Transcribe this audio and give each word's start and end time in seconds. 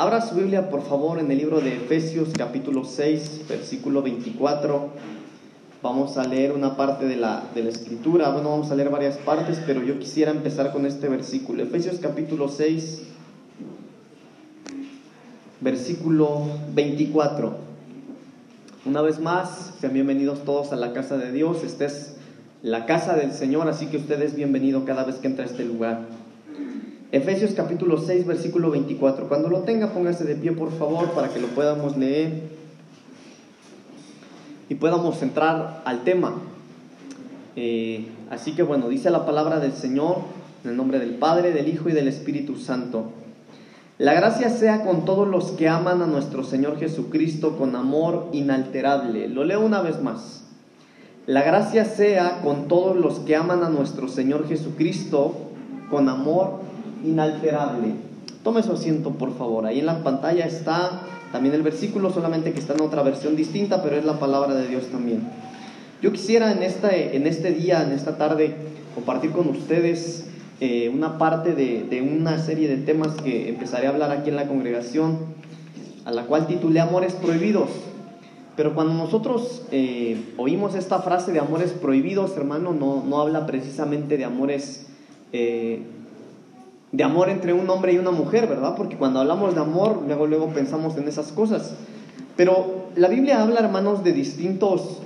Abra 0.00 0.22
su 0.22 0.34
Biblia, 0.34 0.70
por 0.70 0.80
favor, 0.80 1.18
en 1.18 1.30
el 1.30 1.36
libro 1.36 1.60
de 1.60 1.76
Efesios 1.76 2.30
capítulo 2.34 2.86
6, 2.86 3.42
versículo 3.46 4.00
24. 4.00 4.88
Vamos 5.82 6.16
a 6.16 6.24
leer 6.26 6.52
una 6.52 6.74
parte 6.74 7.04
de 7.04 7.16
la, 7.16 7.42
de 7.54 7.64
la 7.64 7.68
escritura. 7.68 8.30
Bueno, 8.30 8.48
vamos 8.48 8.70
a 8.70 8.76
leer 8.76 8.88
varias 8.88 9.18
partes, 9.18 9.60
pero 9.66 9.82
yo 9.82 9.98
quisiera 9.98 10.30
empezar 10.30 10.72
con 10.72 10.86
este 10.86 11.06
versículo. 11.10 11.62
Efesios 11.62 11.98
capítulo 12.00 12.48
6, 12.48 13.02
versículo 15.60 16.46
24. 16.72 17.58
Una 18.86 19.02
vez 19.02 19.20
más, 19.20 19.74
sean 19.82 19.92
bienvenidos 19.92 20.46
todos 20.46 20.72
a 20.72 20.76
la 20.76 20.94
casa 20.94 21.18
de 21.18 21.30
Dios. 21.30 21.62
Esta 21.62 21.84
es 21.84 22.16
la 22.62 22.86
casa 22.86 23.16
del 23.16 23.34
Señor, 23.34 23.68
así 23.68 23.88
que 23.88 23.98
usted 23.98 24.22
es 24.22 24.34
bienvenido 24.34 24.86
cada 24.86 25.04
vez 25.04 25.16
que 25.16 25.26
entra 25.26 25.44
a 25.44 25.46
este 25.46 25.66
lugar. 25.66 26.19
Efesios 27.12 27.54
capítulo 27.54 27.98
6, 27.98 28.24
versículo 28.24 28.70
24. 28.70 29.26
Cuando 29.26 29.48
lo 29.48 29.60
tenga, 29.60 29.92
póngase 29.92 30.22
de 30.24 30.36
pie, 30.36 30.52
por 30.52 30.70
favor, 30.70 31.10
para 31.10 31.28
que 31.28 31.40
lo 31.40 31.48
podamos 31.48 31.96
leer 31.96 32.42
y 34.68 34.76
podamos 34.76 35.20
entrar 35.20 35.82
al 35.84 36.04
tema. 36.04 36.34
Eh, 37.56 38.06
así 38.30 38.52
que 38.52 38.62
bueno, 38.62 38.88
dice 38.88 39.10
la 39.10 39.26
palabra 39.26 39.58
del 39.58 39.72
Señor 39.72 40.18
en 40.62 40.70
el 40.70 40.76
nombre 40.76 41.00
del 41.00 41.14
Padre, 41.14 41.50
del 41.52 41.66
Hijo 41.66 41.88
y 41.88 41.92
del 41.92 42.06
Espíritu 42.06 42.54
Santo. 42.54 43.10
La 43.98 44.14
gracia 44.14 44.48
sea 44.48 44.84
con 44.84 45.04
todos 45.04 45.26
los 45.26 45.50
que 45.50 45.68
aman 45.68 46.02
a 46.02 46.06
nuestro 46.06 46.44
Señor 46.44 46.78
Jesucristo 46.78 47.58
con 47.58 47.74
amor 47.74 48.28
inalterable. 48.30 49.26
Lo 49.26 49.42
leo 49.42 49.60
una 49.60 49.82
vez 49.82 50.00
más. 50.00 50.44
La 51.26 51.42
gracia 51.42 51.84
sea 51.84 52.40
con 52.42 52.68
todos 52.68 52.96
los 52.96 53.18
que 53.18 53.34
aman 53.34 53.64
a 53.64 53.68
nuestro 53.68 54.06
Señor 54.06 54.46
Jesucristo 54.46 55.34
con 55.90 56.08
amor 56.08 56.69
inalterable. 57.04 57.94
Tome 58.42 58.62
su 58.62 58.72
asiento, 58.72 59.10
por 59.10 59.36
favor. 59.36 59.66
Ahí 59.66 59.80
en 59.80 59.86
la 59.86 60.02
pantalla 60.02 60.46
está 60.46 61.02
también 61.32 61.54
el 61.54 61.62
versículo, 61.62 62.10
solamente 62.10 62.52
que 62.52 62.60
está 62.60 62.74
en 62.74 62.80
otra 62.80 63.02
versión 63.02 63.36
distinta, 63.36 63.82
pero 63.82 63.96
es 63.96 64.04
la 64.04 64.18
palabra 64.18 64.54
de 64.54 64.66
Dios 64.66 64.86
también. 64.86 65.22
Yo 66.02 66.12
quisiera 66.12 66.52
en 66.52 66.62
este, 66.62 67.16
en 67.16 67.26
este 67.26 67.52
día, 67.52 67.82
en 67.82 67.92
esta 67.92 68.16
tarde, 68.16 68.54
compartir 68.94 69.30
con 69.30 69.48
ustedes 69.48 70.26
eh, 70.60 70.90
una 70.92 71.18
parte 71.18 71.54
de, 71.54 71.84
de, 71.84 72.02
una 72.02 72.38
serie 72.38 72.68
de 72.68 72.78
temas 72.78 73.14
que 73.22 73.48
empezaré 73.48 73.86
a 73.86 73.90
hablar 73.90 74.10
aquí 74.10 74.30
en 74.30 74.36
la 74.36 74.48
congregación, 74.48 75.18
a 76.04 76.10
la 76.10 76.24
cual 76.24 76.46
titulé 76.46 76.80
Amores 76.80 77.12
Prohibidos. 77.12 77.70
Pero 78.56 78.74
cuando 78.74 78.92
nosotros 78.92 79.62
eh, 79.70 80.22
oímos 80.36 80.74
esta 80.74 80.98
frase 81.00 81.32
de 81.32 81.38
amores 81.38 81.70
prohibidos, 81.70 82.36
hermano, 82.36 82.74
no, 82.74 83.02
no 83.02 83.20
habla 83.20 83.46
precisamente 83.46 84.18
de 84.18 84.24
amores 84.24 84.86
eh, 85.32 85.82
de 86.92 87.04
amor 87.04 87.30
entre 87.30 87.52
un 87.52 87.68
hombre 87.70 87.92
y 87.92 87.98
una 87.98 88.10
mujer, 88.10 88.46
¿verdad? 88.46 88.74
Porque 88.76 88.96
cuando 88.96 89.20
hablamos 89.20 89.54
de 89.54 89.60
amor, 89.60 90.02
luego, 90.06 90.26
luego 90.26 90.48
pensamos 90.48 90.96
en 90.96 91.06
esas 91.06 91.32
cosas. 91.32 91.74
Pero 92.36 92.88
la 92.96 93.08
Biblia 93.08 93.42
habla, 93.42 93.60
hermanos, 93.60 94.02
de 94.02 94.12
distintos, 94.12 94.98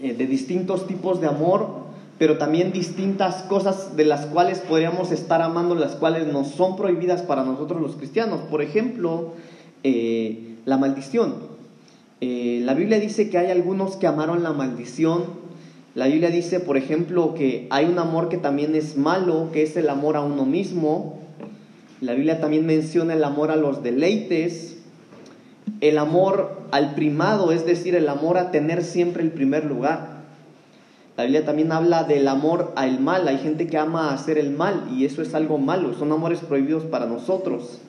eh, 0.00 0.14
de 0.14 0.26
distintos 0.26 0.86
tipos 0.86 1.20
de 1.20 1.26
amor, 1.26 1.82
pero 2.18 2.38
también 2.38 2.72
distintas 2.72 3.42
cosas 3.44 3.96
de 3.96 4.04
las 4.04 4.26
cuales 4.26 4.60
podríamos 4.60 5.10
estar 5.10 5.42
amando, 5.42 5.74
las 5.74 5.96
cuales 5.96 6.26
no 6.32 6.44
son 6.44 6.76
prohibidas 6.76 7.22
para 7.22 7.42
nosotros 7.42 7.80
los 7.80 7.96
cristianos. 7.96 8.40
Por 8.50 8.62
ejemplo, 8.62 9.32
eh, 9.82 10.56
la 10.64 10.78
maldición. 10.78 11.34
Eh, 12.20 12.60
la 12.62 12.74
Biblia 12.74 13.00
dice 13.00 13.28
que 13.28 13.38
hay 13.38 13.50
algunos 13.50 13.96
que 13.96 14.06
amaron 14.06 14.44
la 14.44 14.52
maldición 14.52 15.41
la 15.94 16.06
Biblia 16.06 16.30
dice, 16.30 16.58
por 16.58 16.78
ejemplo, 16.78 17.34
que 17.34 17.66
hay 17.70 17.84
un 17.84 17.98
amor 17.98 18.30
que 18.30 18.38
también 18.38 18.74
es 18.74 18.96
malo, 18.96 19.50
que 19.52 19.62
es 19.62 19.76
el 19.76 19.90
amor 19.90 20.16
a 20.16 20.22
uno 20.22 20.46
mismo. 20.46 21.18
La 22.00 22.14
Biblia 22.14 22.40
también 22.40 22.64
menciona 22.64 23.12
el 23.12 23.22
amor 23.24 23.50
a 23.50 23.56
los 23.56 23.82
deleites, 23.82 24.78
el 25.82 25.98
amor 25.98 26.62
al 26.70 26.94
primado, 26.94 27.52
es 27.52 27.66
decir, 27.66 27.94
el 27.94 28.08
amor 28.08 28.38
a 28.38 28.50
tener 28.50 28.82
siempre 28.82 29.22
el 29.22 29.32
primer 29.32 29.66
lugar. 29.66 30.22
La 31.18 31.24
Biblia 31.24 31.44
también 31.44 31.70
habla 31.72 32.04
del 32.04 32.26
amor 32.26 32.72
al 32.74 32.98
mal. 32.98 33.28
Hay 33.28 33.36
gente 33.36 33.66
que 33.66 33.76
ama 33.76 34.14
hacer 34.14 34.38
el 34.38 34.50
mal 34.50 34.88
y 34.96 35.04
eso 35.04 35.20
es 35.20 35.34
algo 35.34 35.58
malo, 35.58 35.92
son 35.92 36.10
amores 36.10 36.40
prohibidos 36.40 36.84
para 36.84 37.04
nosotros. 37.04 37.82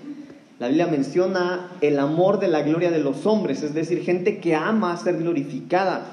La 0.60 0.68
Biblia 0.68 0.88
menciona 0.88 1.72
el 1.80 2.00
amor 2.00 2.42
de 2.42 2.50
la 2.50 2.64
gloria 2.64 2.92
de 2.92 3.00
los 3.00 3.26
hombres, 3.26 3.64
es 3.64 3.74
decir, 3.74 4.02
gente 4.02 4.40
que 4.40 4.56
ama 4.56 4.96
ser 4.98 5.18
glorificada 5.18 6.06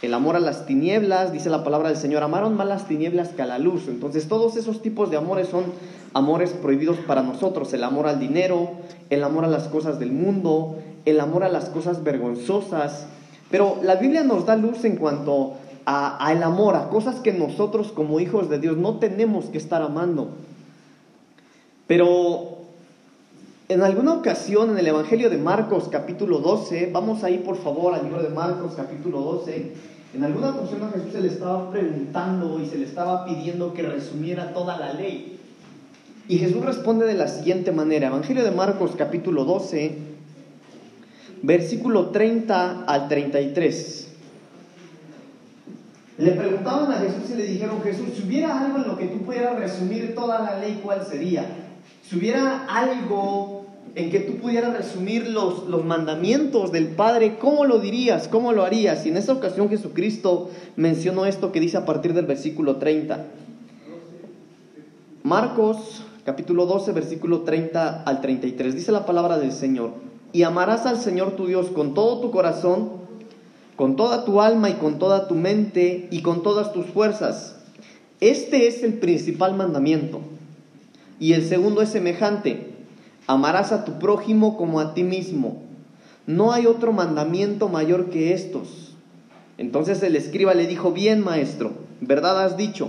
el 0.00 0.14
amor 0.14 0.36
a 0.36 0.40
las 0.40 0.66
tinieblas, 0.66 1.32
dice 1.32 1.50
la 1.50 1.64
palabra 1.64 1.88
del 1.88 1.98
Señor, 1.98 2.22
amaron 2.22 2.56
más 2.56 2.68
las 2.68 2.86
tinieblas 2.86 3.30
que 3.30 3.42
a 3.42 3.46
la 3.46 3.58
luz. 3.58 3.88
Entonces 3.88 4.28
todos 4.28 4.56
esos 4.56 4.80
tipos 4.80 5.10
de 5.10 5.16
amores 5.16 5.48
son 5.48 5.64
amores 6.14 6.50
prohibidos 6.50 6.98
para 6.98 7.22
nosotros. 7.22 7.72
El 7.72 7.82
amor 7.82 8.06
al 8.06 8.20
dinero, 8.20 8.70
el 9.10 9.24
amor 9.24 9.44
a 9.44 9.48
las 9.48 9.66
cosas 9.68 9.98
del 9.98 10.12
mundo, 10.12 10.78
el 11.04 11.18
amor 11.18 11.42
a 11.42 11.48
las 11.48 11.66
cosas 11.66 12.04
vergonzosas. 12.04 13.06
Pero 13.50 13.78
la 13.82 13.96
Biblia 13.96 14.22
nos 14.22 14.46
da 14.46 14.54
luz 14.54 14.84
en 14.84 14.96
cuanto 14.96 15.54
a, 15.84 16.32
el 16.32 16.42
amor, 16.42 16.76
a 16.76 16.90
cosas 16.90 17.16
que 17.16 17.32
nosotros 17.32 17.92
como 17.92 18.20
hijos 18.20 18.48
de 18.50 18.58
Dios 18.58 18.76
no 18.76 18.98
tenemos 18.98 19.46
que 19.46 19.58
estar 19.58 19.82
amando. 19.82 20.28
Pero 21.86 22.57
en 23.68 23.82
alguna 23.82 24.14
ocasión 24.14 24.70
en 24.70 24.78
el 24.78 24.86
Evangelio 24.86 25.28
de 25.28 25.36
Marcos 25.36 25.88
capítulo 25.92 26.38
12, 26.38 26.88
vamos 26.90 27.22
ahí 27.22 27.38
por 27.38 27.56
favor 27.56 27.94
al 27.94 28.04
libro 28.04 28.22
de 28.22 28.30
Marcos 28.30 28.72
capítulo 28.74 29.20
12, 29.20 29.72
en 30.14 30.24
alguna 30.24 30.50
ocasión 30.50 30.84
a 30.84 30.90
Jesús 30.90 31.12
se 31.12 31.20
le 31.20 31.28
estaba 31.28 31.70
preguntando 31.70 32.58
y 32.60 32.66
se 32.66 32.78
le 32.78 32.86
estaba 32.86 33.26
pidiendo 33.26 33.74
que 33.74 33.82
resumiera 33.82 34.54
toda 34.54 34.78
la 34.78 34.94
ley. 34.94 35.38
Y 36.28 36.38
Jesús 36.38 36.64
responde 36.64 37.04
de 37.06 37.12
la 37.12 37.28
siguiente 37.28 37.70
manera, 37.70 38.06
Evangelio 38.06 38.42
de 38.42 38.52
Marcos 38.52 38.92
capítulo 38.96 39.44
12, 39.44 39.98
versículo 41.42 42.06
30 42.06 42.84
al 42.86 43.08
33. 43.08 44.08
Le 46.16 46.30
preguntaban 46.32 46.90
a 46.90 46.96
Jesús 46.96 47.30
y 47.32 47.36
le 47.36 47.44
dijeron, 47.44 47.82
Jesús, 47.82 48.08
si 48.16 48.22
hubiera 48.22 48.58
algo 48.58 48.78
en 48.78 48.88
lo 48.88 48.96
que 48.96 49.08
tú 49.08 49.18
pudieras 49.26 49.60
resumir 49.60 50.14
toda 50.14 50.40
la 50.40 50.58
ley, 50.58 50.80
¿cuál 50.82 51.06
sería? 51.06 51.44
Si 52.02 52.16
hubiera 52.16 52.64
algo 52.64 53.57
en 53.98 54.10
que 54.10 54.20
tú 54.20 54.36
pudieras 54.36 54.76
resumir 54.76 55.28
los, 55.28 55.66
los 55.66 55.84
mandamientos 55.84 56.70
del 56.70 56.86
Padre, 56.86 57.36
¿cómo 57.38 57.64
lo 57.64 57.80
dirías? 57.80 58.28
¿Cómo 58.28 58.52
lo 58.52 58.64
harías? 58.64 59.04
Y 59.04 59.08
en 59.08 59.16
esta 59.16 59.32
ocasión 59.32 59.68
Jesucristo 59.68 60.50
mencionó 60.76 61.26
esto 61.26 61.50
que 61.50 61.58
dice 61.58 61.78
a 61.78 61.84
partir 61.84 62.14
del 62.14 62.24
versículo 62.24 62.76
30. 62.76 63.24
Marcos 65.24 66.04
capítulo 66.24 66.66
12, 66.66 66.92
versículo 66.92 67.40
30 67.40 68.04
al 68.04 68.20
33. 68.20 68.76
Dice 68.76 68.92
la 68.92 69.04
palabra 69.04 69.36
del 69.36 69.50
Señor. 69.50 69.90
Y 70.32 70.44
amarás 70.44 70.86
al 70.86 70.98
Señor 70.98 71.32
tu 71.32 71.46
Dios 71.46 71.66
con 71.66 71.94
todo 71.94 72.20
tu 72.20 72.30
corazón, 72.30 72.90
con 73.74 73.96
toda 73.96 74.24
tu 74.24 74.40
alma 74.40 74.70
y 74.70 74.74
con 74.74 75.00
toda 75.00 75.26
tu 75.26 75.34
mente 75.34 76.06
y 76.12 76.22
con 76.22 76.44
todas 76.44 76.72
tus 76.72 76.86
fuerzas. 76.86 77.56
Este 78.20 78.68
es 78.68 78.84
el 78.84 78.94
principal 78.94 79.56
mandamiento. 79.56 80.20
Y 81.18 81.32
el 81.32 81.44
segundo 81.44 81.82
es 81.82 81.88
semejante 81.88 82.77
Amarás 83.28 83.72
a 83.72 83.84
tu 83.84 83.98
prójimo 83.98 84.56
como 84.56 84.80
a 84.80 84.94
ti 84.94 85.04
mismo. 85.04 85.58
No 86.26 86.50
hay 86.52 86.64
otro 86.64 86.92
mandamiento 86.92 87.68
mayor 87.68 88.08
que 88.08 88.32
estos. 88.32 88.94
Entonces 89.58 90.02
el 90.02 90.16
escriba 90.16 90.54
le 90.54 90.66
dijo, 90.66 90.92
bien 90.92 91.22
maestro, 91.22 91.72
verdad 92.00 92.42
has 92.42 92.56
dicho, 92.56 92.88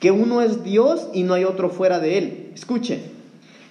que 0.00 0.10
uno 0.10 0.42
es 0.42 0.64
Dios 0.64 1.06
y 1.14 1.22
no 1.22 1.34
hay 1.34 1.44
otro 1.44 1.70
fuera 1.70 2.00
de 2.00 2.18
él. 2.18 2.50
Escuche, 2.54 3.02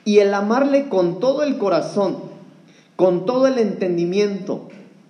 y 0.06 0.19
el 0.19 0.34
amarle 0.34 0.88
con 0.88 1.19
todo 1.19 1.44
el 1.44 1.57
corazón, 1.57 2.19
con 2.95 3.25
todo 3.25 3.45
el 3.45 3.57
entendimiento, 3.57 4.69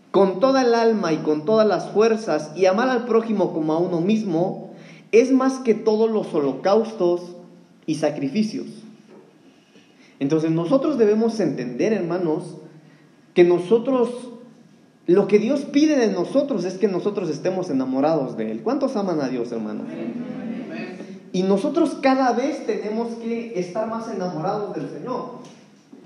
con 0.10 0.40
toda 0.40 0.64
el 0.64 0.74
alma 0.74 1.14
y 1.14 1.18
con 1.18 1.46
todas 1.46 1.68
las 1.68 1.92
fuerzas, 1.92 2.50
y 2.56 2.66
amar 2.66 2.90
al 2.90 3.06
prójimo 3.06 3.54
como 3.54 3.74
a 3.74 3.78
uno 3.78 4.02
mismo, 4.02 4.72
es 5.12 5.32
más 5.32 5.60
que 5.60 5.76
todos 5.76 6.10
los 6.10 6.34
holocaustos 6.34 7.22
y 7.86 7.96
sacrificios. 7.96 8.87
Entonces 10.20 10.52
nosotros 10.52 10.98
debemos 10.98 11.40
entender, 11.40 11.94
hermanos, 11.94 12.58
que 13.34 13.44
nosotros, 13.44 14.32
lo 15.06 15.28
que 15.28 15.38
Dios 15.38 15.62
pide 15.62 15.96
de 15.96 16.12
nosotros 16.12 16.66
es 16.66 16.76
que 16.76 16.88
nosotros 16.88 17.30
estemos 17.30 17.70
enamorados 17.70 18.36
de 18.36 18.52
Él. 18.52 18.62
¿Cuántos 18.64 18.96
aman 18.96 19.22
a 19.22 19.30
Dios, 19.30 19.52
hermanos? 19.52 19.86
Y 21.34 21.44
nosotros 21.44 21.98
cada 22.02 22.32
vez 22.32 22.66
tenemos 22.66 23.10
que 23.16 23.60
estar 23.60 23.88
más 23.88 24.12
enamorados 24.12 24.76
del 24.76 24.90
Señor. 24.90 25.38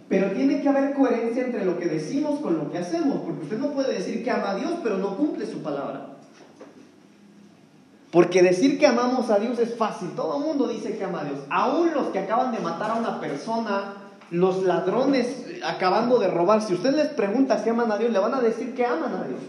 Pero 0.09 0.31
tiene 0.31 0.62
que 0.62 0.68
haber 0.68 0.94
coherencia 0.94 1.45
entre 1.45 1.63
lo 1.63 1.80
que 1.80 1.85
decimos 1.85 2.41
con 2.41 2.57
lo 2.57 2.69
que 2.69 2.80
hacemos, 2.80 3.19
porque 3.19 3.44
usted 3.44 3.59
no 3.59 3.71
puede 3.71 3.94
decir 3.94 4.25
que 4.25 4.30
ama 4.30 4.51
a 4.51 4.56
Dios, 4.56 4.74
pero 4.83 4.97
no 4.97 5.15
cumple 5.15 5.45
su 5.45 5.63
palabra. 5.63 6.18
Porque 8.12 8.44
decir 8.44 8.77
que 8.77 8.88
amamos 8.88 9.30
a 9.30 9.39
Dios 9.39 9.57
es 9.59 9.74
fácil, 9.75 10.09
todo 10.18 10.38
el 10.38 10.44
mundo 10.44 10.68
dice 10.68 10.97
que 10.97 11.06
ama 11.06 11.21
a 11.21 11.24
Dios. 11.24 11.39
Aún 11.50 11.94
los 11.94 12.07
que 12.07 12.19
acaban 12.19 12.51
de 12.51 12.59
matar 12.59 12.91
a 12.91 12.95
una 12.95 13.21
persona 13.21 14.00
los 14.31 14.63
ladrones 14.63 15.45
acabando 15.63 16.18
de 16.18 16.28
robar, 16.28 16.62
si 16.62 16.74
usted 16.74 16.95
les 16.95 17.10
pregunta 17.10 17.62
si 17.62 17.69
aman 17.69 17.92
a 17.92 17.98
Dios, 17.98 18.12
le 18.12 18.19
van 18.19 18.33
a 18.33 18.42
decir 18.42 18.74
que 18.74 18.86
aman 18.86 19.13
a 19.13 19.28
Dios. 19.28 19.42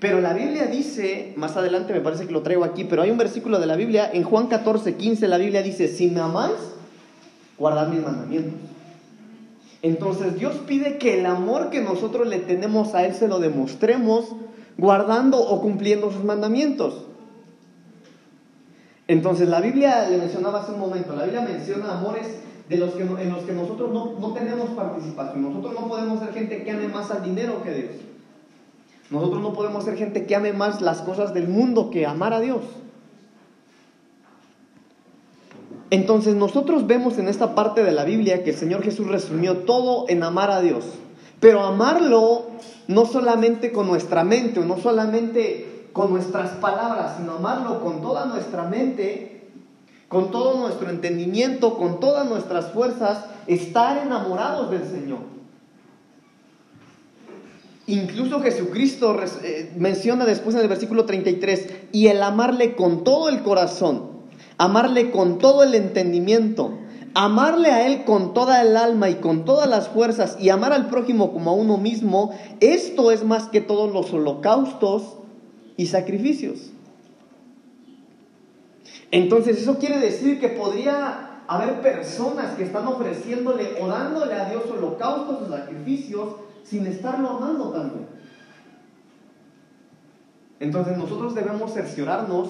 Pero 0.00 0.20
la 0.20 0.32
Biblia 0.32 0.66
dice, 0.66 1.34
más 1.36 1.56
adelante 1.56 1.92
me 1.92 2.00
parece 2.00 2.26
que 2.26 2.32
lo 2.32 2.42
traigo 2.42 2.64
aquí, 2.64 2.84
pero 2.84 3.02
hay 3.02 3.10
un 3.10 3.18
versículo 3.18 3.58
de 3.58 3.66
la 3.66 3.76
Biblia, 3.76 4.08
en 4.12 4.22
Juan 4.22 4.46
14, 4.46 4.94
15 4.94 5.28
la 5.28 5.38
Biblia 5.38 5.62
dice, 5.62 5.88
si 5.88 6.08
me 6.08 6.20
amáis, 6.20 6.56
guardar 7.58 7.88
mis 7.88 8.02
mandamientos. 8.02 8.54
Entonces 9.82 10.38
Dios 10.38 10.56
pide 10.66 10.98
que 10.98 11.18
el 11.18 11.26
amor 11.26 11.70
que 11.70 11.80
nosotros 11.80 12.26
le 12.26 12.38
tenemos 12.38 12.94
a 12.94 13.04
Él 13.04 13.14
se 13.14 13.28
lo 13.28 13.38
demostremos 13.38 14.26
guardando 14.76 15.38
o 15.38 15.60
cumpliendo 15.60 16.10
sus 16.10 16.24
mandamientos. 16.24 17.07
Entonces 19.08 19.48
la 19.48 19.60
Biblia, 19.62 20.08
le 20.08 20.18
mencionaba 20.18 20.60
hace 20.60 20.72
un 20.72 20.80
momento, 20.80 21.16
la 21.16 21.24
Biblia 21.24 21.40
menciona 21.40 21.98
amores 21.98 22.26
de 22.68 22.76
los 22.76 22.92
que, 22.92 23.02
en 23.02 23.32
los 23.32 23.42
que 23.44 23.52
nosotros 23.52 23.90
no, 23.90 24.12
no 24.20 24.34
tenemos 24.34 24.68
participación. 24.70 25.42
Nosotros 25.42 25.74
no 25.80 25.88
podemos 25.88 26.20
ser 26.20 26.34
gente 26.34 26.62
que 26.62 26.70
ame 26.70 26.88
más 26.88 27.10
al 27.10 27.24
dinero 27.24 27.62
que 27.62 27.72
Dios. 27.72 27.92
Nosotros 29.10 29.40
no 29.40 29.54
podemos 29.54 29.84
ser 29.84 29.96
gente 29.96 30.26
que 30.26 30.36
ame 30.36 30.52
más 30.52 30.82
las 30.82 31.00
cosas 31.00 31.32
del 31.32 31.48
mundo 31.48 31.90
que 31.90 32.06
amar 32.06 32.34
a 32.34 32.40
Dios. 32.40 32.62
Entonces 35.90 36.34
nosotros 36.34 36.86
vemos 36.86 37.16
en 37.16 37.28
esta 37.28 37.54
parte 37.54 37.82
de 37.82 37.92
la 37.92 38.04
Biblia 38.04 38.44
que 38.44 38.50
el 38.50 38.56
Señor 38.56 38.82
Jesús 38.82 39.06
resumió 39.06 39.58
todo 39.58 40.04
en 40.10 40.22
amar 40.22 40.50
a 40.50 40.60
Dios. 40.60 40.84
Pero 41.40 41.62
amarlo 41.62 42.48
no 42.88 43.06
solamente 43.06 43.72
con 43.72 43.86
nuestra 43.86 44.24
mente 44.24 44.60
o 44.60 44.64
no 44.66 44.76
solamente 44.76 45.67
con 45.92 46.10
nuestras 46.10 46.50
palabras, 46.52 47.16
sino 47.18 47.32
amarlo 47.32 47.80
con 47.82 48.00
toda 48.02 48.26
nuestra 48.26 48.64
mente, 48.64 49.50
con 50.08 50.30
todo 50.30 50.58
nuestro 50.58 50.90
entendimiento, 50.90 51.76
con 51.76 52.00
todas 52.00 52.26
nuestras 52.26 52.72
fuerzas, 52.72 53.24
estar 53.46 53.98
enamorados 53.98 54.70
del 54.70 54.84
Señor. 54.84 55.18
Incluso 57.86 58.40
Jesucristo 58.40 59.16
eh, 59.42 59.72
menciona 59.76 60.26
después 60.26 60.54
en 60.54 60.62
el 60.62 60.68
versículo 60.68 61.04
33, 61.04 61.88
y 61.92 62.08
el 62.08 62.22
amarle 62.22 62.76
con 62.76 63.02
todo 63.02 63.28
el 63.28 63.42
corazón, 63.42 64.10
amarle 64.58 65.10
con 65.10 65.38
todo 65.38 65.62
el 65.62 65.74
entendimiento, 65.74 66.78
amarle 67.14 67.70
a 67.70 67.86
Él 67.86 68.04
con 68.04 68.34
toda 68.34 68.60
el 68.62 68.76
alma 68.76 69.08
y 69.08 69.16
con 69.16 69.44
todas 69.44 69.68
las 69.68 69.88
fuerzas 69.88 70.36
y 70.38 70.50
amar 70.50 70.72
al 70.72 70.88
prójimo 70.88 71.32
como 71.32 71.50
a 71.50 71.54
uno 71.54 71.78
mismo, 71.78 72.34
esto 72.60 73.10
es 73.10 73.24
más 73.24 73.48
que 73.48 73.60
todos 73.60 73.92
los 73.92 74.12
holocaustos 74.12 75.17
y 75.78 75.86
sacrificios. 75.86 76.72
Entonces 79.10 79.62
eso 79.62 79.78
quiere 79.78 79.98
decir 80.00 80.38
que 80.38 80.48
podría 80.48 81.44
haber 81.46 81.80
personas 81.80 82.56
que 82.56 82.64
están 82.64 82.86
ofreciéndole 82.86 83.80
o 83.80 83.86
dándole 83.86 84.34
a 84.34 84.50
Dios 84.50 84.64
holocaustos 84.68 85.42
o 85.42 85.48
sacrificios 85.48 86.34
sin 86.64 86.86
estarlo 86.86 87.30
amando 87.30 87.70
tanto. 87.70 87.98
Entonces 90.60 90.98
nosotros 90.98 91.34
debemos 91.34 91.72
cerciorarnos 91.72 92.48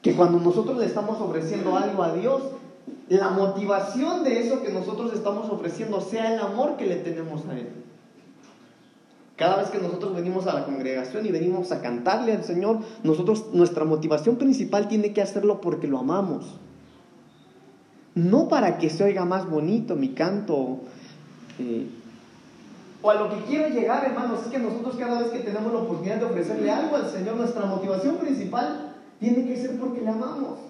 que 0.00 0.14
cuando 0.14 0.38
nosotros 0.38 0.78
le 0.78 0.86
estamos 0.86 1.20
ofreciendo 1.20 1.76
algo 1.76 2.04
a 2.04 2.14
Dios, 2.14 2.42
la 3.08 3.30
motivación 3.30 4.22
de 4.22 4.46
eso 4.46 4.62
que 4.62 4.72
nosotros 4.72 5.12
estamos 5.12 5.50
ofreciendo 5.50 6.00
sea 6.00 6.34
el 6.34 6.40
amor 6.40 6.76
que 6.76 6.86
le 6.86 6.96
tenemos 6.96 7.46
a 7.48 7.58
Él. 7.58 7.68
Cada 9.42 9.56
vez 9.56 9.70
que 9.70 9.78
nosotros 9.78 10.14
venimos 10.14 10.46
a 10.46 10.54
la 10.54 10.64
congregación 10.64 11.26
y 11.26 11.32
venimos 11.32 11.72
a 11.72 11.80
cantarle 11.80 12.32
al 12.32 12.44
Señor, 12.44 12.78
nosotros 13.02 13.46
nuestra 13.52 13.84
motivación 13.84 14.36
principal 14.36 14.86
tiene 14.86 15.12
que 15.12 15.20
hacerlo 15.20 15.60
porque 15.60 15.88
lo 15.88 15.98
amamos. 15.98 16.60
No 18.14 18.46
para 18.46 18.78
que 18.78 18.88
se 18.88 19.02
oiga 19.02 19.24
más 19.24 19.50
bonito 19.50 19.96
mi 19.96 20.10
canto. 20.10 20.82
Eh, 21.58 21.88
o 23.02 23.10
a 23.10 23.14
lo 23.14 23.30
que 23.30 23.42
quiero 23.46 23.68
llegar, 23.70 24.04
hermanos, 24.04 24.42
es 24.44 24.46
que 24.46 24.60
nosotros 24.60 24.94
cada 24.96 25.18
vez 25.18 25.32
que 25.32 25.40
tenemos 25.40 25.72
la 25.72 25.80
oportunidad 25.80 26.18
de 26.18 26.26
ofrecerle 26.26 26.70
algo 26.70 26.94
al 26.94 27.10
Señor, 27.10 27.34
nuestra 27.34 27.66
motivación 27.66 28.18
principal 28.18 28.94
tiene 29.18 29.44
que 29.44 29.56
ser 29.56 29.76
porque 29.76 30.02
le 30.02 30.08
amamos. 30.08 30.60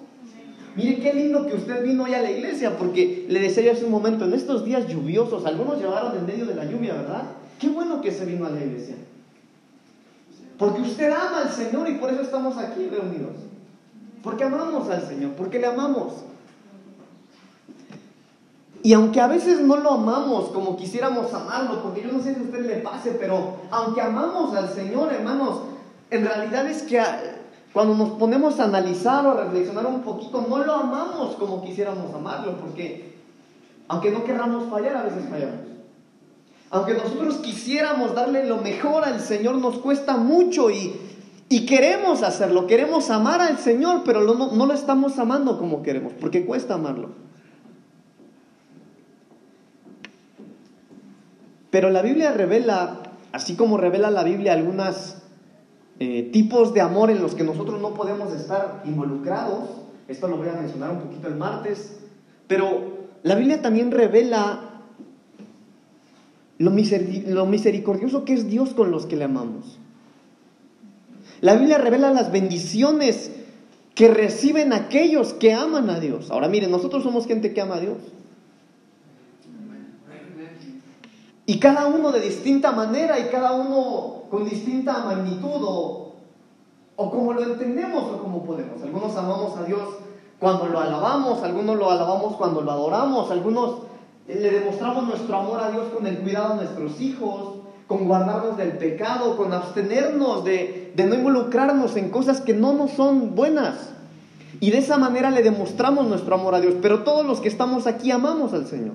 Mire 0.77 0.99
qué 0.99 1.13
lindo 1.13 1.47
que 1.47 1.57
usted 1.57 1.85
vino 1.85 2.05
hoy 2.05 2.15
a 2.15 2.23
la 2.23 2.31
iglesia, 2.31 2.79
porque 2.79 3.27
le 3.29 3.39
decía 3.39 3.65
yo 3.65 3.73
hace 3.73 3.85
un 3.85 3.91
momento, 3.91 4.25
en 4.25 4.33
estos 4.33 4.65
días 4.65 4.89
lluviosos, 4.89 5.45
algunos 5.45 5.79
llevaron 5.79 6.17
en 6.17 6.25
medio 6.25 6.47
de 6.47 6.55
la 6.55 6.65
lluvia, 6.65 6.95
¿verdad? 6.95 7.25
Qué 7.63 7.69
bueno 7.69 8.01
que 8.01 8.11
se 8.11 8.25
vino 8.25 8.45
a 8.45 8.51
la 8.51 8.61
iglesia. 8.61 8.97
Porque 10.59 10.83
usted 10.83 11.13
ama 11.13 11.43
al 11.43 11.49
Señor 11.49 11.89
y 11.89 11.95
por 11.95 12.11
eso 12.11 12.23
estamos 12.23 12.59
aquí 12.59 12.89
reunidos. 12.89 13.37
Porque 14.21 14.43
amamos 14.43 14.91
al 14.91 15.07
Señor, 15.07 15.35
porque 15.35 15.61
le 15.61 15.69
amamos. 15.69 16.25
Y 18.83 18.93
aunque 18.95 19.21
a 19.21 19.29
veces 19.29 19.61
no 19.61 19.77
lo 19.77 19.93
amamos 19.93 20.49
como 20.49 20.77
quisiéramos 20.77 21.33
amarlo, 21.33 21.85
porque 21.85 22.03
yo 22.03 22.11
no 22.11 22.21
sé 22.21 22.35
si 22.35 22.41
a 22.41 22.43
usted 22.43 22.67
le 22.67 22.77
pase, 22.79 23.13
pero 23.13 23.59
aunque 23.71 24.01
amamos 24.01 24.57
al 24.57 24.69
Señor, 24.69 25.13
hermanos, 25.13 25.61
en 26.11 26.25
realidad 26.25 26.67
es 26.67 26.83
que 26.83 27.01
cuando 27.73 27.95
nos 27.95 28.19
ponemos 28.19 28.59
a 28.59 28.65
analizar 28.65 29.25
o 29.25 29.31
a 29.31 29.45
reflexionar 29.45 29.87
un 29.87 30.01
poquito, 30.01 30.45
no 30.49 30.59
lo 30.65 30.75
amamos 30.75 31.37
como 31.37 31.63
quisiéramos 31.63 32.13
amarlo, 32.13 32.57
porque 32.57 33.15
aunque 33.87 34.11
no 34.11 34.25
querramos 34.25 34.69
fallar, 34.69 34.97
a 34.97 35.03
veces 35.05 35.29
fallamos. 35.31 35.72
Aunque 36.73 36.95
nosotros 36.95 37.37
quisiéramos 37.37 38.15
darle 38.15 38.47
lo 38.47 38.57
mejor 38.57 39.05
al 39.05 39.21
Señor, 39.21 39.57
nos 39.57 39.77
cuesta 39.77 40.17
mucho 40.17 40.71
y, 40.71 40.95
y 41.51 41.67
queremos 41.67 42.23
hacerlo, 42.23 42.67
queremos 42.67 43.11
amar 43.11 43.43
al 43.43 43.59
Señor, 43.59 44.01
pero 44.07 44.23
no, 44.23 44.53
no 44.53 44.67
lo 44.67 44.73
estamos 44.73 45.19
amando 45.19 45.59
como 45.59 45.83
queremos, 45.83 46.15
porque 46.19 46.47
cuesta 46.47 46.75
amarlo. 46.75 47.11
Pero 51.71 51.91
la 51.91 52.01
Biblia 52.01 52.33
revela, 52.33 53.03
así 53.33 53.55
como 53.55 53.77
revela 53.77 54.11
la 54.11 54.25
Biblia 54.25 54.55
algunas 54.55 55.23
eh, 56.01 56.31
tipos 56.33 56.73
de 56.73 56.81
amor 56.81 57.11
en 57.11 57.21
los 57.21 57.35
que 57.35 57.45
nosotros 57.45 57.83
no 57.83 57.93
podemos 57.93 58.33
estar 58.33 58.81
involucrados. 58.87 59.69
Esto 60.09 60.27
lo 60.27 60.39
voy 60.39 60.49
a 60.49 60.55
mencionar 60.55 60.91
un 60.91 61.01
poquito 61.01 61.29
el 61.29 61.37
martes. 61.37 61.99
Pero 62.47 63.09
la 63.23 63.35
Biblia 63.35 63.61
también 63.61 63.91
revela 63.91 64.72
lo, 66.63 66.71
lo 66.71 67.47
misericordioso 67.47 68.25
que 68.25 68.35
es 68.35 68.49
Dios 68.49 68.71
con 68.71 68.91
los 68.91 69.07
que 69.07 69.17
le 69.17 69.25
amamos. 69.25 69.79
La 71.41 71.57
Biblia 71.57 71.79
revela 71.79 72.13
las 72.13 72.31
bendiciones 72.31 73.33
que 73.95 74.09
reciben 74.09 74.73
aquellos 74.73 75.33
que 75.35 75.53
aman 75.53 75.91
a 75.91 75.99
Dios. 75.99 76.31
Ahora 76.31 76.49
miren, 76.49 76.71
nosotros 76.71 77.03
somos 77.03 77.27
gente 77.27 77.53
que 77.53 77.61
ama 77.61 77.77
a 77.77 77.81
Dios. 77.81 77.99
Y 81.45 81.59
cada 81.59 81.89
uno 81.89 82.13
de 82.13 82.21
distinta 82.21 82.71
manera 82.73 83.19
y 83.19 83.25
cada 83.25 83.53
uno 83.53 84.23
con 84.31 84.49
distinta 84.49 85.05
magnitud 85.05 85.61
o, 85.61 86.15
como 86.97 87.33
lo 87.33 87.43
entendemos 87.43 88.05
o 88.05 88.23
como 88.23 88.45
podemos. 88.45 88.81
Algunos 88.81 89.17
amamos 89.17 89.57
a 89.59 89.65
Dios 89.65 89.83
cuando 90.39 90.67
lo 90.67 90.79
alabamos, 90.79 91.43
algunos 91.43 91.77
lo 91.77 91.91
alabamos 91.91 92.37
cuando 92.37 92.63
lo 92.63 92.71
adoramos, 92.71 93.31
algunos 93.31 93.92
le 94.29 94.51
demostramos 94.51 95.05
nuestro 95.05 95.37
amor 95.37 95.61
a 95.61 95.71
Dios 95.71 95.85
con 95.95 96.07
el 96.07 96.19
cuidado 96.19 96.51
de 96.51 96.65
nuestros 96.65 97.01
hijos, 97.01 97.57
con 97.87 98.07
guardarnos 98.07 98.57
del 98.57 98.73
pecado, 98.79 99.37
con 99.37 99.53
abstenernos 99.53 100.45
de, 100.45 100.93
de 100.95 101.07
no 101.07 101.15
involucrarnos 101.15 101.97
en 101.97 102.11
cosas 102.11 102.41
que 102.41 102.55
no 102.55 102.73
nos 102.73 102.93
son 102.93 103.35
buenas. 103.35 103.91
Y 104.61 104.71
de 104.71 104.79
esa 104.79 104.97
manera 104.97 105.31
le 105.31 105.43
demostramos 105.43 106.07
nuestro 106.07 106.35
amor 106.35 106.55
a 106.55 106.61
Dios. 106.61 106.75
Pero 106.81 107.03
todos 107.03 107.27
los 107.27 107.41
que 107.41 107.49
estamos 107.49 107.87
aquí 107.87 108.11
amamos 108.11 108.53
al 108.53 108.67
Señor. 108.67 108.95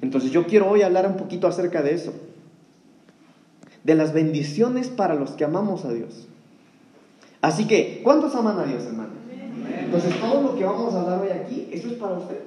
Entonces 0.00 0.30
yo 0.30 0.46
quiero 0.46 0.70
hoy 0.70 0.82
hablar 0.82 1.06
un 1.06 1.16
poquito 1.16 1.48
acerca 1.48 1.82
de 1.82 1.94
eso 1.94 2.12
de 3.86 3.94
las 3.94 4.12
bendiciones 4.12 4.88
para 4.88 5.14
los 5.14 5.30
que 5.30 5.44
amamos 5.44 5.84
a 5.84 5.92
Dios. 5.92 6.26
Así 7.40 7.68
que, 7.68 8.00
¿cuántos 8.02 8.34
aman 8.34 8.58
a 8.58 8.64
Dios, 8.64 8.82
hermano? 8.84 9.10
Entonces, 9.78 10.20
todo 10.20 10.42
lo 10.42 10.56
que 10.56 10.64
vamos 10.64 10.92
a 10.92 11.02
hablar 11.02 11.20
hoy 11.20 11.28
aquí, 11.28 11.68
eso 11.70 11.86
es 11.86 11.94
para 11.94 12.14
usted. 12.14 12.40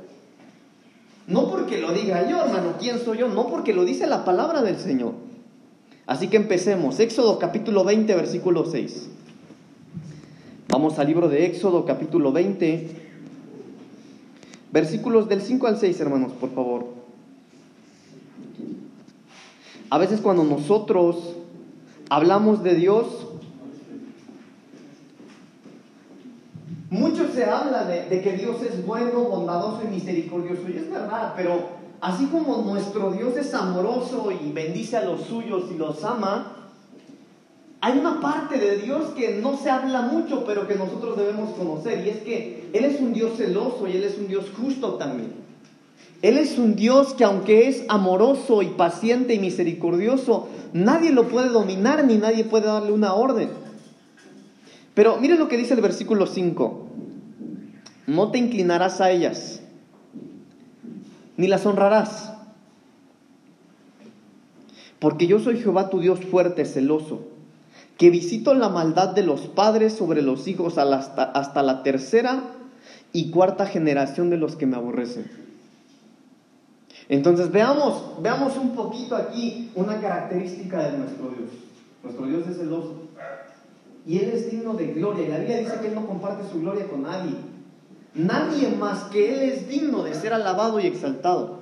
No 1.29 1.47
porque 1.47 1.77
lo 1.77 1.93
diga 1.93 2.27
yo, 2.27 2.43
hermano, 2.43 2.73
¿quién 2.79 2.97
soy 2.99 3.19
yo? 3.19 3.27
No 3.29 3.47
porque 3.47 3.71
lo 3.71 3.85
dice 3.85 4.07
la 4.07 4.25
palabra 4.25 4.63
del 4.63 4.79
Señor. 4.79 5.13
Así 6.07 6.27
que 6.27 6.37
empecemos. 6.37 6.99
Éxodo 6.99 7.37
capítulo 7.37 7.83
20, 7.83 8.15
versículo 8.15 8.65
6. 8.65 9.09
Vamos 10.69 10.97
al 10.97 11.05
libro 11.05 11.29
de 11.29 11.45
Éxodo 11.45 11.85
capítulo 11.85 12.31
20, 12.31 12.89
versículos 14.71 15.29
del 15.29 15.43
5 15.43 15.67
al 15.67 15.77
6, 15.77 15.99
hermanos, 15.99 16.31
por 16.31 16.49
favor. 16.49 16.87
A 19.91 19.99
veces 19.99 20.21
cuando 20.21 20.43
nosotros 20.43 21.35
hablamos 22.09 22.63
de 22.63 22.73
Dios, 22.73 23.27
mucho 26.89 27.27
se 27.33 27.45
habla 27.45 27.85
de, 27.85 28.21
que 28.21 28.31
Dios 28.33 28.61
es 28.63 28.85
bueno, 28.85 29.23
bondadoso 29.25 29.81
y 29.85 29.93
misericordioso, 29.93 30.63
y 30.67 30.77
es 30.77 30.89
verdad, 30.89 31.33
pero 31.35 31.69
así 32.01 32.25
como 32.27 32.63
nuestro 32.63 33.11
Dios 33.11 33.37
es 33.37 33.53
amoroso 33.53 34.31
y 34.31 34.51
bendice 34.51 34.97
a 34.97 35.03
los 35.03 35.21
suyos 35.21 35.65
y 35.71 35.77
los 35.77 36.03
ama, 36.03 36.55
hay 37.81 37.97
una 37.97 38.19
parte 38.19 38.57
de 38.57 38.77
Dios 38.77 39.11
que 39.15 39.35
no 39.35 39.55
se 39.57 39.69
habla 39.69 40.01
mucho, 40.01 40.43
pero 40.45 40.67
que 40.67 40.75
nosotros 40.75 41.15
debemos 41.15 41.51
conocer, 41.51 42.05
y 42.05 42.09
es 42.09 42.17
que 42.17 42.69
Él 42.73 42.85
es 42.85 42.99
un 42.99 43.13
Dios 43.13 43.37
celoso 43.37 43.87
y 43.87 43.95
Él 43.95 44.03
es 44.03 44.17
un 44.17 44.27
Dios 44.27 44.45
justo 44.57 44.95
también. 44.95 45.33
Él 46.21 46.37
es 46.37 46.57
un 46.57 46.75
Dios 46.75 47.13
que 47.13 47.23
aunque 47.23 47.69
es 47.69 47.83
amoroso 47.87 48.61
y 48.61 48.67
paciente 48.67 49.33
y 49.35 49.39
misericordioso, 49.39 50.49
nadie 50.73 51.11
lo 51.11 51.29
puede 51.29 51.49
dominar 51.49 52.03
ni 52.03 52.17
nadie 52.17 52.43
puede 52.43 52.65
darle 52.65 52.91
una 52.91 53.13
orden. 53.13 53.49
Pero 54.99 55.15
mire 55.15 55.37
lo 55.37 55.47
que 55.47 55.55
dice 55.55 55.75
el 55.75 55.79
versículo 55.79 56.27
5. 56.27 56.87
No 58.07 58.31
te 58.31 58.37
inclinarás 58.37 58.99
a 58.99 59.11
ellas, 59.11 59.61
ni 61.37 61.47
las 61.47 61.65
honrarás. 61.65 62.33
Porque 64.99 65.25
yo 65.25 65.39
soy 65.39 65.57
Jehová 65.61 65.89
tu 65.89 66.01
Dios 66.01 66.19
fuerte, 66.25 66.65
celoso, 66.65 67.21
que 67.97 68.09
visito 68.09 68.53
la 68.53 68.67
maldad 68.67 69.15
de 69.15 69.23
los 69.23 69.47
padres 69.47 69.93
sobre 69.93 70.21
los 70.21 70.49
hijos 70.49 70.77
hasta, 70.77 71.23
hasta 71.23 71.63
la 71.63 71.81
tercera 71.81 72.43
y 73.13 73.31
cuarta 73.31 73.67
generación 73.67 74.29
de 74.29 74.35
los 74.35 74.57
que 74.57 74.65
me 74.65 74.75
aborrecen. 74.75 75.31
Entonces 77.07 77.53
veamos, 77.53 78.21
veamos 78.21 78.57
un 78.57 78.75
poquito 78.75 79.15
aquí 79.15 79.71
una 79.75 80.01
característica 80.01 80.91
de 80.91 80.97
nuestro 80.97 81.29
Dios. 81.29 81.51
Nuestro 82.03 82.25
Dios 82.25 82.47
es 82.49 82.57
celoso. 82.57 83.08
Y 84.05 84.17
Él 84.19 84.31
es 84.33 84.51
digno 84.51 84.73
de 84.73 84.87
gloria. 84.87 85.25
Y 85.25 85.29
la 85.29 85.37
Biblia 85.37 85.57
dice 85.59 85.79
que 85.81 85.87
Él 85.87 85.95
no 85.95 86.07
comparte 86.07 86.49
su 86.51 86.61
gloria 86.61 86.87
con 86.87 87.03
nadie. 87.03 87.35
Nadie 88.13 88.69
más 88.69 89.03
que 89.05 89.33
Él 89.33 89.49
es 89.49 89.67
digno 89.69 90.03
de 90.03 90.13
ser 90.13 90.33
alabado 90.33 90.79
y 90.79 90.87
exaltado. 90.87 91.59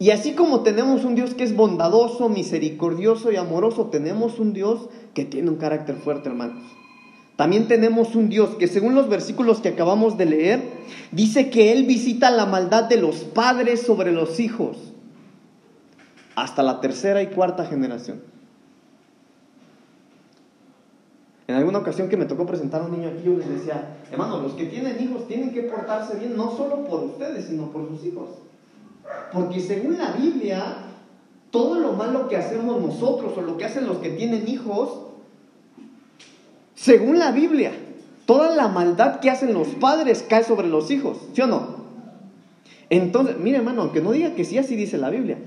Y 0.00 0.10
así 0.10 0.34
como 0.34 0.60
tenemos 0.60 1.04
un 1.04 1.16
Dios 1.16 1.34
que 1.34 1.42
es 1.42 1.56
bondadoso, 1.56 2.28
misericordioso 2.28 3.32
y 3.32 3.36
amoroso, 3.36 3.86
tenemos 3.86 4.38
un 4.38 4.52
Dios 4.52 4.88
que 5.12 5.24
tiene 5.24 5.50
un 5.50 5.56
carácter 5.56 5.96
fuerte, 5.96 6.28
hermanos. 6.28 6.62
También 7.34 7.66
tenemos 7.68 8.14
un 8.14 8.28
Dios 8.28 8.50
que 8.58 8.68
según 8.68 8.94
los 8.94 9.08
versículos 9.08 9.60
que 9.60 9.68
acabamos 9.68 10.16
de 10.16 10.26
leer, 10.26 10.62
dice 11.12 11.50
que 11.50 11.72
Él 11.72 11.84
visita 11.84 12.30
la 12.30 12.46
maldad 12.46 12.84
de 12.84 12.96
los 12.96 13.16
padres 13.18 13.82
sobre 13.82 14.12
los 14.12 14.38
hijos 14.40 14.76
hasta 16.36 16.62
la 16.62 16.80
tercera 16.80 17.20
y 17.22 17.28
cuarta 17.28 17.64
generación. 17.66 18.22
En 21.48 21.54
alguna 21.54 21.78
ocasión 21.78 22.10
que 22.10 22.18
me 22.18 22.26
tocó 22.26 22.44
presentar 22.44 22.82
a 22.82 22.84
un 22.84 22.92
niño 22.92 23.08
aquí, 23.08 23.22
yo 23.24 23.32
les 23.38 23.48
decía, 23.48 23.96
hermano, 24.12 24.38
los 24.42 24.52
que 24.52 24.66
tienen 24.66 25.02
hijos 25.02 25.26
tienen 25.26 25.50
que 25.50 25.62
portarse 25.62 26.18
bien, 26.18 26.36
no 26.36 26.54
solo 26.54 26.84
por 26.84 27.02
ustedes, 27.04 27.46
sino 27.46 27.70
por 27.70 27.88
sus 27.88 28.04
hijos. 28.04 28.28
Porque 29.32 29.58
según 29.58 29.96
la 29.96 30.12
Biblia, 30.12 30.76
todo 31.50 31.80
lo 31.80 31.94
malo 31.94 32.28
que 32.28 32.36
hacemos 32.36 32.82
nosotros 32.82 33.32
o 33.34 33.40
lo 33.40 33.56
que 33.56 33.64
hacen 33.64 33.86
los 33.86 33.96
que 33.96 34.10
tienen 34.10 34.46
hijos, 34.46 35.06
según 36.74 37.18
la 37.18 37.32
Biblia, 37.32 37.72
toda 38.26 38.54
la 38.54 38.68
maldad 38.68 39.20
que 39.20 39.30
hacen 39.30 39.54
los 39.54 39.68
padres 39.68 40.22
cae 40.28 40.44
sobre 40.44 40.68
los 40.68 40.90
hijos, 40.90 41.16
¿sí 41.32 41.40
o 41.40 41.46
no? 41.46 41.78
Entonces, 42.90 43.38
mire 43.38 43.56
hermano, 43.56 43.80
aunque 43.80 44.02
no 44.02 44.12
diga 44.12 44.34
que 44.34 44.44
sí, 44.44 44.58
así 44.58 44.76
dice 44.76 44.98
la 44.98 45.08
Biblia. 45.08 45.38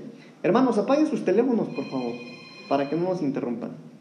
Hermanos, 0.42 0.78
apaguen 0.78 1.06
sus 1.06 1.24
teléfonos, 1.24 1.68
por 1.68 1.84
favor, 1.84 2.14
para 2.68 2.90
que 2.90 2.96
no 2.96 3.10
nos 3.10 3.22
interrumpan. 3.22 3.91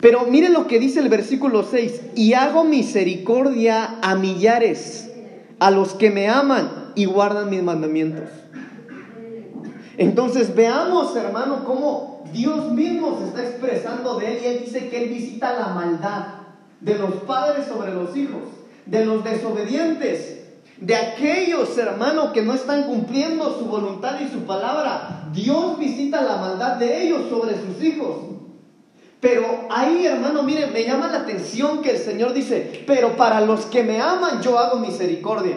Pero 0.00 0.26
miren 0.26 0.52
lo 0.52 0.66
que 0.66 0.78
dice 0.78 1.00
el 1.00 1.08
versículo 1.08 1.62
6, 1.62 2.00
y 2.14 2.34
hago 2.34 2.64
misericordia 2.64 3.98
a 4.02 4.14
millares, 4.14 5.10
a 5.58 5.70
los 5.70 5.94
que 5.94 6.10
me 6.10 6.28
aman 6.28 6.92
y 6.94 7.06
guardan 7.06 7.50
mis 7.50 7.62
mandamientos. 7.62 8.28
Entonces 9.98 10.54
veamos, 10.54 11.16
hermano, 11.16 11.64
cómo 11.64 12.24
Dios 12.32 12.70
mismo 12.72 13.18
se 13.18 13.28
está 13.28 13.42
expresando 13.42 14.18
de 14.18 14.32
él 14.32 14.38
y 14.42 14.46
él 14.46 14.62
dice 14.64 14.88
que 14.88 15.04
él 15.04 15.08
visita 15.08 15.54
la 15.58 15.68
maldad 15.68 16.26
de 16.80 16.98
los 16.98 17.14
padres 17.26 17.66
sobre 17.66 17.94
los 17.94 18.14
hijos, 18.16 18.42
de 18.84 19.06
los 19.06 19.24
desobedientes, 19.24 20.40
de 20.78 20.94
aquellos, 20.94 21.78
hermano, 21.78 22.32
que 22.32 22.42
no 22.42 22.52
están 22.52 22.84
cumpliendo 22.84 23.58
su 23.58 23.64
voluntad 23.64 24.20
y 24.20 24.28
su 24.28 24.40
palabra. 24.40 25.30
Dios 25.32 25.78
visita 25.78 26.20
la 26.20 26.36
maldad 26.36 26.76
de 26.76 27.04
ellos 27.04 27.30
sobre 27.30 27.54
sus 27.54 27.82
hijos. 27.82 28.35
Pero 29.20 29.66
ahí, 29.70 30.06
hermano, 30.06 30.42
mire, 30.42 30.66
me 30.68 30.84
llama 30.84 31.08
la 31.08 31.18
atención 31.18 31.82
que 31.82 31.92
el 31.92 31.98
Señor 31.98 32.32
dice, 32.34 32.84
pero 32.86 33.16
para 33.16 33.40
los 33.40 33.66
que 33.66 33.82
me 33.82 34.00
aman 34.00 34.42
yo 34.42 34.58
hago 34.58 34.78
misericordia. 34.78 35.56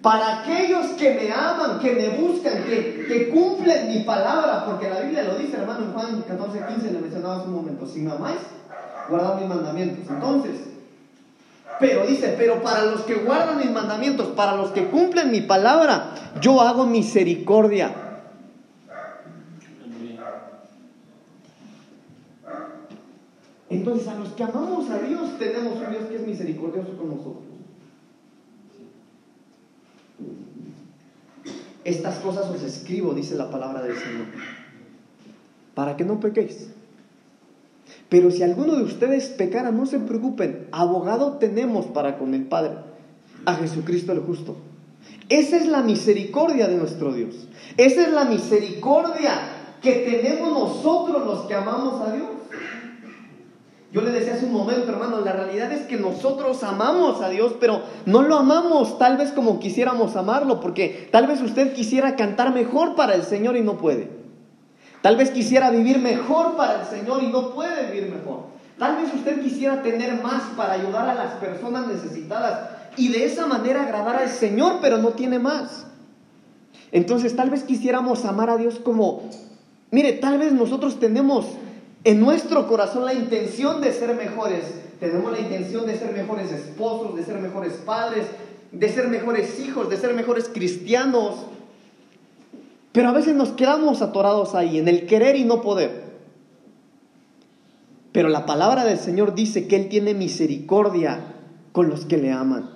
Para 0.00 0.40
aquellos 0.40 0.86
que 0.98 1.14
me 1.14 1.32
aman, 1.32 1.78
que 1.78 1.92
me 1.92 2.08
buscan, 2.08 2.64
que, 2.64 3.04
que 3.06 3.28
cumplen 3.28 3.88
mi 3.88 4.00
palabra, 4.00 4.64
porque 4.66 4.90
la 4.90 5.00
Biblia 5.00 5.22
lo 5.22 5.36
dice, 5.36 5.58
hermano, 5.58 5.84
en 5.84 5.92
Juan 5.92 6.24
14, 6.26 6.58
15, 6.74 6.92
le 6.92 6.98
mencionaba 6.98 7.36
hace 7.36 7.46
un 7.46 7.54
momento, 7.54 7.86
si 7.86 8.00
me 8.00 8.10
amáis, 8.10 8.40
guardad 9.08 9.38
mis 9.38 9.48
mandamientos. 9.48 10.10
Entonces, 10.10 10.52
pero 11.78 12.06
dice, 12.06 12.34
pero 12.36 12.62
para 12.62 12.84
los 12.84 13.02
que 13.02 13.14
guardan 13.14 13.58
mis 13.58 13.70
mandamientos, 13.70 14.28
para 14.28 14.56
los 14.56 14.70
que 14.70 14.86
cumplen 14.86 15.30
mi 15.30 15.40
palabra, 15.40 16.14
yo 16.40 16.60
hago 16.60 16.86
misericordia. 16.86 18.01
Entonces 23.72 24.06
a 24.06 24.18
los 24.18 24.28
que 24.30 24.42
amamos 24.44 24.90
a 24.90 24.98
Dios 24.98 25.38
tenemos 25.38 25.78
un 25.78 25.90
Dios 25.90 26.04
que 26.10 26.16
es 26.16 26.26
misericordioso 26.26 26.94
con 26.98 27.08
nosotros. 27.08 27.42
Estas 31.82 32.16
cosas 32.18 32.50
os 32.50 32.62
escribo, 32.62 33.14
dice 33.14 33.34
la 33.34 33.50
palabra 33.50 33.82
del 33.82 33.96
Señor, 33.96 34.26
para 35.74 35.96
que 35.96 36.04
no 36.04 36.20
pequéis. 36.20 36.68
Pero 38.10 38.30
si 38.30 38.42
alguno 38.42 38.76
de 38.76 38.82
ustedes 38.82 39.28
pecara, 39.28 39.72
no 39.72 39.86
se 39.86 39.98
preocupen, 39.98 40.68
abogado 40.70 41.38
tenemos 41.38 41.86
para 41.86 42.18
con 42.18 42.34
el 42.34 42.44
Padre, 42.44 42.76
a 43.46 43.54
Jesucristo 43.54 44.12
el 44.12 44.20
justo. 44.20 44.56
Esa 45.30 45.56
es 45.56 45.66
la 45.66 45.82
misericordia 45.82 46.68
de 46.68 46.76
nuestro 46.76 47.14
Dios. 47.14 47.48
Esa 47.78 48.02
es 48.02 48.12
la 48.12 48.26
misericordia 48.26 49.40
que 49.80 49.92
tenemos 49.92 50.52
nosotros 50.52 51.24
los 51.24 51.46
que 51.46 51.54
amamos 51.54 52.06
a 52.06 52.12
Dios. 52.12 52.41
Yo 53.92 54.00
le 54.00 54.10
decía 54.10 54.34
hace 54.34 54.46
un 54.46 54.54
momento, 54.54 54.90
hermano, 54.90 55.20
la 55.20 55.32
realidad 55.32 55.70
es 55.70 55.86
que 55.86 55.98
nosotros 55.98 56.62
amamos 56.62 57.20
a 57.20 57.28
Dios, 57.28 57.54
pero 57.60 57.82
no 58.06 58.22
lo 58.22 58.36
amamos 58.36 58.98
tal 58.98 59.18
vez 59.18 59.32
como 59.32 59.60
quisiéramos 59.60 60.16
amarlo, 60.16 60.60
porque 60.60 61.10
tal 61.12 61.26
vez 61.26 61.42
usted 61.42 61.74
quisiera 61.74 62.16
cantar 62.16 62.54
mejor 62.54 62.94
para 62.94 63.14
el 63.14 63.22
Señor 63.22 63.54
y 63.54 63.60
no 63.60 63.76
puede. 63.76 64.08
Tal 65.02 65.16
vez 65.16 65.30
quisiera 65.30 65.70
vivir 65.70 65.98
mejor 65.98 66.56
para 66.56 66.80
el 66.80 66.86
Señor 66.86 67.22
y 67.22 67.26
no 67.26 67.50
puede 67.50 67.90
vivir 67.90 68.10
mejor. 68.10 68.44
Tal 68.78 68.96
vez 68.96 69.12
usted 69.12 69.42
quisiera 69.42 69.82
tener 69.82 70.22
más 70.22 70.42
para 70.56 70.72
ayudar 70.72 71.10
a 71.10 71.14
las 71.14 71.34
personas 71.34 71.86
necesitadas 71.86 72.70
y 72.96 73.08
de 73.08 73.26
esa 73.26 73.46
manera 73.46 73.82
agradar 73.82 74.16
al 74.16 74.30
Señor, 74.30 74.78
pero 74.80 74.96
no 74.96 75.10
tiene 75.10 75.38
más. 75.38 75.86
Entonces 76.92 77.36
tal 77.36 77.50
vez 77.50 77.62
quisiéramos 77.64 78.24
amar 78.24 78.48
a 78.48 78.56
Dios 78.56 78.78
como, 78.78 79.24
mire, 79.90 80.14
tal 80.14 80.38
vez 80.38 80.52
nosotros 80.52 80.98
tenemos 80.98 81.46
en 82.04 82.20
nuestro 82.20 82.66
corazón 82.66 83.04
la 83.04 83.14
intención 83.14 83.80
de 83.80 83.92
ser 83.92 84.14
mejores. 84.14 84.64
Tenemos 84.98 85.32
la 85.32 85.40
intención 85.40 85.86
de 85.86 85.96
ser 85.96 86.12
mejores 86.12 86.50
esposos, 86.50 87.14
de 87.16 87.24
ser 87.24 87.38
mejores 87.38 87.74
padres, 87.74 88.26
de 88.72 88.88
ser 88.88 89.08
mejores 89.08 89.60
hijos, 89.60 89.88
de 89.88 89.96
ser 89.96 90.14
mejores 90.14 90.48
cristianos. 90.48 91.36
Pero 92.92 93.08
a 93.08 93.12
veces 93.12 93.34
nos 93.34 93.50
quedamos 93.50 94.02
atorados 94.02 94.54
ahí, 94.54 94.78
en 94.78 94.88
el 94.88 95.06
querer 95.06 95.36
y 95.36 95.44
no 95.44 95.60
poder. 95.60 96.02
Pero 98.12 98.28
la 98.28 98.46
palabra 98.46 98.84
del 98.84 98.98
Señor 98.98 99.34
dice 99.34 99.66
que 99.66 99.76
Él 99.76 99.88
tiene 99.88 100.12
misericordia 100.12 101.34
con 101.72 101.88
los 101.88 102.04
que 102.04 102.18
le 102.18 102.30
aman. 102.30 102.70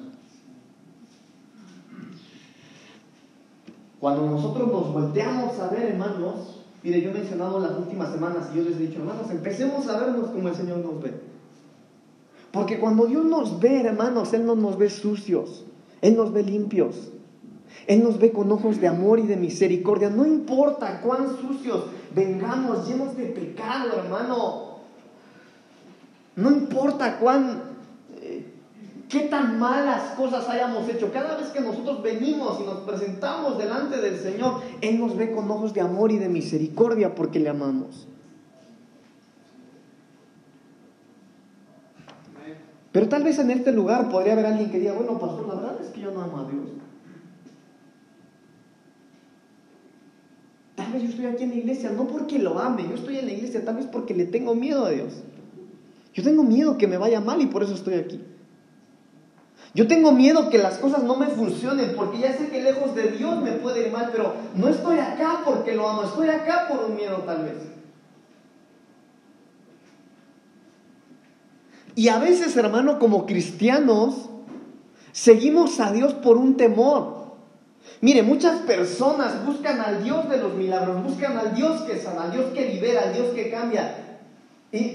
Cuando 4.00 4.26
nosotros 4.26 4.68
nos 4.68 4.92
volteamos 4.92 5.58
a 5.58 5.68
ver, 5.68 5.82
hermanos, 5.90 6.55
Mire, 6.86 7.02
yo 7.02 7.10
he 7.10 7.14
mencionado 7.14 7.58
las 7.58 7.72
últimas 7.72 8.12
semanas 8.12 8.48
y 8.54 8.58
yo 8.58 8.62
les 8.62 8.76
he 8.76 8.86
dicho, 8.86 9.00
hermanos, 9.00 9.28
empecemos 9.28 9.88
a 9.88 9.98
vernos 9.98 10.30
como 10.30 10.46
el 10.46 10.54
Señor 10.54 10.78
nos 10.78 11.02
ve. 11.02 11.14
Porque 12.52 12.78
cuando 12.78 13.06
Dios 13.06 13.24
nos 13.24 13.58
ve, 13.58 13.80
hermanos, 13.80 14.32
Él 14.34 14.46
no 14.46 14.54
nos 14.54 14.78
ve 14.78 14.88
sucios, 14.88 15.64
Él 16.00 16.14
nos 16.14 16.32
ve 16.32 16.44
limpios. 16.44 17.10
Él 17.88 18.04
nos 18.04 18.20
ve 18.20 18.30
con 18.30 18.52
ojos 18.52 18.80
de 18.80 18.86
amor 18.86 19.18
y 19.18 19.26
de 19.26 19.34
misericordia. 19.34 20.10
No 20.10 20.24
importa 20.24 21.00
cuán 21.00 21.26
sucios 21.40 21.86
vengamos, 22.14 22.86
llenos 22.86 23.16
de 23.16 23.24
pecado, 23.26 23.98
hermano. 24.04 24.76
No 26.36 26.52
importa 26.52 27.18
cuán 27.18 27.62
qué 29.08 29.20
tan 29.20 29.58
malas 29.58 30.12
cosas 30.16 30.48
hayamos 30.48 30.88
hecho. 30.88 31.12
Cada 31.12 31.36
vez 31.36 31.48
que 31.48 31.60
nosotros 31.60 32.02
venimos 32.02 32.60
y 32.60 32.64
nos 32.64 32.78
presentamos 32.80 33.58
delante 33.58 34.00
del 34.00 34.18
Señor, 34.18 34.60
Él 34.80 34.98
nos 34.98 35.16
ve 35.16 35.32
con 35.32 35.50
ojos 35.50 35.72
de 35.74 35.80
amor 35.80 36.12
y 36.12 36.18
de 36.18 36.28
misericordia 36.28 37.14
porque 37.14 37.38
le 37.38 37.48
amamos. 37.48 38.08
Pero 42.92 43.08
tal 43.08 43.24
vez 43.24 43.38
en 43.38 43.50
este 43.50 43.72
lugar 43.72 44.08
podría 44.08 44.32
haber 44.32 44.46
alguien 44.46 44.70
que 44.70 44.78
diga, 44.78 44.94
bueno, 44.94 45.18
pastor, 45.18 45.46
la 45.46 45.54
verdad 45.56 45.76
es 45.82 45.88
que 45.88 46.00
yo 46.00 46.12
no 46.12 46.22
amo 46.22 46.38
a 46.38 46.50
Dios. 46.50 46.68
Tal 50.74 50.92
vez 50.92 51.02
yo 51.02 51.08
estoy 51.10 51.26
aquí 51.26 51.44
en 51.44 51.50
la 51.50 51.56
iglesia 51.56 51.90
no 51.90 52.06
porque 52.06 52.38
lo 52.38 52.58
ame, 52.58 52.84
yo 52.88 52.94
estoy 52.94 53.18
en 53.18 53.26
la 53.26 53.32
iglesia 53.32 53.64
tal 53.64 53.76
vez 53.76 53.86
porque 53.86 54.14
le 54.14 54.24
tengo 54.24 54.54
miedo 54.54 54.86
a 54.86 54.90
Dios. 54.90 55.22
Yo 56.14 56.22
tengo 56.22 56.42
miedo 56.42 56.78
que 56.78 56.86
me 56.86 56.96
vaya 56.96 57.20
mal 57.20 57.42
y 57.42 57.46
por 57.46 57.62
eso 57.62 57.74
estoy 57.74 57.94
aquí. 57.94 58.18
Yo 59.76 59.86
tengo 59.86 60.10
miedo 60.10 60.50
que 60.50 60.58
las 60.58 60.78
cosas 60.78 61.04
no 61.04 61.14
me 61.14 61.28
funcionen 61.28 61.94
porque 61.94 62.18
ya 62.18 62.36
sé 62.36 62.48
que 62.48 62.60
lejos 62.60 62.96
de 62.96 63.12
Dios 63.12 63.40
me 63.40 63.52
puede 63.52 63.86
ir 63.86 63.92
mal, 63.92 64.08
pero 64.10 64.34
no 64.56 64.68
estoy 64.68 64.98
acá 64.98 65.42
porque 65.44 65.74
lo 65.74 65.88
amo, 65.88 66.02
estoy 66.02 66.30
acá 66.30 66.66
por 66.68 66.86
un 66.86 66.96
miedo 66.96 67.18
tal 67.24 67.44
vez. 67.44 67.58
Y 71.94 72.08
a 72.08 72.18
veces, 72.18 72.56
hermano, 72.56 72.98
como 72.98 73.24
cristianos, 73.24 74.30
Seguimos 75.16 75.80
a 75.80 75.92
Dios 75.92 76.12
por 76.12 76.36
un 76.36 76.58
temor. 76.58 77.36
Mire, 78.02 78.22
muchas 78.22 78.60
personas 78.60 79.46
buscan 79.46 79.80
al 79.80 80.04
Dios 80.04 80.28
de 80.28 80.36
los 80.36 80.52
milagros, 80.52 81.02
buscan 81.02 81.38
al 81.38 81.54
Dios 81.54 81.80
que 81.84 81.98
sana, 81.98 82.24
al 82.24 82.32
Dios 82.32 82.52
que 82.52 82.68
libera, 82.68 83.04
al 83.04 83.14
Dios 83.14 83.28
que 83.34 83.50
cambia. 83.50 83.96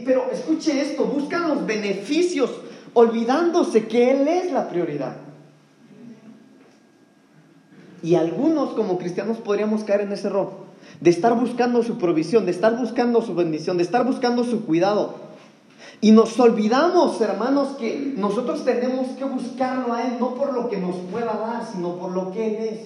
pero 0.06 0.30
escuche 0.32 0.80
esto, 0.80 1.06
buscan 1.06 1.48
los 1.48 1.66
beneficios 1.66 2.52
olvidándose 2.94 3.88
que 3.88 4.12
Él 4.12 4.28
es 4.28 4.52
la 4.52 4.70
prioridad. 4.70 5.16
Y 8.04 8.16
algunos 8.16 8.72
como 8.72 8.98
cristianos 8.98 9.38
podríamos 9.38 9.84
caer 9.84 10.02
en 10.02 10.12
ese 10.12 10.28
error, 10.28 10.52
de 11.00 11.10
estar 11.10 11.40
buscando 11.40 11.84
su 11.84 11.98
provisión, 11.98 12.46
de 12.46 12.52
estar 12.52 12.78
buscando 12.78 13.22
su 13.22 13.36
bendición, 13.36 13.78
de 13.78 13.84
estar 13.84 14.06
buscando 14.06 14.44
su 14.44 14.66
cuidado. 14.66 15.16
Y 16.00 16.12
nos 16.12 16.40
olvidamos, 16.40 17.22
hermanos, 17.22 17.76
que 17.80 18.14
nosotros 18.18 18.66
tenemos 18.66 19.08
que 19.18 19.24
buscarlo 19.24 19.94
a 19.94 20.04
Él 20.04 20.14
no 20.20 20.34
por 20.34 20.52
lo 20.54 20.68
que 20.68 20.78
nos 20.78 20.96
pueda 21.12 21.34
dar, 21.38 21.64
sino 21.72 21.96
por 21.98 22.12
lo 22.12 22.32
que 22.32 22.48
Él 22.48 22.64
es. 22.74 22.80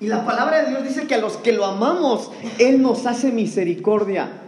Y 0.00 0.08
la 0.08 0.26
palabra 0.26 0.62
de 0.62 0.70
Dios 0.70 0.82
dice 0.82 1.06
que 1.06 1.14
a 1.14 1.18
los 1.18 1.36
que 1.38 1.52
lo 1.52 1.64
amamos, 1.64 2.30
Él 2.58 2.82
nos 2.82 3.06
hace 3.06 3.30
misericordia. 3.30 4.45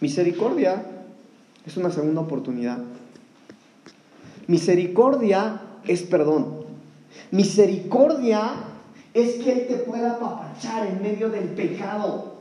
Misericordia 0.00 0.82
es 1.66 1.76
una 1.76 1.90
segunda 1.90 2.20
oportunidad. 2.20 2.78
Misericordia 4.46 5.60
es 5.86 6.02
perdón. 6.02 6.64
Misericordia 7.30 8.52
es 9.12 9.34
que 9.42 9.52
Él 9.52 9.66
te 9.66 9.74
pueda 9.78 10.12
apapachar 10.12 10.86
en 10.86 11.02
medio 11.02 11.28
del 11.28 11.48
pecado. 11.48 12.38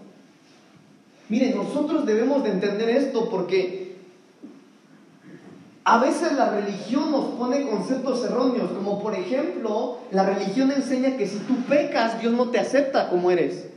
Mire, 1.29 1.53
nosotros 1.53 2.05
debemos 2.05 2.43
de 2.43 2.51
entender 2.51 2.89
esto 2.89 3.29
porque 3.29 3.95
a 5.83 5.99
veces 5.99 6.33
la 6.33 6.49
religión 6.49 7.11
nos 7.11 7.35
pone 7.35 7.67
conceptos 7.67 8.23
erróneos, 8.25 8.71
como 8.71 9.01
por 9.01 9.15
ejemplo, 9.15 9.99
la 10.11 10.25
religión 10.25 10.71
enseña 10.71 11.17
que 11.17 11.27
si 11.27 11.37
tú 11.39 11.55
pecas, 11.67 12.21
Dios 12.21 12.33
no 12.33 12.49
te 12.49 12.59
acepta 12.59 13.09
como 13.09 13.31
eres. 13.31 13.67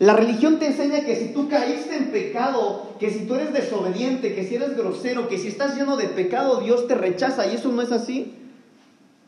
La 0.00 0.14
religión 0.14 0.58
te 0.58 0.66
enseña 0.66 1.04
que 1.04 1.14
si 1.14 1.28
tú 1.34 1.50
caíste 1.50 1.94
en 1.94 2.10
pecado, 2.10 2.94
que 2.98 3.10
si 3.10 3.26
tú 3.26 3.34
eres 3.34 3.52
desobediente, 3.52 4.34
que 4.34 4.44
si 4.44 4.54
eres 4.54 4.74
grosero, 4.74 5.28
que 5.28 5.36
si 5.36 5.48
estás 5.48 5.76
lleno 5.76 5.98
de 5.98 6.06
pecado, 6.08 6.62
Dios 6.62 6.88
te 6.88 6.94
rechaza. 6.94 7.46
Y 7.46 7.56
eso 7.56 7.70
no 7.70 7.82
es 7.82 7.92
así. 7.92 8.34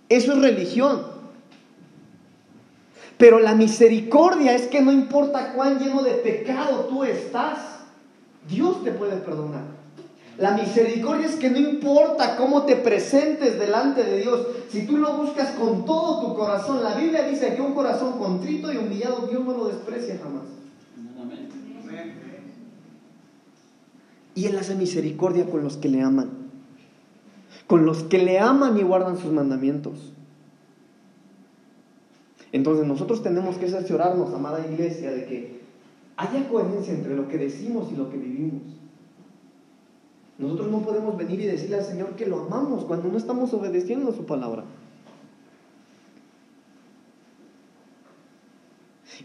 Eso 0.09 0.33
es 0.33 0.38
religión. 0.38 1.02
Pero 3.19 3.38
la 3.38 3.55
misericordia 3.55 4.55
es 4.55 4.67
que 4.67 4.81
no 4.81 4.93
importa 4.93 5.52
cuán 5.52 5.79
lleno 5.79 6.02
de 6.02 6.12
pecado 6.12 6.87
tú 6.88 7.05
estás, 7.05 7.59
Dios 8.49 8.83
te 8.83 8.93
puede 8.93 9.17
perdonar. 9.17 9.64
La 10.38 10.52
misericordia 10.52 11.26
es 11.26 11.37
que 11.37 11.50
no 11.50 11.59
importa 11.59 12.37
cómo 12.37 12.62
te 12.62 12.76
presentes 12.76 13.59
delante 13.59 14.05
de 14.05 14.23
Dios, 14.23 14.47
si 14.71 14.87
tú 14.87 14.97
lo 14.97 15.19
buscas 15.19 15.50
con 15.50 15.85
todo 15.85 16.23
tu 16.23 16.35
corazón, 16.35 16.83
la 16.83 16.95
Biblia 16.95 17.29
dice 17.29 17.55
que 17.55 17.61
un 17.61 17.75
corazón 17.75 18.19
contrito 18.19 18.73
y 18.73 18.79
humillado 18.79 19.26
Dios 19.26 19.45
no 19.45 19.52
lo 19.52 19.67
desprecia 19.67 20.19
jamás. 20.23 20.62
Y 24.34 24.46
Él 24.46 24.56
hace 24.58 24.74
misericordia 24.74 25.46
con 25.46 25.62
los 25.62 25.76
que 25.76 25.88
le 25.88 26.02
aman. 26.02 26.30
Con 27.66 27.84
los 27.84 28.02
que 28.04 28.18
le 28.18 28.38
aman 28.38 28.78
y 28.78 28.82
guardan 28.82 29.18
sus 29.18 29.32
mandamientos. 29.32 30.12
Entonces 32.52 32.86
nosotros 32.86 33.22
tenemos 33.22 33.56
que 33.56 33.68
cerciorarnos, 33.68 34.32
amada 34.34 34.66
iglesia, 34.66 35.10
de 35.10 35.24
que 35.24 35.60
haya 36.16 36.48
coherencia 36.48 36.92
entre 36.92 37.16
lo 37.16 37.28
que 37.28 37.38
decimos 37.38 37.90
y 37.92 37.96
lo 37.96 38.10
que 38.10 38.18
vivimos. 38.18 38.62
Nosotros 40.38 40.68
no 40.70 40.80
podemos 40.80 41.16
venir 41.16 41.40
y 41.40 41.46
decirle 41.46 41.76
al 41.76 41.84
Señor 41.84 42.10
que 42.16 42.26
lo 42.26 42.40
amamos 42.40 42.84
cuando 42.84 43.08
no 43.08 43.16
estamos 43.16 43.52
obedeciendo 43.54 44.12
su 44.12 44.26
palabra. 44.26 44.64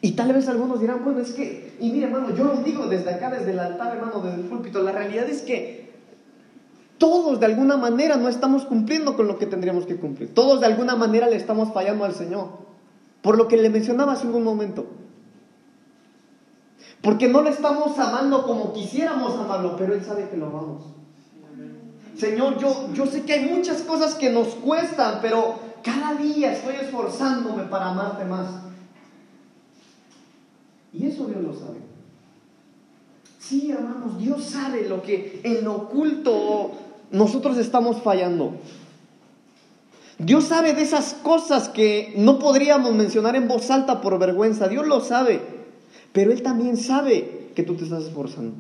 Y 0.01 0.11
tal 0.11 0.33
vez 0.33 0.47
algunos 0.47 0.79
dirán, 0.79 1.03
bueno, 1.03 1.19
es 1.19 1.31
que, 1.31 1.75
y 1.79 1.91
mire 1.91 2.07
hermano, 2.07 2.35
yo 2.35 2.43
lo 2.43 2.57
digo 2.57 2.87
desde 2.87 3.11
acá, 3.11 3.31
desde 3.31 3.51
el 3.51 3.59
altar, 3.59 3.95
hermano, 3.95 4.21
desde 4.21 4.41
el 4.41 4.47
púlpito, 4.47 4.81
la 4.83 4.91
realidad 4.91 5.27
es 5.27 5.41
que 5.41 5.87
todos 6.97 7.39
de 7.39 7.45
alguna 7.45 7.77
manera 7.77 8.17
no 8.17 8.27
estamos 8.27 8.65
cumpliendo 8.65 9.15
con 9.15 9.27
lo 9.27 9.37
que 9.37 9.45
tendríamos 9.45 9.85
que 9.85 9.97
cumplir. 9.97 10.33
Todos 10.33 10.59
de 10.59 10.65
alguna 10.65 10.95
manera 10.95 11.27
le 11.27 11.35
estamos 11.35 11.73
fallando 11.73 12.05
al 12.05 12.13
Señor. 12.13 12.49
Por 13.21 13.37
lo 13.37 13.47
que 13.47 13.57
le 13.57 13.69
mencionaba 13.69 14.13
hace 14.13 14.27
un 14.27 14.43
momento. 14.43 14.85
Porque 17.01 17.27
no 17.27 17.41
le 17.41 17.51
estamos 17.51 17.97
amando 17.99 18.43
como 18.43 18.73
quisiéramos 18.73 19.37
amarlo, 19.39 19.75
pero 19.77 19.93
Él 19.93 20.03
sabe 20.03 20.29
que 20.29 20.37
lo 20.37 20.47
amamos. 20.47 20.83
Señor, 22.17 22.57
yo, 22.57 22.89
yo 22.93 23.05
sé 23.05 23.23
que 23.23 23.33
hay 23.33 23.45
muchas 23.45 23.83
cosas 23.83 24.15
que 24.15 24.31
nos 24.31 24.47
cuestan, 24.55 25.19
pero 25.21 25.59
cada 25.83 26.15
día 26.15 26.53
estoy 26.53 26.75
esforzándome 26.75 27.63
para 27.63 27.89
amarte 27.89 28.25
más. 28.25 28.47
Y 30.97 31.05
eso 31.05 31.27
Dios 31.27 31.41
lo 31.43 31.53
sabe. 31.53 31.77
Sí, 33.39 33.71
hermanos, 33.71 34.17
Dios 34.17 34.43
sabe 34.43 34.87
lo 34.89 35.01
que 35.01 35.39
en 35.43 35.63
lo 35.63 35.75
oculto 35.75 36.71
nosotros 37.11 37.57
estamos 37.57 38.01
fallando. 38.01 38.53
Dios 40.17 40.45
sabe 40.45 40.73
de 40.73 40.81
esas 40.81 41.13
cosas 41.13 41.69
que 41.69 42.13
no 42.17 42.39
podríamos 42.39 42.93
mencionar 42.93 43.35
en 43.35 43.47
voz 43.47 43.69
alta 43.69 44.01
por 44.01 44.17
vergüenza. 44.17 44.67
Dios 44.67 44.87
lo 44.87 44.99
sabe. 45.01 45.41
Pero 46.11 46.31
Él 46.31 46.41
también 46.41 46.77
sabe 46.77 47.51
que 47.55 47.63
tú 47.63 47.75
te 47.75 47.83
estás 47.83 48.05
esforzando. 48.05 48.55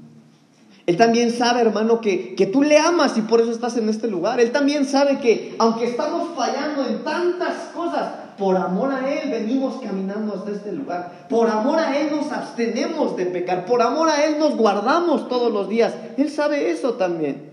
Él 0.85 0.95
también 0.95 1.33
sabe, 1.33 1.61
hermano, 1.61 1.99
que, 1.99 2.35
que, 2.35 2.45
tú 2.45 2.61
le 2.61 2.77
amas 2.77 3.17
y 3.17 3.21
por 3.21 3.41
eso 3.41 3.51
estás 3.51 3.75
en 3.75 3.89
este 3.89 4.07
lugar. 4.07 4.39
Él 4.39 4.51
también 4.51 4.85
sabe 4.85 5.19
que 5.19 5.55
aunque 5.57 5.85
estamos 5.85 6.29
fallando 6.35 6.85
en 6.85 7.03
tantas 7.03 7.71
cosas, 7.75 8.26
por 8.37 8.55
amor 8.55 8.93
a 8.93 9.11
Él 9.11 9.29
venimos 9.31 9.81
caminando 9.81 10.33
hasta 10.33 10.51
este 10.51 10.71
lugar. 10.71 11.27
Por 11.29 11.49
amor 11.49 11.79
a 11.79 11.97
Él 11.97 12.09
nos 12.11 12.31
abstenemos 12.31 13.17
de 13.17 13.25
pecar. 13.25 13.65
Por 13.65 13.81
amor 13.81 14.09
a 14.09 14.25
Él 14.25 14.37
nos 14.39 14.55
guardamos 14.55 15.27
todos 15.27 15.51
los 15.51 15.67
días. 15.67 15.95
Él 16.17 16.29
sabe 16.29 16.69
eso 16.69 16.93
también. 16.93 17.49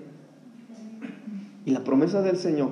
Y 1.65 1.71
la 1.71 1.81
promesa 1.81 2.21
del 2.21 2.37
Señor 2.37 2.71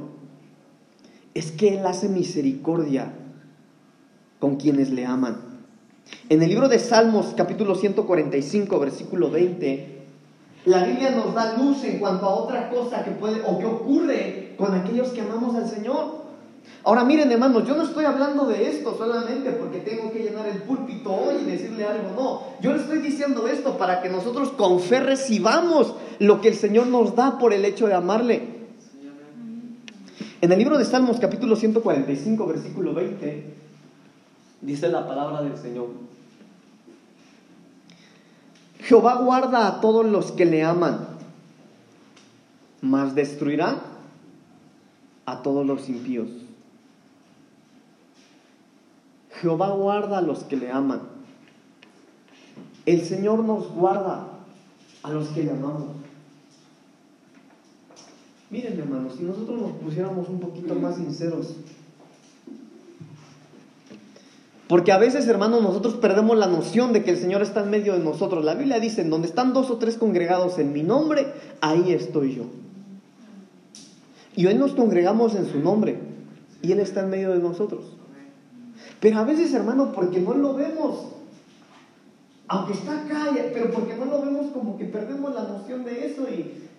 es 1.35 1.51
que 1.53 1.79
Él 1.79 1.87
hace 1.87 2.09
misericordia 2.09 3.13
con 4.39 4.57
quienes 4.57 4.91
le 4.91 5.07
aman. 5.07 5.53
En 6.29 6.43
el 6.43 6.49
libro 6.49 6.69
de 6.69 6.79
Salmos 6.79 7.33
capítulo 7.37 7.75
145 7.75 8.79
versículo 8.79 9.31
20, 9.31 10.03
la 10.65 10.85
Biblia 10.85 11.11
nos 11.11 11.35
da 11.35 11.57
luz 11.57 11.83
en 11.85 11.99
cuanto 11.99 12.27
a 12.27 12.35
otra 12.35 12.69
cosa 12.71 13.03
que 13.05 13.13
puede 13.13 13.41
o 13.45 13.59
que 13.59 13.67
ocurre 13.67 14.55
con 14.57 14.75
aquellos 14.75 15.09
que 15.09 15.23
amamos 15.23 15.57
al 15.57 15.69
Señor. 15.69 16.22
Ahora 16.85 17.05
miren 17.05 17.31
hermanos, 17.31 17.67
yo 17.67 17.77
no 17.77 17.85
estoy 17.85 18.05
hablando 18.05 18.47
de 18.47 18.69
esto 18.69 18.97
solamente 18.99 19.53
porque 19.53 19.79
tengo 19.79 20.13
que 20.13 20.19
llenar 20.19 20.49
el 20.49 20.63
púlpito 20.63 21.13
hoy 21.13 21.37
y 21.43 21.51
decirle 21.51 21.85
algo, 21.85 22.11
no. 22.17 22.61
Yo 22.61 22.73
le 22.73 22.81
estoy 22.81 22.99
diciendo 22.99 23.47
esto 23.47 23.79
para 23.79 24.03
que 24.03 24.09
nosotros 24.09 24.51
con 24.51 24.81
fe 24.81 24.99
recibamos 24.99 25.95
lo 26.19 26.41
que 26.41 26.49
el 26.49 26.57
Señor 26.57 26.89
nos 26.89 27.15
da 27.15 27.39
por 27.39 27.53
el 27.53 27.65
hecho 27.65 27.87
de 27.87 27.95
amarle. 27.95 28.49
En 30.41 30.51
el 30.51 30.59
libro 30.59 30.77
de 30.77 30.85
Salmos 30.85 31.21
capítulo 31.21 31.55
145 31.55 32.47
versículo 32.47 32.95
20 32.95 33.55
dice 34.61 34.89
la 34.89 35.07
palabra 35.07 35.43
del 35.43 35.57
Señor. 35.57 35.89
Jehová 38.81 39.23
guarda 39.23 39.69
a 39.69 39.81
todos 39.81 40.05
los 40.05 40.33
que 40.33 40.45
le 40.45 40.65
aman, 40.65 41.07
mas 42.81 43.15
destruirá 43.15 43.81
a 45.25 45.43
todos 45.43 45.65
los 45.65 45.89
impíos. 45.89 46.42
Jehová 49.41 49.71
guarda 49.71 50.19
a 50.19 50.23
los 50.23 50.45
que 50.45 50.57
le 50.57 50.71
aman. 50.71 51.01
El 52.85 53.05
Señor 53.05 53.45
nos 53.45 53.71
guarda 53.73 54.27
a 55.03 55.11
los 55.11 55.29
que 55.29 55.43
le 55.45 55.51
amamos. 55.51 55.85
Miren 58.51 58.79
hermanos, 58.79 59.15
si 59.17 59.25
nosotros 59.25 59.61
nos 59.61 59.73
pusiéramos 59.73 60.29
un 60.29 60.41
poquito 60.41 60.75
más 60.75 60.97
sinceros, 60.97 61.57
porque 64.73 64.91
a 64.91 64.97
veces, 64.97 65.29
hermanos, 65.29 65.63
nosotros 65.63 65.97
perdemos 65.97 66.39
la 66.39 66.47
noción 66.47 66.95
de 66.95 67.05
que 67.05 67.11
el 67.11 67.19
Señor 67.19 67.43
está 67.43 67.63
en 67.63 67.69
medio 67.69 67.93
de 67.93 67.99
nosotros. 67.99 68.43
La 68.43 68.55
Biblia 68.55 68.81
dice, 68.81 69.05
donde 69.05 69.29
están 69.29 69.53
dos 69.53 69.71
o 69.71 69.77
tres 69.77 69.99
congregados 69.99 70.59
en 70.59 70.73
mi 70.73 70.83
nombre, 70.83 71.27
ahí 71.61 71.93
estoy 71.93 72.37
yo. 72.37 72.45
Y 74.35 74.47
hoy 74.47 74.55
nos 74.55 74.73
congregamos 74.73 75.35
en 75.35 75.45
su 75.47 75.61
nombre 75.61 75.99
y 76.63 76.73
Él 76.73 76.81
está 76.81 77.01
en 77.01 77.11
medio 77.11 77.33
de 77.33 77.41
nosotros. 77.41 77.85
Pero 79.03 79.19
a 79.19 79.25
veces, 79.25 79.53
hermano, 79.53 79.91
porque 79.93 80.21
no 80.21 80.33
lo 80.33 80.55
vemos, 80.55 81.09
aunque 82.47 82.75
está 82.75 83.05
acá, 83.05 83.31
pero 83.53 83.73
porque 83.73 83.97
no 83.97 84.05
lo 84.05 84.23
vemos 84.23 84.53
como 84.53 84.79
que 84.79 84.85
perdemos 84.85 85.35
la 85.35 85.43
noción 85.43 85.85
de 85.85 86.07
eso 86.07 86.25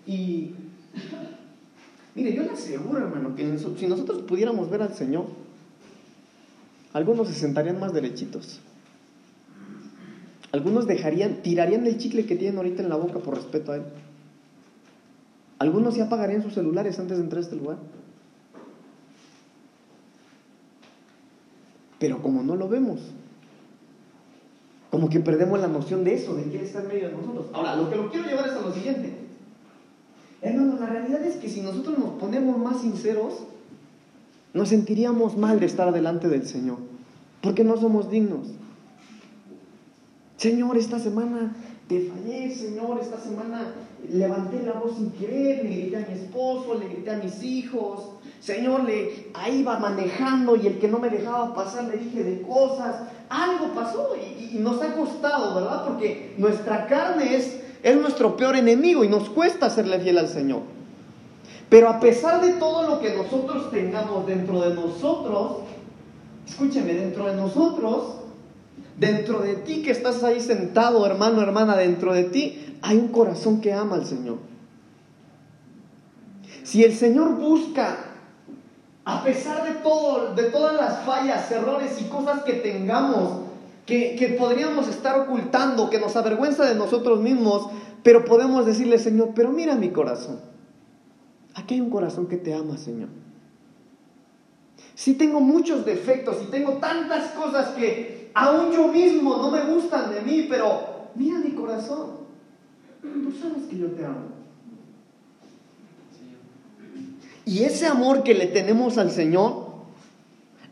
y... 0.08 0.56
Mire, 2.16 2.34
yo 2.34 2.44
le 2.44 2.52
aseguro, 2.52 3.00
hermano, 3.00 3.36
que 3.36 3.58
si 3.78 3.88
nosotros 3.88 4.22
pudiéramos 4.22 4.70
ver 4.70 4.84
al 4.84 4.94
Señor, 4.94 5.26
algunos 6.94 7.28
se 7.28 7.34
sentarían 7.34 7.78
más 7.78 7.92
derechitos. 7.92 8.62
Algunos 10.54 10.88
dejarían, 10.88 11.42
tirarían 11.42 11.86
el 11.86 11.98
chicle 11.98 12.26
que 12.26 12.38
tienen 12.38 12.56
ahorita 12.56 12.84
en 12.84 12.90
la 12.90 12.96
boca 12.96 13.20
por 13.20 13.36
respeto 13.36 13.74
a 13.74 13.78
Él. 13.78 13.84
Algunos 15.60 15.96
ya 15.96 16.06
apagarían 16.06 16.42
sus 16.42 16.54
celulares 16.54 16.98
antes 17.00 17.18
de 17.18 17.24
entrar 17.24 17.40
a 17.40 17.44
este 17.44 17.58
lugar. 17.58 17.80
Pero 22.04 22.22
como 22.22 22.44
no 22.44 22.58
lo 22.58 22.68
vemos, 22.68 23.00
como 24.92 25.08
que 25.08 25.22
perdemos 25.22 25.62
la 25.62 25.70
noción 25.70 26.04
de 26.04 26.16
eso, 26.16 26.36
de 26.36 26.44
que 26.44 26.60
Él 26.60 26.66
está 26.66 26.82
en 26.82 26.90
medio 26.90 27.08
de 27.08 27.14
nosotros. 27.16 27.46
Ahora, 27.54 27.78
lo 27.78 27.90
que 27.90 27.96
lo 27.96 28.12
quiero 28.12 28.28
llevar 28.28 28.46
es 28.46 28.56
a 28.56 28.60
lo 28.60 28.74
siguiente. 28.74 29.14
Hermano, 30.42 30.76
la 30.82 30.88
realidad 30.88 31.24
es 31.24 31.38
que 31.38 31.48
si 31.48 31.62
nosotros 31.62 31.98
nos 31.98 32.10
ponemos 32.20 32.58
más 32.58 32.82
sinceros, 32.82 33.46
nos 34.54 34.68
sentiríamos 34.68 35.38
mal 35.38 35.62
de 35.62 35.66
estar 35.66 35.94
delante 35.94 36.28
del 36.28 36.46
Señor, 36.46 36.80
porque 37.40 37.64
no 37.64 37.78
somos 37.78 38.12
dignos. 38.12 38.50
Señor, 40.36 40.76
esta 40.76 41.00
semana 41.00 41.56
te 41.88 42.02
fallé, 42.02 42.54
Señor, 42.54 43.00
esta 43.00 43.18
semana 43.18 43.76
levanté 44.12 44.62
la 44.62 44.74
voz 44.74 44.98
sin 44.98 45.10
querer, 45.12 45.64
le 45.64 45.70
grité 45.70 45.96
a 45.96 46.06
mi 46.06 46.20
esposo, 46.20 46.78
le 46.78 46.90
grité 46.90 47.12
a 47.12 47.18
mis 47.20 47.42
hijos, 47.42 48.10
Señor, 48.44 48.84
le, 48.84 49.30
ahí 49.34 49.60
iba 49.60 49.80
manejando 49.80 50.58
y 50.58 50.68
el 50.68 50.78
que 50.78 50.90
no 50.90 51.00
me 51.00 51.10
dejaba 51.10 51.56
pasar 51.56 51.86
le 51.86 51.98
dije 51.98 52.26
de 52.26 52.42
cosas, 52.42 53.04
algo 53.30 53.74
pasó 53.74 54.10
y, 54.18 54.58
nos 54.58 54.82
ha 54.82 54.94
costado, 54.96 55.56
¿verdad? 55.56 55.86
Porque 55.88 56.36
nuestra 56.38 56.86
carne 56.88 57.38
es, 57.38 57.62
es 57.82 57.96
nuestro 57.96 58.36
peor 58.36 58.58
enemigo 58.58 59.06
y 59.06 59.08
nos 59.08 59.30
cuesta 59.30 59.70
serle 59.70 60.00
fiel 60.02 60.18
al 60.18 60.28
Señor. 60.28 60.60
Pero 61.70 61.88
a 61.88 62.02
pesar 62.02 62.42
de 62.42 62.52
todo 62.54 62.88
lo 62.88 63.00
que 63.00 63.16
nosotros 63.16 63.72
tengamos 63.72 64.28
dentro 64.28 64.60
de 64.62 64.76
nosotros, 64.76 65.60
escúcheme, 66.46 66.94
dentro 66.94 67.28
de 67.28 67.38
nosotros, 67.38 68.16
dentro 69.00 69.40
de 69.40 69.56
ti 69.56 69.84
que 69.84 69.92
estás 69.92 70.22
ahí 70.22 70.42
sentado, 70.42 71.06
hermano, 71.06 71.42
hermana, 71.42 71.78
dentro 71.78 72.14
de 72.14 72.26
ti, 72.26 72.78
hay 72.82 72.98
un 72.98 73.08
corazón 73.08 73.62
que 73.62 73.72
ama 73.72 73.96
al 73.96 74.06
Señor. 74.06 74.38
Si 76.64 76.84
el 76.84 76.94
Señor 76.94 77.36
busca, 77.36 78.13
a 79.06 79.24
pesar 79.24 79.64
de 79.66 79.80
todo, 79.82 80.34
de 80.34 80.44
todas 80.44 80.76
las 80.76 81.04
fallas, 81.06 81.52
errores 81.52 82.02
y 82.02 82.06
cosas 82.06 82.44
que 82.44 82.54
tengamos, 82.54 83.42
que, 83.86 84.16
que 84.16 84.30
podríamos 84.30 84.88
estar 84.88 85.20
ocultando, 85.20 85.90
que 85.90 86.00
nos 86.00 86.16
avergüenza 86.16 86.66
de 86.66 86.76
nosotros 86.76 87.20
mismos, 87.20 87.68
pero 88.02 88.24
podemos 88.24 88.66
decirle, 88.66 88.98
Señor, 89.00 89.32
pero 89.36 89.52
mira 89.52 89.76
mi 89.76 89.90
corazón. 89.90 90.40
Aquí 91.56 91.76
hay 91.76 91.82
un 91.82 91.90
corazón 91.90 92.28
que 92.28 92.38
te 92.38 92.54
ama, 92.54 92.78
Señor. 92.78 93.10
Si 94.96 95.16
tengo 95.16 95.40
muchos 95.40 95.86
defectos 95.86 96.38
y 96.42 96.52
tengo 96.52 96.74
tantas 96.74 97.32
cosas 97.32 97.70
que 97.70 98.32
aún 98.34 98.72
yo 98.72 98.88
mismo 98.88 99.38
no 99.38 99.52
me 99.52 99.66
gustan 99.66 100.14
de 100.14 100.22
mí, 100.22 100.48
pero 100.50 101.10
mira 101.16 101.40
mi 101.40 101.52
corazón. 101.52 102.24
Tú 103.02 103.32
sabes 103.32 103.64
que 103.70 103.78
yo 103.78 103.88
te 103.92 104.06
amo. 104.06 104.33
Y 107.46 107.64
ese 107.64 107.88
amor 107.88 108.24
que 108.24 108.34
le 108.34 108.48
tenemos 108.48 108.98
al 108.98 109.12
Señor 109.12 109.74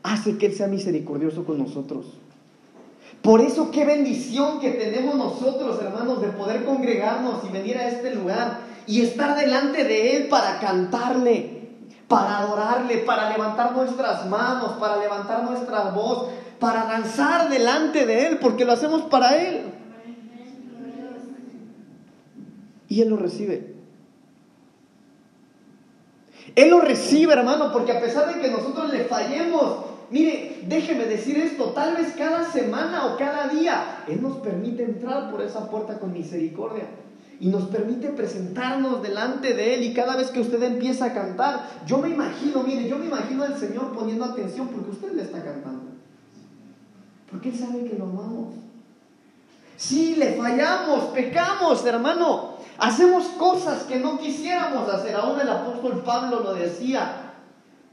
hace 0.03 0.37
que 0.37 0.47
Él 0.47 0.53
sea 0.53 0.67
misericordioso 0.67 1.43
con 1.45 1.57
nosotros. 1.57 2.05
Por 3.21 3.41
eso 3.41 3.69
qué 3.71 3.85
bendición 3.85 4.59
que 4.59 4.71
tenemos 4.71 5.15
nosotros, 5.15 5.79
hermanos, 5.81 6.21
de 6.21 6.29
poder 6.29 6.65
congregarnos 6.65 7.43
y 7.47 7.51
venir 7.51 7.77
a 7.77 7.87
este 7.87 8.15
lugar 8.15 8.61
y 8.87 9.01
estar 9.01 9.37
delante 9.37 9.83
de 9.83 10.17
Él 10.17 10.27
para 10.27 10.59
cantarle, 10.59 11.69
para 12.07 12.39
adorarle, 12.39 12.97
para 12.99 13.29
levantar 13.29 13.73
nuestras 13.73 14.27
manos, 14.27 14.71
para 14.79 14.97
levantar 14.97 15.43
nuestra 15.43 15.91
voz, 15.91 16.29
para 16.59 16.85
danzar 16.85 17.49
delante 17.49 18.05
de 18.05 18.27
Él, 18.27 18.39
porque 18.39 18.65
lo 18.65 18.71
hacemos 18.71 19.03
para 19.03 19.37
Él. 19.37 19.61
Y 22.87 23.01
Él 23.01 23.09
lo 23.09 23.17
recibe. 23.17 23.80
Él 26.55 26.69
lo 26.69 26.81
recibe, 26.81 27.33
hermano, 27.33 27.71
porque 27.71 27.91
a 27.91 28.01
pesar 28.01 28.33
de 28.33 28.41
que 28.41 28.51
nosotros 28.51 28.91
le 28.91 29.05
fallemos, 29.05 29.85
mire, 30.09 30.63
déjeme 30.67 31.05
decir 31.05 31.37
esto, 31.37 31.65
tal 31.69 31.95
vez 31.95 32.13
cada 32.17 32.49
semana 32.51 33.05
o 33.07 33.17
cada 33.17 33.47
día, 33.47 34.03
Él 34.07 34.21
nos 34.21 34.37
permite 34.37 34.83
entrar 34.83 35.31
por 35.31 35.41
esa 35.41 35.69
puerta 35.69 35.99
con 35.99 36.11
misericordia 36.13 36.83
y 37.39 37.47
nos 37.47 37.63
permite 37.63 38.09
presentarnos 38.09 39.01
delante 39.01 39.53
de 39.53 39.75
Él 39.75 39.83
y 39.83 39.93
cada 39.93 40.15
vez 40.15 40.29
que 40.29 40.41
usted 40.41 40.61
empieza 40.61 41.05
a 41.05 41.13
cantar, 41.13 41.67
yo 41.87 41.97
me 41.97 42.09
imagino, 42.09 42.63
mire, 42.63 42.87
yo 42.87 42.97
me 42.97 43.05
imagino 43.05 43.43
al 43.43 43.57
Señor 43.57 43.93
poniendo 43.93 44.25
atención 44.25 44.67
porque 44.67 44.91
usted 44.91 45.13
le 45.13 45.23
está 45.23 45.43
cantando. 45.43 45.91
Porque 47.31 47.49
Él 47.49 47.57
sabe 47.57 47.85
que 47.85 47.97
lo 47.97 48.03
amamos. 48.03 48.53
Sí, 49.77 50.15
le 50.17 50.33
fallamos, 50.33 51.05
pecamos, 51.05 51.83
hermano. 51.85 52.50
Hacemos 52.77 53.25
cosas 53.37 53.83
que 53.83 53.99
no 53.99 54.17
quisiéramos 54.17 54.89
hacer. 54.89 55.15
Aún 55.15 55.39
el 55.39 55.49
apóstol 55.49 56.01
Pablo 56.05 56.39
lo 56.39 56.53
decía. 56.53 57.33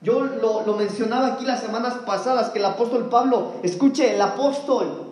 Yo 0.00 0.20
lo, 0.20 0.64
lo 0.64 0.76
mencionaba 0.76 1.34
aquí 1.34 1.44
las 1.44 1.60
semanas 1.60 1.94
pasadas, 2.06 2.50
que 2.50 2.60
el 2.60 2.64
apóstol 2.64 3.08
Pablo, 3.08 3.54
escuche, 3.62 4.14
el 4.14 4.22
apóstol. 4.22 5.08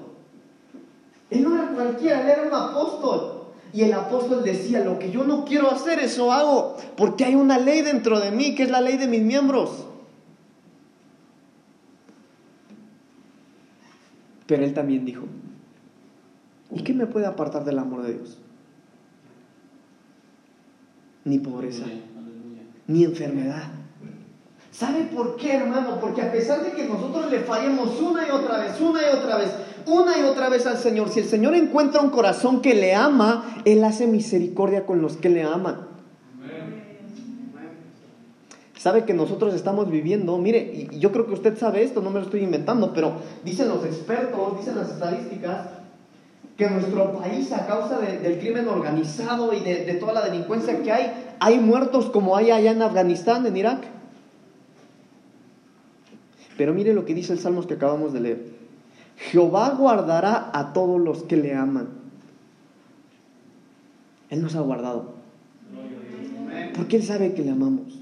Él 1.31 1.43
no 1.43 1.55
era 1.55 1.73
cualquiera, 1.73 2.21
él 2.21 2.29
era 2.29 2.43
un 2.43 2.55
apóstol. 2.55 3.33
Y 3.73 3.83
el 3.83 3.93
apóstol 3.93 4.45
decía, 4.45 4.81
lo 4.81 4.99
que 4.99 5.11
yo 5.11 5.25
no 5.25 5.45
quiero 5.45 5.71
hacer, 5.71 5.99
eso 5.99 6.33
hago, 6.33 6.77
porque 6.97 7.25
hay 7.25 7.35
una 7.35 7.59
ley 7.59 7.83
dentro 7.83 8.21
de 8.21 8.31
mí, 8.31 8.55
que 8.55 8.63
es 8.63 8.71
la 8.71 8.81
ley 8.81 8.97
de 8.97 9.09
mis 9.09 9.23
miembros. 9.23 9.87
Pero 14.47 14.65
él 14.65 14.73
también 14.73 15.05
dijo, 15.05 15.25
¿y 16.71 16.83
qué 16.85 16.95
me 16.95 17.07
puede 17.07 17.27
apartar 17.27 17.65
del 17.65 17.79
amor 17.79 18.05
de 18.05 18.15
Dios? 18.15 18.39
Ni 21.27 21.41
pobreza, 21.41 21.83
ni 22.87 23.03
enfermedad. 23.03 23.65
¿Sabe 24.71 25.09
por 25.13 25.35
qué, 25.35 25.55
hermano? 25.57 25.99
Porque 26.01 26.23
a 26.23 26.31
pesar 26.31 26.63
de 26.63 26.71
que 26.71 26.87
nosotros 26.87 27.29
le 27.33 27.41
fallemos 27.41 28.01
una 28.01 28.29
y 28.29 28.31
otra 28.31 28.59
vez, 28.59 28.81
una 28.81 29.01
y 29.03 29.17
otra 29.17 29.37
vez, 29.37 29.51
una 29.87 30.17
y 30.19 30.23
otra 30.23 30.49
vez 30.49 30.67
al 30.67 30.79
Señor, 30.79 31.09
si 31.09 31.19
el 31.19 31.27
Señor 31.27 31.57
encuentra 31.57 32.01
un 32.01 32.11
corazón 32.11 32.63
que 32.63 32.77
le 32.77 32.95
ama, 32.95 33.57
Él 33.65 33.83
hace 33.83 34.07
misericordia 34.07 34.87
con 34.87 35.03
los 35.03 35.17
que 35.17 35.29
le 35.29 35.43
aman. 35.43 35.89
Sabe 38.79 39.05
que 39.05 39.15
nosotros 39.15 39.53
estamos 39.53 39.91
viviendo, 39.91 40.39
mire, 40.39 40.89
y 40.93 41.01
yo 41.01 41.11
creo 41.11 41.27
que 41.27 41.35
usted 41.35 41.59
sabe 41.59 41.83
esto, 41.83 42.03
no 42.03 42.11
me 42.11 42.21
lo 42.21 42.27
estoy 42.27 42.45
inventando, 42.45 42.93
pero 42.93 43.15
dicen 43.45 43.69
los 43.69 43.85
expertos, 43.85 44.61
dicen 44.61 44.77
las 44.77 44.91
estadísticas, 44.91 45.71
que 46.57 46.71
nuestro 46.71 47.19
país 47.19 47.53
a 47.53 47.67
causa 47.67 47.99
de, 47.99 48.19
del 48.19 48.39
crimen 48.39 48.67
organizado 48.69 49.53
y 49.53 49.61
de, 49.61 49.85
de 49.85 49.95
toda 49.95 50.15
la 50.15 50.25
delincuencia 50.25 50.83
que 50.83 50.91
hay, 50.91 51.13
hay 51.39 51.59
muertos 51.59 52.07
como 52.07 52.37
hay 52.37 52.51
allá 52.51 52.71
en 52.71 52.83
Afganistán, 52.83 53.45
en 53.47 53.57
Irak. 53.57 53.85
Pero 56.57 56.73
mire 56.73 56.95
lo 56.95 57.05
que 57.05 57.15
dice 57.15 57.35
el 57.35 57.39
Salmos 57.39 57.67
que 57.67 57.75
acabamos 57.75 58.13
de 58.13 58.21
leer. 58.21 58.47
Jehová 59.17 59.71
guardará 59.71 60.51
a 60.53 60.73
todos 60.73 61.01
los 61.01 61.23
que 61.25 61.37
le 61.37 61.55
aman. 61.55 61.89
Él 64.31 64.43
nos 64.43 64.57
ha 64.57 64.61
guardado. 64.61 65.15
Porque 66.75 66.97
Él 66.97 67.03
sabe 67.03 67.35
que 67.35 67.43
le 67.43 67.51
amamos. 67.51 68.01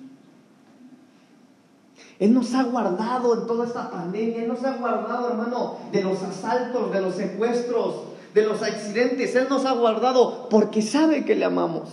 Él 2.19 2.33
nos 2.33 2.55
ha 2.55 2.63
guardado 2.63 3.41
en 3.41 3.47
toda 3.47 3.67
esta 3.67 3.91
pandemia. 3.91 4.43
Él 4.43 4.49
nos 4.49 4.65
ha 4.65 4.77
guardado, 4.77 5.31
hermano, 5.31 5.79
de 5.93 6.03
los 6.03 6.23
asaltos, 6.23 6.93
de 6.93 7.01
los 7.01 7.15
secuestros, 7.15 8.14
de 8.35 8.43
los 8.43 8.63
accidentes. 8.63 9.35
Él 9.37 9.47
nos 9.49 9.65
ha 9.65 9.73
guardado 9.73 10.49
porque 10.51 10.83
sabe 10.83 11.25
que 11.25 11.35
le 11.35 11.45
amamos. 11.45 11.89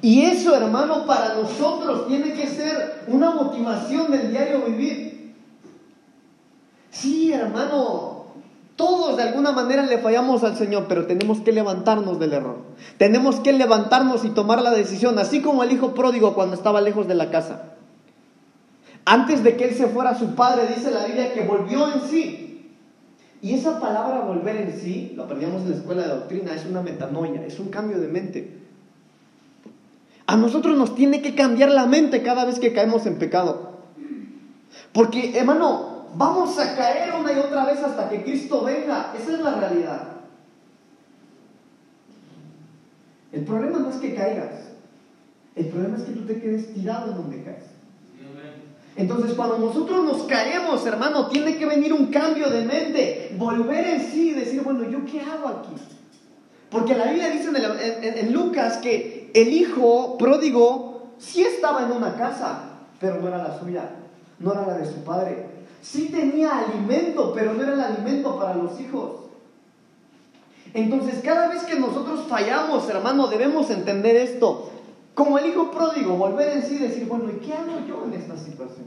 Y 0.00 0.22
eso, 0.22 0.56
hermano, 0.56 1.06
para 1.06 1.34
nosotros 1.34 2.08
tiene 2.08 2.32
que 2.32 2.48
ser 2.48 3.04
una 3.06 3.30
motivación 3.30 4.10
del 4.10 4.32
diario 4.32 4.62
vivir. 4.62 5.34
Sí, 6.90 7.32
hermano, 7.32 8.26
todos 8.74 9.16
de 9.16 9.22
alguna 9.22 9.52
manera 9.52 9.84
le 9.84 9.98
fallamos 9.98 10.42
al 10.42 10.56
Señor, 10.56 10.86
pero 10.88 11.06
tenemos 11.06 11.40
que 11.40 11.52
levantarnos 11.52 12.18
del 12.18 12.32
error. 12.32 12.58
Tenemos 12.98 13.36
que 13.36 13.52
levantarnos 13.52 14.24
y 14.24 14.30
tomar 14.30 14.60
la 14.60 14.72
decisión, 14.72 15.20
así 15.20 15.40
como 15.40 15.62
el 15.62 15.70
hijo 15.70 15.94
pródigo 15.94 16.34
cuando 16.34 16.56
estaba 16.56 16.80
lejos 16.80 17.06
de 17.06 17.14
la 17.14 17.30
casa. 17.30 17.74
Antes 19.04 19.44
de 19.44 19.56
que 19.56 19.68
él 19.68 19.74
se 19.74 19.86
fuera 19.86 20.18
su 20.18 20.34
padre, 20.34 20.66
dice 20.74 20.90
la 20.90 21.04
Biblia 21.06 21.32
que 21.32 21.42
volvió 21.42 21.92
en 21.92 22.00
sí. 22.08 22.51
Y 23.42 23.54
esa 23.54 23.80
palabra 23.80 24.20
volver 24.20 24.56
en 24.56 24.80
sí, 24.80 25.12
lo 25.16 25.24
aprendíamos 25.24 25.62
en 25.62 25.70
la 25.70 25.76
escuela 25.76 26.02
de 26.02 26.08
doctrina, 26.08 26.54
es 26.54 26.64
una 26.64 26.80
metanoia, 26.80 27.44
es 27.44 27.58
un 27.58 27.70
cambio 27.70 27.98
de 27.98 28.06
mente. 28.06 28.56
A 30.26 30.36
nosotros 30.36 30.78
nos 30.78 30.94
tiene 30.94 31.20
que 31.20 31.34
cambiar 31.34 31.72
la 31.72 31.86
mente 31.86 32.22
cada 32.22 32.44
vez 32.44 32.60
que 32.60 32.72
caemos 32.72 33.04
en 33.04 33.18
pecado. 33.18 33.72
Porque, 34.92 35.36
hermano, 35.36 36.06
vamos 36.14 36.56
a 36.60 36.76
caer 36.76 37.14
una 37.18 37.32
y 37.32 37.38
otra 37.40 37.66
vez 37.66 37.80
hasta 37.80 38.08
que 38.08 38.22
Cristo 38.22 38.62
venga. 38.62 39.12
Esa 39.20 39.32
es 39.32 39.40
la 39.40 39.54
realidad. 39.56 40.08
El 43.32 43.44
problema 43.44 43.80
no 43.80 43.90
es 43.90 43.96
que 43.96 44.14
caigas. 44.14 44.70
El 45.56 45.66
problema 45.66 45.96
es 45.96 46.04
que 46.04 46.12
tú 46.12 46.20
te 46.26 46.40
quedes 46.40 46.72
tirado 46.74 47.10
en 47.10 47.16
donde 47.16 47.42
caes. 47.42 47.64
Entonces, 48.96 49.34
cuando 49.34 49.58
nosotros 49.58 50.04
nos 50.04 50.22
caemos, 50.24 50.84
hermano, 50.84 51.28
tiene 51.28 51.56
que 51.56 51.64
venir 51.64 51.92
un 51.92 52.06
cambio 52.06 52.50
de 52.50 52.62
mente, 52.64 53.34
volver 53.38 53.86
en 53.86 54.00
sí 54.10 54.30
y 54.30 54.32
decir, 54.32 54.62
bueno, 54.62 54.84
¿yo 54.90 55.04
qué 55.06 55.20
hago 55.20 55.48
aquí? 55.48 55.74
Porque 56.70 56.94
la 56.94 57.06
Biblia 57.06 57.30
dice 57.30 57.48
en, 57.48 58.18
en 58.18 58.32
Lucas 58.32 58.78
que 58.78 59.30
el 59.34 59.48
hijo 59.48 60.16
pródigo 60.18 61.12
sí 61.18 61.42
estaba 61.42 61.84
en 61.84 61.92
una 61.92 62.16
casa, 62.16 62.64
pero 63.00 63.20
no 63.20 63.28
era 63.28 63.38
la 63.38 63.58
suya, 63.58 63.90
no 64.38 64.52
era 64.52 64.66
la 64.66 64.78
de 64.78 64.86
su 64.86 65.02
padre. 65.04 65.46
Sí 65.80 66.08
tenía 66.10 66.58
alimento, 66.58 67.32
pero 67.34 67.54
no 67.54 67.62
era 67.62 67.72
el 67.72 67.80
alimento 67.80 68.38
para 68.38 68.54
los 68.54 68.78
hijos. 68.80 69.22
Entonces, 70.74 71.20
cada 71.22 71.48
vez 71.48 71.62
que 71.64 71.78
nosotros 71.78 72.26
fallamos, 72.28 72.88
hermano, 72.88 73.26
debemos 73.26 73.68
entender 73.70 74.16
esto. 74.16 74.70
Como 75.14 75.38
el 75.38 75.46
hijo 75.46 75.70
pródigo, 75.70 76.16
volver 76.16 76.56
en 76.56 76.62
sí 76.62 76.78
decir, 76.78 77.06
bueno, 77.06 77.30
¿y 77.30 77.44
qué 77.44 77.52
hago 77.52 77.86
yo 77.86 78.04
en 78.06 78.14
esta 78.14 78.36
situación? 78.36 78.86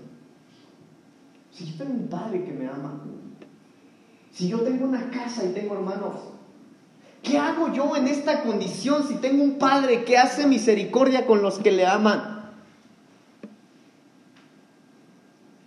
Si 1.51 1.65
yo 1.65 1.77
tengo 1.77 1.93
un 1.93 2.07
padre 2.07 2.43
que 2.43 2.51
me 2.51 2.67
ama, 2.67 3.01
si 4.31 4.49
yo 4.49 4.59
tengo 4.61 4.85
una 4.85 5.09
casa 5.11 5.45
y 5.45 5.53
tengo 5.53 5.75
hermanos, 5.75 6.15
¿qué 7.21 7.37
hago 7.37 7.71
yo 7.71 7.95
en 7.95 8.07
esta 8.07 8.43
condición 8.43 9.07
si 9.07 9.15
tengo 9.15 9.43
un 9.43 9.57
padre 9.57 10.03
que 10.03 10.17
hace 10.17 10.47
misericordia 10.47 11.25
con 11.25 11.41
los 11.41 11.59
que 11.59 11.71
le 11.71 11.85
aman? 11.85 12.51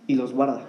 Y 0.07 0.15
los 0.15 0.33
guarda. 0.33 0.65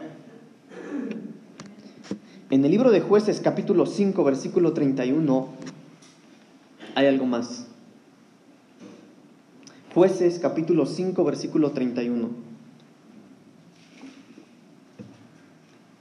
En 2.50 2.64
el 2.64 2.70
libro 2.70 2.90
de 2.90 3.00
jueces 3.00 3.40
capítulo 3.40 3.86
5 3.86 4.24
versículo 4.24 4.72
31 4.72 5.48
hay 6.94 7.06
algo 7.06 7.26
más. 7.26 7.69
Jueces 9.94 10.38
capítulo 10.38 10.86
5 10.86 11.24
versículo 11.24 11.72
31. 11.72 12.28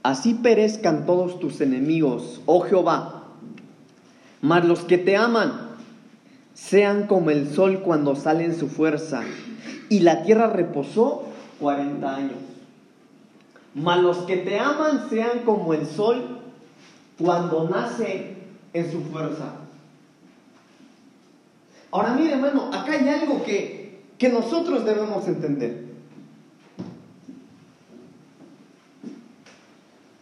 Así 0.04 0.34
perezcan 0.34 1.06
todos 1.06 1.40
tus 1.40 1.60
enemigos, 1.60 2.40
oh 2.46 2.60
Jehová, 2.60 3.24
mas 4.40 4.64
los 4.64 4.80
que 4.80 4.96
te 4.96 5.16
aman 5.16 5.70
sean 6.54 7.06
como 7.06 7.30
el 7.30 7.52
sol 7.52 7.80
cuando 7.80 8.14
sale 8.14 8.44
en 8.44 8.56
su 8.56 8.68
fuerza. 8.68 9.22
Y 9.88 10.00
la 10.00 10.22
tierra 10.22 10.46
reposó 10.46 11.24
40 11.58 12.14
años. 12.14 12.38
Mas 13.74 14.00
los 14.00 14.18
que 14.18 14.36
te 14.36 14.58
aman 14.58 15.08
sean 15.10 15.40
como 15.44 15.74
el 15.74 15.86
sol 15.86 16.38
cuando 17.18 17.68
nace 17.68 18.36
en 18.72 18.90
su 18.90 19.02
fuerza. 19.02 19.54
Ahora 21.90 22.14
mire 22.14 22.34
hermano, 22.34 22.70
acá 22.72 22.92
hay 22.92 23.08
algo 23.08 23.42
que, 23.42 23.79
que 24.20 24.28
nosotros 24.28 24.84
debemos 24.84 25.26
entender. 25.26 25.82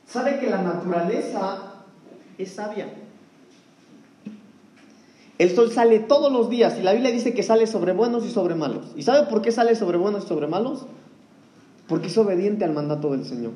Sabe 0.06 0.38
que 0.38 0.48
la 0.48 0.62
naturaleza 0.62 1.74
es 2.38 2.52
sabia. 2.52 2.94
El 5.38 5.50
sol 5.54 5.72
sale 5.72 5.98
todos 5.98 6.32
los 6.32 6.48
días 6.48 6.78
y 6.78 6.82
la 6.82 6.92
Biblia 6.92 7.10
dice 7.10 7.34
que 7.34 7.42
sale 7.42 7.66
sobre 7.66 7.92
buenos 7.92 8.24
y 8.24 8.30
sobre 8.30 8.54
malos. 8.54 8.86
¿Y 8.94 9.02
sabe 9.02 9.28
por 9.28 9.42
qué 9.42 9.50
sale 9.50 9.74
sobre 9.74 9.98
buenos 9.98 10.24
y 10.24 10.28
sobre 10.28 10.46
malos? 10.46 10.86
Porque 11.88 12.06
es 12.06 12.16
obediente 12.16 12.64
al 12.64 12.74
mandato 12.74 13.10
del 13.10 13.24
Señor. 13.24 13.50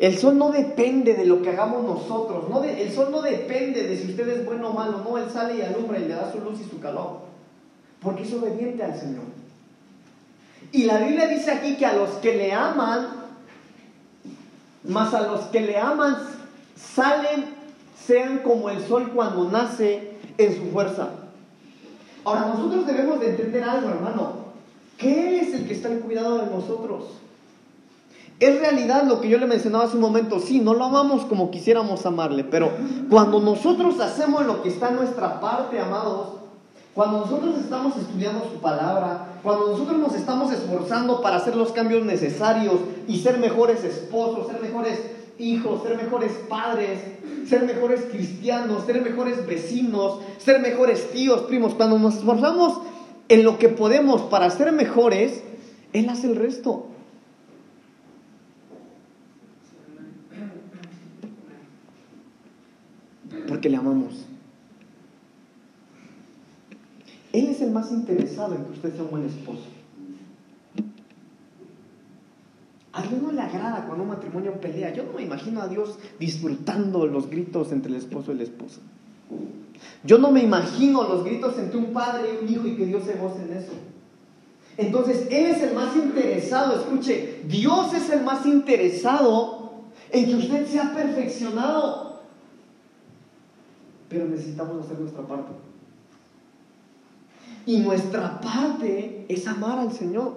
El 0.00 0.18
sol 0.18 0.36
no 0.36 0.50
depende 0.50 1.14
de 1.14 1.26
lo 1.26 1.42
que 1.42 1.50
hagamos 1.50 1.84
nosotros, 1.84 2.48
no 2.48 2.64
el 2.64 2.90
sol 2.90 3.08
no 3.12 3.22
depende 3.22 3.86
de 3.86 3.96
si 3.96 4.10
usted 4.10 4.28
es 4.28 4.44
bueno 4.44 4.70
o 4.70 4.72
malo, 4.72 4.98
no, 4.98 5.16
él 5.16 5.30
sale 5.30 5.58
y 5.58 5.62
alumbra 5.62 6.00
y 6.00 6.08
le 6.08 6.14
da 6.14 6.32
su 6.32 6.40
luz 6.40 6.60
y 6.60 6.68
su 6.68 6.80
calor, 6.80 7.27
porque 8.02 8.22
es 8.22 8.32
obediente 8.32 8.82
al 8.82 8.98
Señor. 8.98 9.24
Y 10.72 10.84
la 10.84 10.98
Biblia 10.98 11.26
dice 11.26 11.50
aquí 11.50 11.76
que 11.76 11.86
a 11.86 11.94
los 11.94 12.10
que 12.16 12.36
le 12.36 12.52
aman, 12.52 13.08
más 14.84 15.14
a 15.14 15.22
los 15.22 15.42
que 15.46 15.60
le 15.60 15.78
aman, 15.78 16.16
salen, 16.76 17.46
sean 18.06 18.38
como 18.38 18.70
el 18.70 18.86
sol 18.86 19.10
cuando 19.14 19.50
nace 19.50 20.12
en 20.36 20.56
su 20.56 20.70
fuerza. 20.70 21.08
Ahora 22.24 22.46
nosotros 22.46 22.86
debemos 22.86 23.20
de 23.20 23.30
entender 23.30 23.64
algo, 23.64 23.88
hermano, 23.88 24.32
que 24.98 25.40
es 25.40 25.54
el 25.54 25.66
que 25.66 25.74
está 25.74 25.88
en 25.88 26.00
cuidado 26.00 26.38
de 26.38 26.50
nosotros. 26.50 27.04
Es 28.40 28.60
realidad 28.60 29.04
lo 29.04 29.20
que 29.20 29.28
yo 29.28 29.38
le 29.38 29.46
mencionaba 29.46 29.84
hace 29.84 29.96
un 29.96 30.02
momento, 30.02 30.38
sí, 30.38 30.60
no 30.60 30.74
lo 30.74 30.84
amamos 30.84 31.24
como 31.24 31.50
quisiéramos 31.50 32.06
amarle, 32.06 32.44
pero 32.44 32.70
cuando 33.10 33.40
nosotros 33.40 33.98
hacemos 33.98 34.46
lo 34.46 34.62
que 34.62 34.68
está 34.68 34.90
en 34.90 34.96
nuestra 34.96 35.40
parte, 35.40 35.80
amados, 35.80 36.37
cuando 36.98 37.20
nosotros 37.20 37.56
estamos 37.60 37.96
estudiando 37.96 38.50
su 38.52 38.60
palabra, 38.60 39.38
cuando 39.44 39.68
nosotros 39.68 39.98
nos 39.98 40.16
estamos 40.16 40.52
esforzando 40.52 41.22
para 41.22 41.36
hacer 41.36 41.54
los 41.54 41.70
cambios 41.70 42.04
necesarios 42.04 42.74
y 43.06 43.20
ser 43.20 43.38
mejores 43.38 43.84
esposos, 43.84 44.48
ser 44.48 44.60
mejores 44.60 44.98
hijos, 45.38 45.84
ser 45.84 45.96
mejores 45.96 46.32
padres, 46.48 46.98
ser 47.46 47.62
mejores 47.62 48.00
cristianos, 48.10 48.84
ser 48.84 49.00
mejores 49.00 49.46
vecinos, 49.46 50.18
ser 50.38 50.58
mejores 50.58 51.12
tíos, 51.12 51.42
primos, 51.42 51.74
cuando 51.74 52.00
nos 52.00 52.16
esforzamos 52.16 52.80
en 53.28 53.44
lo 53.44 53.60
que 53.60 53.68
podemos 53.68 54.22
para 54.22 54.50
ser 54.50 54.72
mejores, 54.72 55.44
Él 55.92 56.08
hace 56.08 56.26
el 56.26 56.34
resto. 56.34 56.86
porque 63.46 63.70
le 63.70 63.76
amamos. 63.76 64.27
Él 67.38 67.48
es 67.50 67.60
el 67.60 67.70
más 67.70 67.90
interesado 67.92 68.54
en 68.54 68.64
que 68.64 68.72
usted 68.72 68.94
sea 68.94 69.04
un 69.04 69.10
buen 69.10 69.24
esposo. 69.24 69.64
A 72.92 73.02
Dios 73.02 73.22
no 73.22 73.30
le 73.30 73.40
agrada 73.40 73.86
cuando 73.86 74.02
un 74.02 74.10
matrimonio 74.10 74.60
pelea. 74.60 74.92
Yo 74.92 75.04
no 75.04 75.12
me 75.12 75.22
imagino 75.22 75.62
a 75.62 75.68
Dios 75.68 75.98
disfrutando 76.18 77.06
los 77.06 77.30
gritos 77.30 77.70
entre 77.70 77.92
el 77.92 77.98
esposo 77.98 78.32
y 78.32 78.36
la 78.36 78.42
esposa. 78.42 78.80
Yo 80.02 80.18
no 80.18 80.32
me 80.32 80.42
imagino 80.42 81.04
los 81.04 81.24
gritos 81.24 81.56
entre 81.58 81.78
un 81.78 81.92
padre 81.92 82.28
y 82.34 82.44
un 82.44 82.52
hijo 82.52 82.66
y 82.66 82.76
que 82.76 82.86
Dios 82.86 83.04
se 83.04 83.14
goce 83.14 83.42
en 83.42 83.56
eso. 83.56 83.72
Entonces, 84.76 85.28
Él 85.30 85.46
es 85.46 85.62
el 85.62 85.74
más 85.74 85.94
interesado. 85.94 86.80
Escuche, 86.80 87.42
Dios 87.46 87.94
es 87.94 88.10
el 88.10 88.24
más 88.24 88.46
interesado 88.46 89.84
en 90.10 90.26
que 90.26 90.34
usted 90.34 90.66
sea 90.66 90.94
perfeccionado 90.94 92.08
pero 94.08 94.26
necesitamos 94.26 94.84
hacer 94.84 94.98
nuestra 94.98 95.22
parte. 95.26 95.52
Y 97.68 97.80
nuestra 97.80 98.40
parte 98.40 99.26
es 99.28 99.46
amar 99.46 99.78
al 99.78 99.92
Señor. 99.92 100.36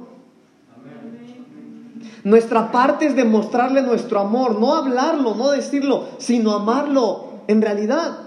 Nuestra 2.25 2.73
parte 2.73 3.05
es 3.05 3.15
demostrarle 3.15 3.83
nuestro 3.83 4.19
amor, 4.19 4.59
no 4.59 4.75
hablarlo, 4.75 5.33
no 5.35 5.49
decirlo, 5.51 6.09
sino 6.17 6.51
amarlo 6.51 7.27
en 7.47 7.61
realidad. 7.61 8.17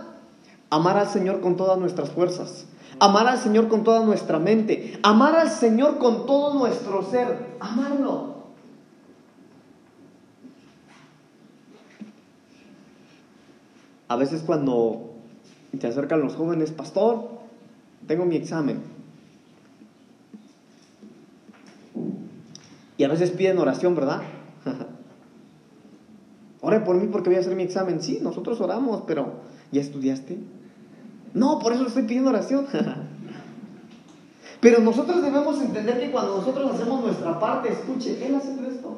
Amar 0.71 0.97
al 0.97 1.09
Señor 1.09 1.43
con 1.43 1.59
todas 1.59 1.79
nuestras 1.79 2.13
fuerzas, 2.13 2.65
amar 2.99 3.27
al 3.27 3.37
Señor 3.37 3.69
con 3.69 3.85
toda 3.85 4.03
nuestra 4.07 4.39
mente, 4.39 4.99
amar 5.03 5.37
al 5.37 5.51
Señor 5.51 5.99
con 5.99 6.25
todo 6.25 6.55
nuestro 6.55 7.03
ser, 7.03 7.57
amarlo. 7.61 8.37
A 14.09 14.17
veces 14.17 14.43
cuando 14.47 15.11
te 15.79 15.89
acercan 15.89 16.23
los 16.23 16.37
jóvenes, 16.37 16.71
pastor, 16.71 17.29
tengo 18.07 18.25
mi 18.25 18.37
examen. 18.37 18.94
Y 22.97 23.05
a 23.05 23.09
veces 23.09 23.31
piden 23.31 23.59
oración, 23.59 23.95
¿verdad? 23.95 24.23
Ore 26.61 26.81
por 26.81 26.97
mí 26.97 27.09
porque 27.09 27.29
voy 27.29 27.37
a 27.37 27.41
hacer 27.41 27.55
mi 27.55 27.65
examen. 27.65 28.01
Sí, 28.01 28.21
nosotros 28.23 28.61
oramos, 28.61 29.03
pero 29.07 29.35
¿ya 29.73 29.81
estudiaste? 29.81 30.39
No, 31.35 31.59
por 31.59 31.73
eso 31.73 31.87
estoy 31.87 32.05
pidiendo 32.05 32.31
oración. 32.31 32.67
pero 34.61 34.81
nosotros 34.81 35.23
debemos 35.23 35.61
entender 35.61 36.01
que 36.01 36.11
cuando 36.11 36.39
nosotros 36.39 36.73
hacemos 36.73 37.03
nuestra 37.03 37.39
parte, 37.39 37.73
escuche, 37.73 38.25
Él 38.25 38.35
hace 38.37 38.53
esto. 38.53 38.97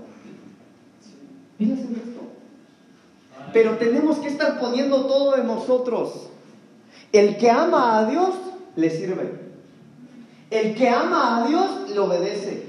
Él 1.58 1.72
hace 1.72 1.82
esto. 1.82 2.20
Pero 3.52 3.78
tenemos 3.78 4.18
que 4.18 4.28
estar 4.28 4.60
poniendo 4.60 5.06
todo 5.06 5.36
en 5.36 5.46
nosotros. 5.46 6.28
El 7.12 7.36
que 7.38 7.50
ama 7.50 7.98
a 7.98 8.10
Dios 8.10 8.30
le 8.76 8.90
sirve. 8.90 9.46
El 10.50 10.74
que 10.74 10.88
ama 10.88 11.38
a 11.38 11.48
Dios 11.48 11.90
le 11.90 11.98
obedece. 11.98 12.65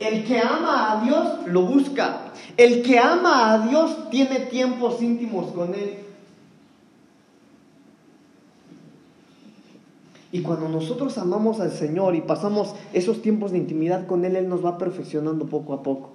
El 0.00 0.24
que 0.24 0.38
ama 0.38 0.92
a 0.92 1.04
Dios 1.04 1.46
lo 1.46 1.62
busca. 1.62 2.32
El 2.56 2.82
que 2.82 2.98
ama 2.98 3.52
a 3.52 3.66
Dios 3.66 4.10
tiene 4.10 4.40
tiempos 4.40 5.02
íntimos 5.02 5.52
con 5.52 5.74
Él. 5.74 5.98
Y 10.30 10.42
cuando 10.42 10.68
nosotros 10.68 11.16
amamos 11.18 11.58
al 11.60 11.72
Señor 11.72 12.14
y 12.14 12.20
pasamos 12.20 12.74
esos 12.92 13.22
tiempos 13.22 13.52
de 13.52 13.58
intimidad 13.58 14.06
con 14.06 14.24
Él, 14.24 14.36
Él 14.36 14.48
nos 14.48 14.64
va 14.64 14.78
perfeccionando 14.78 15.46
poco 15.46 15.72
a 15.72 15.82
poco. 15.82 16.10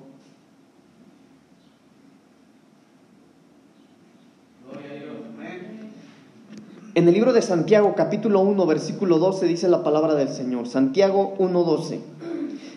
En 6.95 7.07
el 7.07 7.15
libro 7.15 7.33
de 7.33 7.41
Santiago 7.41 7.95
capítulo 7.97 8.41
1 8.41 8.67
versículo 8.67 9.17
12 9.17 9.47
dice 9.47 9.67
la 9.67 9.83
palabra 9.83 10.13
del 10.13 10.29
Señor. 10.29 10.67
Santiago 10.67 11.33
1.12. 11.39 11.99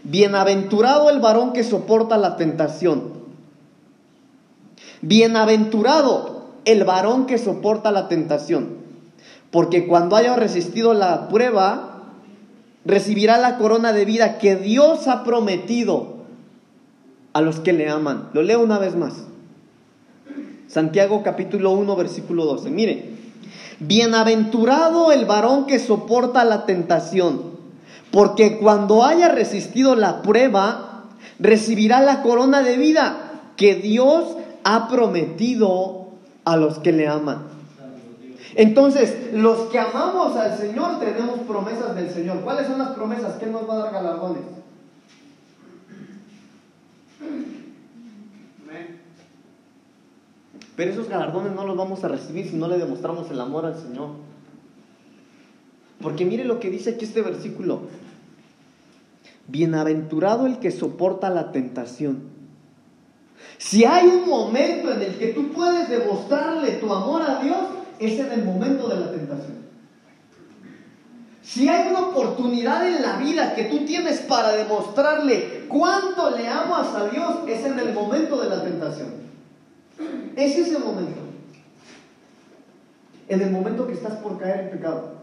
Bienaventurado 0.09 1.11
el 1.11 1.19
varón 1.19 1.53
que 1.53 1.65
soporta 1.65 2.17
la 2.17 2.37
tentación. 2.37 3.15
Bienaventurado 5.03 6.47
el 6.65 6.85
varón 6.85 7.27
que 7.27 7.39
soporta 7.39 7.91
la 7.91 8.07
tentación. 8.07 8.77
Porque 9.51 9.89
cuando 9.89 10.15
haya 10.15 10.37
resistido 10.37 10.95
la 10.95 11.29
prueba, 11.29 12.05
recibirá 12.85 13.37
la 13.39 13.59
corona 13.59 13.93
de 13.93 14.05
vida 14.05 14.39
que 14.39 14.55
Dios 14.55 15.09
ha 15.09 15.25
prometido 15.25 16.19
a 17.33 17.41
los 17.41 17.59
que 17.59 17.73
le 17.73 17.89
aman. 17.89 18.29
Lo 18.33 18.43
leo 18.43 18.63
una 18.63 18.79
vez 18.79 18.95
más. 18.95 19.25
Santiago 20.69 21.25
capítulo 21.25 21.73
1, 21.73 21.97
versículo 21.97 22.45
12. 22.45 22.71
Mire, 22.71 23.11
bienaventurado 23.81 25.11
el 25.11 25.25
varón 25.25 25.67
que 25.67 25.81
soporta 25.81 26.45
la 26.45 26.65
tentación, 26.65 27.56
porque 28.17 28.57
cuando 28.57 29.05
haya 29.05 29.29
resistido 29.29 29.95
la 29.95 30.23
prueba, 30.23 31.03
recibirá 31.39 32.01
la 32.01 32.23
corona 32.23 32.63
de 32.63 32.79
vida 32.79 33.43
que 33.59 33.75
Dios 33.75 34.39
ha 34.65 34.89
prometido 34.89 36.13
a 36.47 36.57
los 36.57 36.79
que 36.79 36.93
le 36.93 37.09
aman. 37.09 37.43
Entonces, 38.55 39.35
los 39.35 39.69
que 39.69 39.79
amamos 39.79 40.35
al 40.35 40.57
Señor 40.57 40.99
tenemos 40.99 41.41
promesas 41.41 41.95
del 41.95 42.09
Señor. 42.09 42.41
¿Cuáles 42.41 42.67
son 42.69 42.79
las 42.79 42.93
promesas? 42.93 43.35
¿Qué 43.35 43.49
nos 43.49 43.69
va 43.69 43.75
a 43.75 43.79
dar 43.85 43.93
galardones? 43.93 44.45
Pero 50.75 50.91
esos 50.91 51.11
galardones 51.11 51.53
no 51.53 51.67
los 51.67 51.77
vamos 51.77 52.03
a 52.03 52.09
recibir 52.09 52.49
si 52.49 52.57
no 52.57 52.67
le 52.67 52.79
demostramos 52.79 53.31
el 53.31 53.39
amor 53.43 53.67
al 53.67 53.77
Señor. 53.79 54.09
Porque 56.01 56.25
mire 56.25 56.45
lo 56.45 56.61
que 56.61 56.71
dice 56.71 56.91
aquí 56.91 57.05
este 57.05 57.21
versículo. 57.21 57.83
Bienaventurado 59.49 60.47
el 60.47 60.59
que 60.59 60.71
soporta 60.71 61.31
la 61.31 61.53
tentación. 61.53 62.37
Si 63.59 63.85
hay 63.85 64.07
un 64.07 64.29
momento 64.29 64.93
en 64.93 65.03
el 65.03 65.19
que 65.19 65.29
tú 65.29 65.53
puedes 65.53 65.89
demostrarle 65.89 66.73
tu 66.73 66.93
amor 66.93 67.23
a 67.23 67.43
Dios, 67.43 67.59
es 67.99 68.19
en 68.19 68.33
el 68.33 68.45
momento 68.45 68.89
de 68.89 69.01
la 69.01 69.11
tentación. 69.11 69.57
Si 71.43 71.69
hay 71.69 71.89
una 71.89 72.09
oportunidad 72.09 72.87
en 72.89 73.03
la 73.03 73.19
vida 73.19 73.55
que 73.55 73.65
tú 73.65 73.85
tienes 73.85 74.19
para 74.21 74.53
demostrarle 74.53 75.67
cuánto 75.69 76.37
le 76.37 76.49
amas 76.49 76.93
a 76.95 77.09
Dios, 77.09 77.37
es 77.47 77.65
en 77.65 77.79
el 77.79 77.95
momento 77.95 78.41
de 78.43 78.51
la 78.51 78.65
tentación. 78.65 79.09
Es 80.35 80.59
ese 80.59 80.79
momento. 80.79 81.21
En 83.29 83.41
el 83.41 83.51
momento 83.51 83.87
que 83.87 83.95
estás 83.95 84.15
por 84.17 84.39
caer 84.39 84.61
en 84.61 84.71
pecado. 84.71 85.16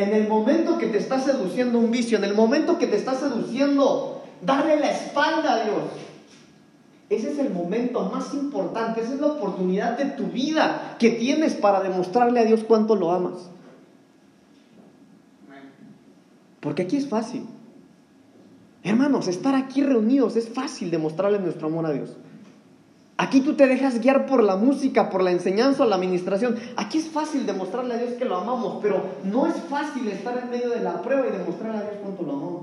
En 0.00 0.14
el 0.14 0.28
momento 0.28 0.78
que 0.78 0.86
te 0.86 0.96
está 0.96 1.20
seduciendo 1.20 1.78
un 1.78 1.90
vicio. 1.90 2.16
En 2.16 2.24
el 2.24 2.34
momento 2.34 2.78
que 2.78 2.86
te 2.86 2.96
está 2.96 3.14
seduciendo 3.14 4.22
darle 4.40 4.80
la 4.80 4.90
espalda 4.90 5.54
a 5.54 5.64
Dios. 5.64 5.84
Ese 7.10 7.32
es 7.32 7.38
el 7.38 7.50
momento 7.50 8.08
más 8.08 8.32
importante, 8.34 9.00
esa 9.00 9.14
es 9.14 9.20
la 9.20 9.26
oportunidad 9.26 9.98
de 9.98 10.06
tu 10.06 10.28
vida 10.28 10.96
que 10.98 11.10
tienes 11.10 11.54
para 11.54 11.80
demostrarle 11.82 12.38
a 12.38 12.44
Dios 12.44 12.64
cuánto 12.66 12.94
lo 12.94 13.10
amas. 13.10 13.50
Porque 16.60 16.82
aquí 16.82 16.96
es 16.96 17.08
fácil. 17.08 17.46
Hermanos, 18.84 19.28
estar 19.28 19.54
aquí 19.54 19.82
reunidos 19.82 20.36
es 20.36 20.48
fácil 20.48 20.90
demostrarle 20.90 21.40
nuestro 21.40 21.66
amor 21.66 21.86
a 21.86 21.92
Dios. 21.92 22.16
Aquí 23.20 23.42
tú 23.42 23.52
te 23.52 23.66
dejas 23.66 24.00
guiar 24.00 24.24
por 24.24 24.42
la 24.42 24.56
música, 24.56 25.10
por 25.10 25.22
la 25.22 25.30
enseñanza, 25.30 25.84
la 25.84 25.96
administración. 25.96 26.56
Aquí 26.76 26.96
es 26.96 27.08
fácil 27.08 27.44
demostrarle 27.44 27.92
a 27.92 27.98
Dios 27.98 28.14
que 28.14 28.24
lo 28.24 28.36
amamos, 28.36 28.78
pero 28.80 29.02
no 29.24 29.46
es 29.46 29.56
fácil 29.68 30.08
estar 30.08 30.38
en 30.38 30.48
medio 30.48 30.70
de 30.70 30.80
la 30.80 31.02
prueba 31.02 31.26
y 31.28 31.32
demostrarle 31.32 31.76
a 31.76 31.82
Dios 31.82 31.96
cuánto 32.02 32.22
lo 32.22 32.32
amamos. 32.32 32.62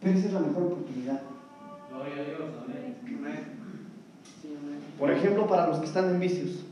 Pero 0.00 0.18
esa 0.18 0.28
es 0.28 0.32
la 0.32 0.40
mejor 0.40 0.62
oportunidad. 0.62 1.20
Por 4.98 5.10
ejemplo, 5.10 5.46
para 5.46 5.66
los 5.66 5.78
que 5.78 5.84
están 5.84 6.06
en 6.06 6.18
vicios. 6.18 6.64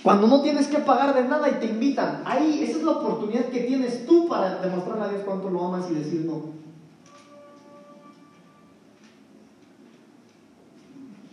Cuando 0.00 0.28
no 0.28 0.42
tienes 0.42 0.68
que 0.68 0.78
pagar 0.78 1.12
de 1.12 1.24
nada 1.24 1.50
y 1.50 1.54
te 1.54 1.66
invitan, 1.66 2.22
ahí 2.24 2.62
esa 2.62 2.78
es 2.78 2.84
la 2.84 2.92
oportunidad 2.92 3.46
que 3.46 3.62
tienes 3.62 4.06
tú 4.06 4.28
para 4.28 4.60
demostrarle 4.60 5.06
a 5.06 5.08
Dios 5.08 5.22
cuánto 5.24 5.50
lo 5.50 5.66
amas 5.66 5.90
y 5.90 5.94
decir 5.94 6.24
no. 6.24 6.61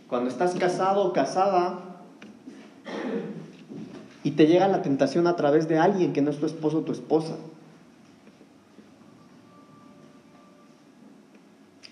Cuando 0.10 0.30
estás 0.30 0.56
casado 0.56 1.06
o 1.06 1.13
casada 1.13 1.82
y 4.24 4.32
te 4.32 4.48
llega 4.48 4.67
la 4.67 4.82
tentación 4.82 5.28
a 5.28 5.36
través 5.36 5.67
de 5.67 5.78
alguien 5.78 6.13
que 6.13 6.22
no 6.22 6.32
es 6.32 6.39
tu 6.39 6.48
esposo 6.48 6.80
o 6.80 6.82
tu 6.82 6.91
esposa. 6.91 7.36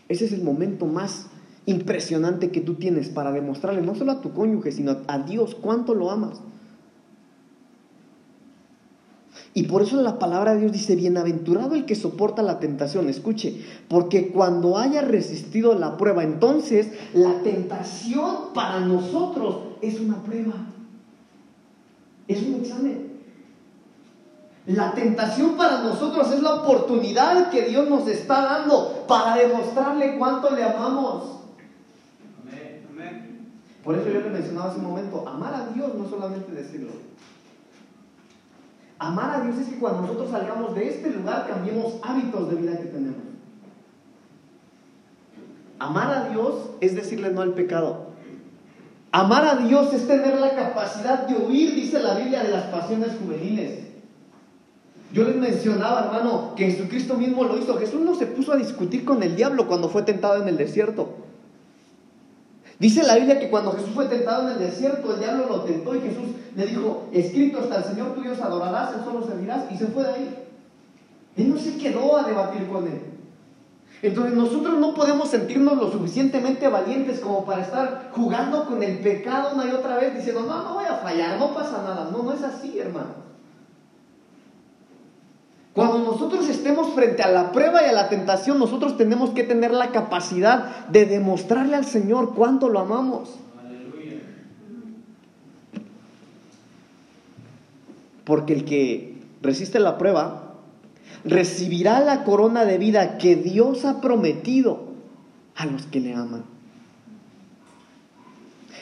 Ese 0.09 0.25
es 0.25 0.33
el 0.33 0.43
momento 0.43 0.87
más 0.87 1.27
impresionante 1.67 2.49
que 2.49 2.61
tú 2.61 2.75
tienes 2.75 3.09
para 3.09 3.31
demostrarle 3.31 3.81
no 3.81 3.93
solo 3.93 4.13
a 4.13 4.21
tu 4.21 4.33
cónyuge, 4.33 4.71
sino 4.71 4.97
a 5.07 5.19
Dios 5.19 5.53
cuánto 5.53 5.93
lo 5.93 6.09
amas. 6.09 6.41
Y 9.57 9.63
por 9.63 9.81
eso 9.81 9.99
la 10.03 10.19
palabra 10.19 10.53
de 10.53 10.59
Dios 10.59 10.71
dice, 10.71 10.95
bienaventurado 10.95 11.73
el 11.73 11.85
que 11.85 11.95
soporta 11.95 12.43
la 12.43 12.59
tentación. 12.59 13.09
Escuche, 13.09 13.65
porque 13.87 14.29
cuando 14.31 14.77
haya 14.77 15.01
resistido 15.01 15.73
la 15.73 15.97
prueba, 15.97 16.23
entonces 16.23 16.91
la 17.15 17.41
tentación 17.41 18.53
para 18.53 18.81
nosotros 18.81 19.57
es 19.81 19.99
una 19.99 20.17
prueba. 20.21 20.53
Es 22.27 22.43
un 22.43 22.53
examen. 22.53 23.13
La 24.67 24.91
tentación 24.91 25.57
para 25.57 25.81
nosotros 25.81 26.31
es 26.31 26.43
la 26.43 26.53
oportunidad 26.61 27.49
que 27.49 27.63
Dios 27.63 27.89
nos 27.89 28.07
está 28.07 28.43
dando 28.43 29.05
para 29.07 29.37
demostrarle 29.37 30.19
cuánto 30.19 30.51
le 30.51 30.65
amamos. 30.65 31.23
Por 33.83 33.97
eso 33.97 34.07
yo 34.07 34.21
le 34.21 34.29
mencionaba 34.29 34.69
hace 34.69 34.77
un 34.77 34.85
momento, 34.85 35.27
amar 35.27 35.55
a 35.55 35.73
Dios 35.73 35.95
no 35.95 36.07
solamente 36.07 36.51
decirlo. 36.51 36.91
Amar 38.99 39.35
a 39.35 39.41
Dios 39.41 39.57
es 39.59 39.67
que 39.67 39.79
cuando 39.79 40.01
nosotros 40.01 40.31
salgamos 40.31 40.73
de 40.73 40.89
este 40.89 41.11
lugar 41.11 41.47
cambiemos 41.47 41.93
hábitos 42.01 42.49
de 42.49 42.55
vida 42.55 42.77
que 42.77 42.85
tenemos. 42.85 43.21
Amar 45.79 46.13
a 46.13 46.29
Dios 46.29 46.55
es 46.81 46.95
decirle 46.95 47.29
no 47.29 47.41
al 47.41 47.53
pecado. 47.53 48.07
Amar 49.11 49.45
a 49.45 49.55
Dios 49.55 49.93
es 49.93 50.07
tener 50.07 50.39
la 50.39 50.55
capacidad 50.55 51.27
de 51.27 51.35
huir, 51.35 51.75
dice 51.75 51.99
la 51.99 52.15
Biblia, 52.15 52.43
de 52.43 52.49
las 52.49 52.65
pasiones 52.65 53.11
juveniles. 53.21 53.87
Yo 55.13 55.23
les 55.23 55.35
mencionaba, 55.35 56.05
hermano, 56.05 56.53
que 56.55 56.71
Jesucristo 56.71 57.15
mismo 57.15 57.43
lo 57.43 57.57
hizo. 57.57 57.77
Jesús 57.77 58.01
no 58.01 58.15
se 58.15 58.25
puso 58.25 58.51
a 58.51 58.57
discutir 58.57 59.05
con 59.05 59.23
el 59.23 59.35
diablo 59.35 59.67
cuando 59.67 59.89
fue 59.89 60.01
tentado 60.01 60.41
en 60.41 60.47
el 60.49 60.57
desierto. 60.57 61.26
Dice 62.79 63.03
la 63.03 63.15
Biblia 63.15 63.39
que 63.39 63.49
cuando 63.49 63.71
Jesús 63.71 63.89
fue 63.95 64.05
tentado 64.05 64.43
en 64.43 64.53
el 64.53 64.59
desierto, 64.59 65.13
el 65.13 65.19
diablo 65.19 65.47
lo 65.47 65.61
tentó 65.61 65.95
y 65.95 66.01
Jesús 66.01 66.25
le 66.55 66.65
dijo, 66.67 67.07
escrito 67.11 67.59
hasta 67.59 67.77
el 67.77 67.83
Señor 67.85 68.13
tu 68.13 68.21
Dios 68.21 68.39
adorarás, 68.39 68.95
él 68.95 69.01
solo 69.03 69.25
servirás, 69.25 69.71
y 69.71 69.77
se 69.77 69.87
fue 69.87 70.03
de 70.03 70.09
ahí. 70.09 70.43
Él 71.37 71.49
no 71.53 71.59
se 71.59 71.77
quedó 71.77 72.17
a 72.17 72.23
debatir 72.23 72.67
con 72.67 72.87
él. 72.87 73.01
Entonces 74.01 74.33
nosotros 74.33 74.79
no 74.79 74.93
podemos 74.93 75.29
sentirnos 75.29 75.75
lo 75.75 75.91
suficientemente 75.91 76.67
valientes 76.67 77.19
como 77.19 77.45
para 77.45 77.63
estar 77.63 78.11
jugando 78.13 78.65
con 78.65 78.83
el 78.83 78.99
pecado 78.99 79.55
una 79.55 79.65
y 79.65 79.71
otra 79.71 79.97
vez 79.97 80.15
diciendo, 80.15 80.43
no, 80.47 80.63
no 80.63 80.73
voy 80.75 80.85
a 80.85 80.97
fallar, 80.97 81.39
no 81.39 81.53
pasa 81.53 81.81
nada. 81.81 82.09
No, 82.11 82.21
no 82.21 82.31
es 82.31 82.43
así, 82.43 82.77
hermano. 82.77 83.27
Cuando 85.77 85.99
nosotros 85.99 86.49
estemos 86.49 86.95
frente 86.95 87.21
a 87.21 87.29
la 87.29 87.51
prueba 87.51 87.83
y 87.83 87.85
a 87.85 87.91
la 87.91 88.09
tentación, 88.09 88.57
nosotros 88.57 88.97
tenemos 88.97 89.29
que 89.29 89.43
tener 89.43 89.69
la 89.69 89.91
capacidad 89.91 90.87
de 90.87 91.05
demostrarle 91.05 91.75
al 91.75 91.85
Señor 91.85 92.33
cuánto 92.33 92.67
lo 92.67 92.79
amamos. 92.79 93.35
Porque 98.23 98.53
el 98.53 98.65
que 98.65 99.21
resiste 99.43 99.79
la 99.79 99.99
prueba 99.99 100.55
recibirá 101.23 101.99
la 101.99 102.23
corona 102.23 102.65
de 102.65 102.79
vida 102.79 103.19
que 103.19 103.35
Dios 103.35 103.85
ha 103.85 104.01
prometido 104.01 104.79
a 105.55 105.67
los 105.67 105.85
que 105.85 105.99
le 105.99 106.15
aman. 106.15 106.43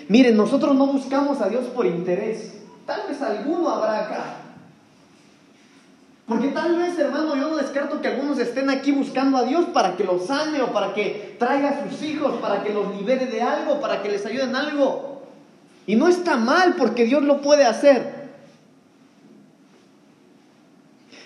Miren, 0.07 0.37
nosotros 0.37 0.73
no 0.75 0.87
buscamos 0.87 1.41
a 1.41 1.49
Dios 1.49 1.65
por 1.65 1.87
interés. 1.87 2.53
Tal 2.85 3.01
vez 3.09 3.21
alguno 3.21 3.67
habrá 3.69 4.05
acá 4.05 4.44
porque 6.27 6.47
tal 6.47 6.75
vez, 6.77 6.97
hermano, 6.97 7.35
yo 7.35 7.49
no 7.51 7.57
descarto 7.57 8.01
que 8.01 8.07
algunos 8.07 8.39
estén 8.39 8.71
aquí 8.71 8.91
buscando 8.91 9.37
a 9.37 9.43
Dios 9.43 9.65
para 9.65 9.95
que 9.95 10.03
los 10.03 10.25
sane 10.25 10.59
o 10.63 10.73
para 10.73 10.93
que 10.93 11.35
traiga 11.37 11.69
a 11.69 11.87
sus 11.87 12.01
hijos, 12.01 12.33
para 12.41 12.63
que 12.63 12.73
los 12.73 12.95
libere 12.97 13.27
de 13.27 13.43
algo, 13.43 13.79
para 13.79 14.01
que 14.01 14.09
les 14.09 14.25
ayude 14.25 14.43
en 14.43 14.55
algo. 14.55 15.21
Y 15.85 15.95
no 15.95 16.07
está 16.07 16.35
mal 16.35 16.75
porque 16.77 17.05
Dios 17.05 17.21
lo 17.21 17.41
puede 17.41 17.63
hacer. 17.63 18.25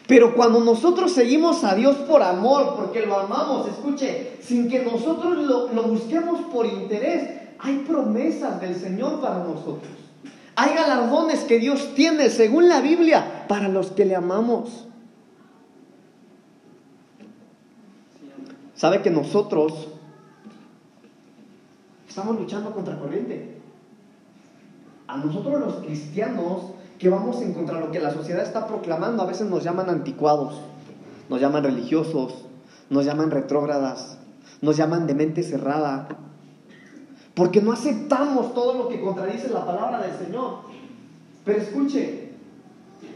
Pero 0.06 0.36
cuando 0.36 0.60
nosotros 0.60 1.14
seguimos 1.14 1.64
a 1.64 1.76
Dios 1.76 1.96
por 1.96 2.22
amor, 2.22 2.76
porque 2.76 3.06
lo 3.06 3.18
amamos, 3.18 3.70
escuche, 3.70 4.38
sin 4.42 4.68
que 4.68 4.84
nosotros 4.84 5.38
lo, 5.38 5.72
lo 5.72 5.84
busquemos 5.84 6.42
por 6.52 6.66
interés, 6.66 7.30
hay 7.60 7.86
promesas 7.88 8.60
del 8.60 8.76
Señor 8.76 9.22
para 9.22 9.38
nosotros. 9.38 9.94
Hay 10.58 10.76
galardones 10.76 11.46
que 11.46 11.58
Dios 11.58 11.94
tiene, 11.96 12.30
según 12.30 12.68
la 12.68 12.82
Biblia, 12.82 13.46
para 13.48 13.70
los 13.70 13.92
que 13.92 14.04
le 14.04 14.16
amamos. 14.16 14.89
Sabe 18.80 19.02
que 19.02 19.12
nosotros 19.12 19.90
estamos 22.08 22.40
luchando 22.40 22.72
contra 22.72 22.98
corriente. 22.98 23.58
A 25.06 25.18
nosotros 25.18 25.60
los 25.60 25.76
cristianos 25.86 26.72
que 26.98 27.10
vamos 27.10 27.42
en 27.42 27.54
contra 27.54 27.78
lo 27.78 27.92
que 27.92 28.00
la 28.00 28.14
sociedad 28.14 28.42
está 28.42 28.68
proclamando, 28.68 29.24
a 29.24 29.26
veces 29.26 29.50
nos 29.50 29.66
llaman 29.66 29.90
anticuados. 29.90 30.62
nos 31.28 31.42
llaman 31.42 31.64
religiosos, 31.64 32.46
nos 32.90 33.06
llaman 33.06 33.30
retrógradas, 33.30 34.18
nos 34.62 34.78
llaman 34.78 35.06
de 35.06 35.14
mente 35.14 35.44
cerrada, 35.44 36.08
porque 37.36 37.62
no 37.62 37.72
aceptamos 37.74 38.54
todo 38.56 38.74
lo 38.76 38.88
que 38.88 39.00
contradice 39.00 39.50
la 39.50 39.64
palabra 39.66 40.02
del 40.02 40.18
Señor. 40.18 40.60
Pero 41.46 41.62
escuche, 41.62 42.29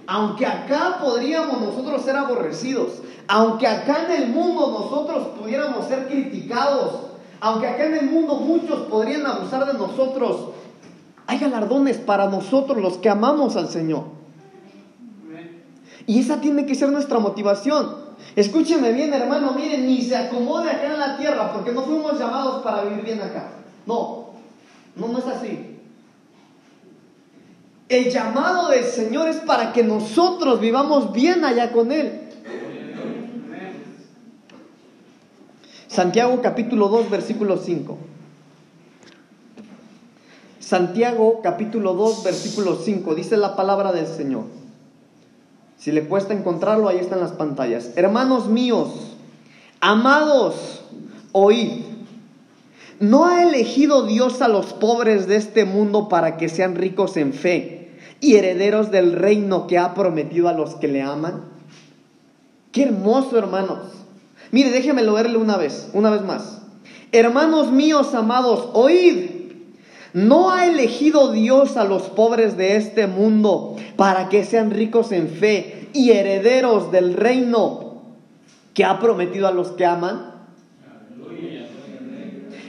aunque 0.07 0.45
acá 0.45 0.99
podríamos 1.01 1.61
nosotros 1.61 2.01
ser 2.03 2.15
aborrecidos, 2.15 3.01
aunque 3.27 3.67
acá 3.67 4.05
en 4.05 4.23
el 4.23 4.29
mundo 4.29 4.67
nosotros 4.79 5.27
pudiéramos 5.39 5.87
ser 5.87 6.07
criticados, 6.07 7.07
aunque 7.39 7.67
acá 7.67 7.85
en 7.85 7.95
el 7.95 8.09
mundo 8.09 8.35
muchos 8.35 8.81
podrían 8.87 9.25
abusar 9.25 9.65
de 9.65 9.73
nosotros, 9.73 10.49
hay 11.27 11.39
galardones 11.39 11.97
para 11.97 12.27
nosotros 12.27 12.77
los 12.77 12.97
que 12.97 13.09
amamos 13.09 13.55
al 13.55 13.69
Señor. 13.69 14.03
Y 16.05 16.19
esa 16.19 16.41
tiene 16.41 16.65
que 16.65 16.75
ser 16.75 16.89
nuestra 16.89 17.19
motivación. 17.19 18.03
Escúcheme 18.35 18.91
bien, 18.91 19.13
hermano, 19.13 19.53
miren, 19.53 19.85
ni 19.85 20.01
se 20.01 20.17
acomode 20.17 20.69
acá 20.69 20.87
en 20.93 20.99
la 20.99 21.17
tierra, 21.17 21.53
porque 21.53 21.71
no 21.71 21.83
fuimos 21.83 22.19
llamados 22.19 22.61
para 22.61 22.83
vivir 22.83 23.05
bien 23.05 23.21
acá. 23.21 23.51
No, 23.85 24.31
no, 24.95 25.07
no 25.07 25.19
es 25.19 25.27
así. 25.27 25.72
El 27.93 28.09
llamado 28.09 28.69
del 28.69 28.85
Señor 28.85 29.29
es 29.29 29.35
para 29.35 29.71
que 29.71 29.83
nosotros 29.83 30.59
vivamos 30.59 31.13
bien 31.13 31.45
allá 31.45 31.71
con 31.71 31.91
Él. 31.91 32.21
Santiago 35.87 36.41
capítulo 36.41 36.87
2, 36.87 37.11
versículo 37.11 37.57
5. 37.57 37.95
Santiago 40.59 41.41
capítulo 41.43 41.93
2, 41.93 42.23
versículo 42.23 42.79
5. 42.83 43.13
Dice 43.13 43.37
la 43.37 43.55
palabra 43.55 43.91
del 43.91 44.07
Señor. 44.07 44.45
Si 45.77 45.91
le 45.91 46.05
cuesta 46.05 46.33
encontrarlo, 46.33 46.89
ahí 46.89 46.97
están 46.97 47.19
las 47.19 47.33
pantallas. 47.33 47.91
Hermanos 47.95 48.47
míos, 48.47 48.89
amados, 49.81 50.83
oíd. 51.31 51.83
¿No 52.99 53.27
ha 53.27 53.43
elegido 53.43 54.07
Dios 54.07 54.41
a 54.41 54.47
los 54.47 54.73
pobres 54.73 55.27
de 55.27 55.35
este 55.35 55.65
mundo 55.65 56.09
para 56.09 56.37
que 56.37 56.49
sean 56.49 56.73
ricos 56.73 57.17
en 57.17 57.33
fe 57.33 57.81
y 58.23 58.37
herederos 58.37 58.89
del 58.89 59.11
reino 59.11 59.67
que 59.67 59.77
ha 59.77 59.93
prometido 59.93 60.47
a 60.47 60.53
los 60.53 60.75
que 60.75 60.87
le 60.87 61.01
aman? 61.01 61.43
Qué 62.71 62.83
hermoso, 62.83 63.37
hermanos. 63.37 63.79
Mire, 64.51 64.71
déjemelo 64.71 65.13
verle 65.13 65.37
una 65.37 65.57
vez, 65.57 65.89
una 65.91 66.09
vez 66.09 66.21
más. 66.21 66.61
Hermanos 67.11 67.73
míos 67.73 68.13
amados, 68.15 68.69
oíd. 68.73 69.29
¿No 70.13 70.51
ha 70.51 70.67
elegido 70.67 71.33
Dios 71.33 71.75
a 71.75 71.83
los 71.83 72.03
pobres 72.03 72.55
de 72.55 72.77
este 72.77 73.07
mundo 73.07 73.75
para 73.97 74.29
que 74.29 74.45
sean 74.45 74.71
ricos 74.71 75.11
en 75.11 75.27
fe 75.27 75.89
y 75.91 76.11
herederos 76.11 76.93
del 76.93 77.15
reino 77.15 78.03
que 78.73 78.85
ha 78.85 78.99
prometido 78.99 79.49
a 79.49 79.51
los 79.51 79.71
que 79.71 79.85
aman? 79.85 80.31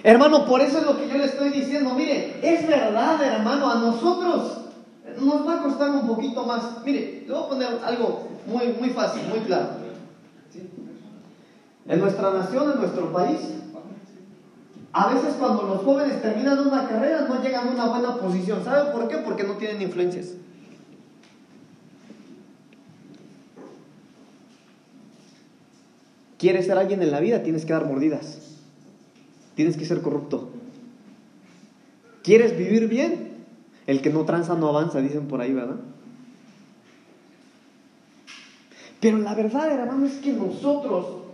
Hermano, 0.02 0.46
por 0.46 0.61
eso 0.62 0.78
es 0.78 0.84
lo 0.84 0.98
que 0.98 1.09
yo 1.09 1.16
le 1.16 1.26
estoy 1.26 1.50
diciendo. 1.50 1.94
Mire, 1.94 2.40
es 2.42 2.66
verdad, 2.66 3.22
hermano, 3.22 3.70
a 3.70 3.76
nosotros 3.76 4.64
nos 5.21 5.47
va 5.47 5.61
a 5.61 5.62
costar 5.62 5.91
un 5.91 6.07
poquito 6.07 6.45
más. 6.45 6.85
Mire, 6.85 7.25
le 7.27 7.33
voy 7.33 7.43
a 7.43 7.49
poner 7.49 7.69
algo 7.85 8.29
muy, 8.47 8.69
muy 8.79 8.91
fácil, 8.91 9.23
muy 9.29 9.41
claro. 9.41 9.85
En 11.87 12.01
nuestra 12.01 12.33
nación, 12.33 12.73
en 12.73 12.79
nuestro 12.79 13.12
país, 13.12 13.41
a 14.93 15.12
veces 15.12 15.35
cuando 15.39 15.65
los 15.65 15.83
jóvenes 15.83 16.23
terminan 16.23 16.67
una 16.67 16.89
carrera 16.89 17.27
no 17.29 17.43
llegan 17.43 17.69
a 17.69 17.71
una 17.73 17.87
buena 17.87 18.17
posición. 18.17 18.65
¿Sabe 18.65 18.93
por 18.93 19.09
qué? 19.09 19.19
Porque 19.19 19.45
no 19.45 19.55
tienen 19.55 19.83
influencias. 19.83 20.35
¿Quieres 26.39 26.67
ser 26.67 26.79
alguien 26.79 27.03
en 27.03 27.11
la 27.11 27.21
vida? 27.21 27.43
Tienes 27.43 27.65
que 27.65 27.73
dar 27.73 27.87
mordidas. 27.87 28.39
Tienes 29.55 29.77
que 29.77 29.85
ser 29.85 30.01
corrupto. 30.01 30.51
¿Quieres 32.23 32.57
vivir 32.57 32.89
bien? 32.89 33.34
El 33.87 34.03
que 34.03 34.11
no 34.11 34.24
tranza 34.24 34.55
no 34.55 34.68
avanza, 34.68 35.01
dicen 35.01 35.28
por 35.28 35.41
ahí, 35.41 35.53
¿verdad? 35.53 35.76
Pero 39.01 39.18
la 39.18 39.35
verdad, 39.35 39.70
hermano, 39.70 40.07
es 40.07 40.14
que 40.14 40.32
nosotros 40.32 41.24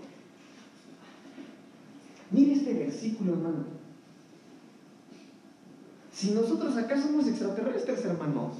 Mire 2.30 2.52
este 2.52 2.74
versículo, 2.74 3.32
hermano. 3.32 3.64
Si 6.12 6.30
nosotros 6.32 6.76
acá 6.76 7.00
somos 7.00 7.26
extraterrestres, 7.26 8.04
hermanos. 8.04 8.54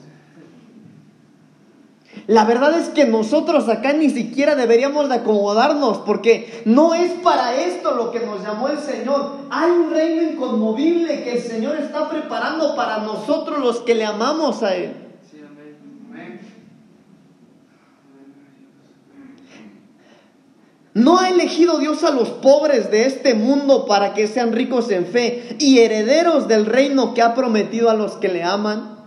La 2.27 2.45
verdad 2.45 2.79
es 2.79 2.89
que 2.91 3.07
nosotros 3.07 3.69
acá 3.69 3.93
ni 3.93 4.11
siquiera 4.11 4.55
deberíamos 4.55 5.09
de 5.09 5.17
acomodarnos 5.17 5.99
porque 5.99 6.63
no 6.65 6.95
es 6.95 7.13
para 7.23 7.57
esto 7.57 7.93
lo 7.93 8.11
que 8.11 8.21
nos 8.21 8.43
llamó 8.43 8.69
el 8.69 8.79
Señor. 8.79 9.39
Hay 9.51 9.71
un 9.71 9.91
reino 9.91 10.23
inconmovible 10.23 11.25
que 11.25 11.39
el 11.39 11.43
Señor 11.43 11.77
está 11.77 12.09
preparando 12.09 12.77
para 12.77 12.99
nosotros 12.99 13.59
los 13.59 13.81
que 13.81 13.95
le 13.95 14.05
amamos 14.05 14.63
a 14.63 14.77
Él. 14.77 14.95
¿No 20.93 21.19
ha 21.19 21.29
elegido 21.29 21.79
Dios 21.79 22.03
a 22.03 22.11
los 22.11 22.29
pobres 22.29 22.91
de 22.91 23.07
este 23.07 23.35
mundo 23.35 23.87
para 23.87 24.13
que 24.13 24.27
sean 24.27 24.53
ricos 24.53 24.91
en 24.91 25.07
fe 25.07 25.57
y 25.59 25.79
herederos 25.79 26.49
del 26.49 26.67
reino 26.67 27.15
que 27.15 27.23
ha 27.23 27.35
prometido 27.35 27.91
a 27.91 27.95
los 27.95 28.13
que 28.15 28.29
le 28.29 28.43
aman? 28.43 29.00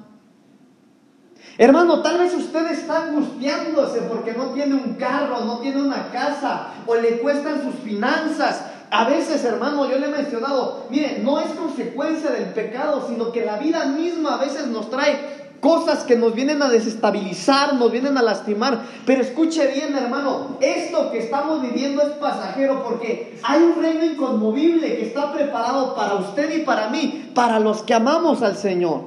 Hermano, 1.58 2.02
tal 2.02 2.18
vez 2.18 2.34
usted 2.34 2.72
está 2.72 3.04
angustiándose 3.04 4.02
porque 4.02 4.34
no 4.34 4.46
tiene 4.54 4.74
un 4.74 4.96
carro, 4.96 5.42
no 5.46 5.60
tiene 5.60 5.82
una 5.82 6.10
casa 6.12 6.70
o 6.88 6.96
le 6.96 7.20
cuestan 7.20 7.62
sus 7.62 7.76
finanzas. 7.84 8.66
A 8.90 9.06
veces, 9.06 9.44
hermano, 9.44 9.90
yo 9.90 10.00
le 10.00 10.08
he 10.08 10.10
mencionado, 10.10 10.88
mire, 10.90 11.20
no 11.24 11.40
es 11.40 11.52
consecuencia 11.52 12.32
del 12.32 12.54
pecado, 12.54 13.06
sino 13.08 13.32
que 13.32 13.46
la 13.46 13.58
vida 13.58 13.86
misma 13.86 14.36
a 14.36 14.38
veces 14.38 14.68
nos 14.68 14.90
trae 14.90 15.44
cosas 15.60 16.04
que 16.04 16.18
nos 16.18 16.36
vienen 16.36 16.62
a 16.62 16.70
desestabilizar, 16.70 17.76
nos 17.76 17.92
vienen 17.92 18.18
a 18.18 18.22
lastimar. 18.22 18.82
Pero 19.06 19.22
escuche 19.22 19.66
bien, 19.68 19.96
hermano, 19.96 20.58
esto 20.60 21.10
que 21.12 21.20
estamos 21.20 21.62
viviendo 21.62 22.02
es 22.02 22.10
pasajero 22.14 22.84
porque 22.84 23.40
hay 23.44 23.62
un 23.62 23.82
reino 23.82 24.04
inconmovible 24.04 24.98
que 24.98 25.06
está 25.08 25.32
preparado 25.32 25.96
para 25.96 26.16
usted 26.16 26.54
y 26.54 26.64
para 26.64 26.90
mí, 26.90 27.32
para 27.34 27.60
los 27.60 27.84
que 27.84 27.94
amamos 27.94 28.42
al 28.42 28.58
Señor, 28.58 29.06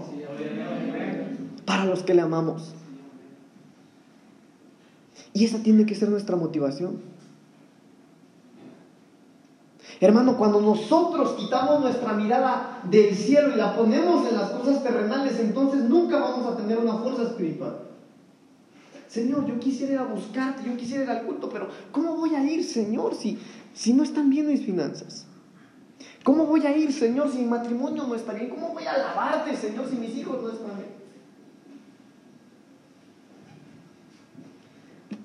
para 1.66 1.84
los 1.84 2.02
que 2.02 2.14
le 2.14 2.22
amamos. 2.22 2.72
Y 5.34 5.44
esa 5.44 5.58
tiene 5.58 5.84
que 5.84 5.94
ser 5.94 6.08
nuestra 6.08 6.36
motivación. 6.36 7.00
Hermano, 10.00 10.36
cuando 10.36 10.60
nosotros 10.60 11.34
quitamos 11.38 11.80
nuestra 11.80 12.12
mirada 12.12 12.80
del 12.90 13.14
cielo 13.14 13.52
y 13.52 13.56
la 13.56 13.76
ponemos 13.76 14.28
en 14.28 14.36
las 14.36 14.50
cosas 14.50 14.82
terrenales, 14.82 15.38
entonces 15.40 15.82
nunca 15.82 16.18
vamos 16.18 16.46
a 16.46 16.56
tener 16.56 16.78
una 16.78 16.98
fuerza 16.98 17.22
espiritual. 17.24 17.78
Señor, 19.08 19.46
yo 19.46 19.58
quisiera 19.58 19.94
ir 19.94 19.98
a 19.98 20.04
buscarte, 20.04 20.64
yo 20.66 20.76
quisiera 20.76 21.04
ir 21.04 21.10
al 21.10 21.24
culto, 21.24 21.48
pero 21.48 21.68
¿cómo 21.92 22.16
voy 22.16 22.34
a 22.34 22.42
ir, 22.44 22.62
Señor, 22.64 23.14
si, 23.14 23.38
si 23.72 23.94
no 23.94 24.02
están 24.02 24.28
bien 24.28 24.46
mis 24.46 24.64
finanzas? 24.64 25.26
¿Cómo 26.22 26.44
voy 26.44 26.66
a 26.66 26.76
ir, 26.76 26.92
Señor, 26.92 27.30
si 27.30 27.38
mi 27.38 27.46
matrimonio 27.46 28.04
no 28.06 28.14
está 28.14 28.32
bien? 28.32 28.50
¿Cómo 28.50 28.70
voy 28.70 28.84
a 28.84 28.92
alabarte, 28.92 29.56
Señor, 29.56 29.88
si 29.88 29.96
mis 29.96 30.14
hijos 30.16 30.42
no 30.42 30.50
están 30.50 30.76
bien? 30.76 30.95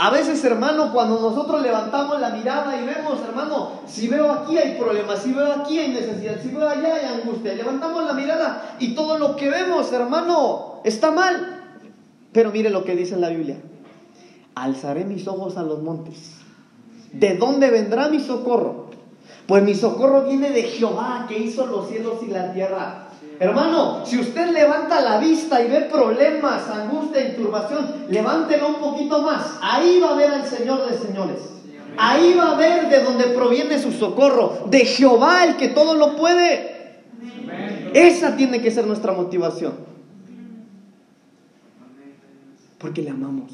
A 0.03 0.09
veces, 0.09 0.43
hermano, 0.43 0.91
cuando 0.91 1.19
nosotros 1.19 1.61
levantamos 1.61 2.19
la 2.19 2.31
mirada 2.31 2.75
y 2.75 2.83
vemos, 2.87 3.19
hermano, 3.21 3.81
si 3.85 4.07
veo 4.07 4.31
aquí 4.31 4.57
hay 4.57 4.75
problemas, 4.75 5.21
si 5.21 5.31
veo 5.31 5.53
aquí 5.53 5.77
hay 5.77 5.89
necesidad, 5.89 6.41
si 6.41 6.47
veo 6.47 6.67
allá 6.67 6.95
hay 6.95 7.19
angustia, 7.19 7.53
levantamos 7.53 8.05
la 8.05 8.13
mirada 8.13 8.77
y 8.79 8.95
todo 8.95 9.19
lo 9.19 9.35
que 9.35 9.47
vemos, 9.47 9.93
hermano, 9.93 10.81
está 10.83 11.11
mal. 11.11 11.61
Pero 12.31 12.51
mire 12.51 12.71
lo 12.71 12.83
que 12.83 12.95
dice 12.95 13.13
en 13.13 13.21
la 13.21 13.29
Biblia. 13.29 13.57
Alzaré 14.55 15.05
mis 15.05 15.27
ojos 15.27 15.55
a 15.57 15.61
los 15.61 15.83
montes. 15.83 16.31
¿De 17.13 17.37
dónde 17.37 17.69
vendrá 17.69 18.09
mi 18.09 18.21
socorro? 18.21 18.87
Pues 19.45 19.61
mi 19.61 19.75
socorro 19.75 20.23
viene 20.23 20.49
de 20.49 20.63
Jehová 20.63 21.27
que 21.29 21.37
hizo 21.37 21.67
los 21.67 21.89
cielos 21.89 22.23
y 22.23 22.31
la 22.31 22.53
tierra. 22.53 23.00
Hermano, 23.41 24.05
si 24.05 24.19
usted 24.19 24.51
levanta 24.51 25.01
la 25.01 25.17
vista 25.17 25.63
y 25.63 25.67
ve 25.67 25.89
problemas, 25.91 26.69
angustia 26.69 27.27
y 27.27 27.35
turbación, 27.35 28.05
levántelo 28.07 28.67
un 28.67 28.75
poquito 28.75 29.23
más. 29.23 29.57
Ahí 29.63 29.99
va 29.99 30.11
a 30.11 30.13
ver 30.13 30.29
al 30.29 30.45
Señor 30.45 30.87
de 30.87 30.95
señores. 30.95 31.39
Ahí 31.97 32.35
va 32.37 32.51
a 32.51 32.55
ver 32.55 32.87
de 32.87 33.03
dónde 33.03 33.23
proviene 33.29 33.79
su 33.79 33.91
socorro, 33.93 34.67
de 34.69 34.85
Jehová 34.85 35.43
el 35.45 35.57
que 35.57 35.69
todo 35.69 35.95
lo 35.95 36.15
puede. 36.17 36.99
Esa 37.95 38.35
tiene 38.35 38.61
que 38.61 38.69
ser 38.69 38.85
nuestra 38.85 39.11
motivación. 39.11 39.73
Porque 42.77 43.01
le 43.01 43.09
amamos. 43.09 43.53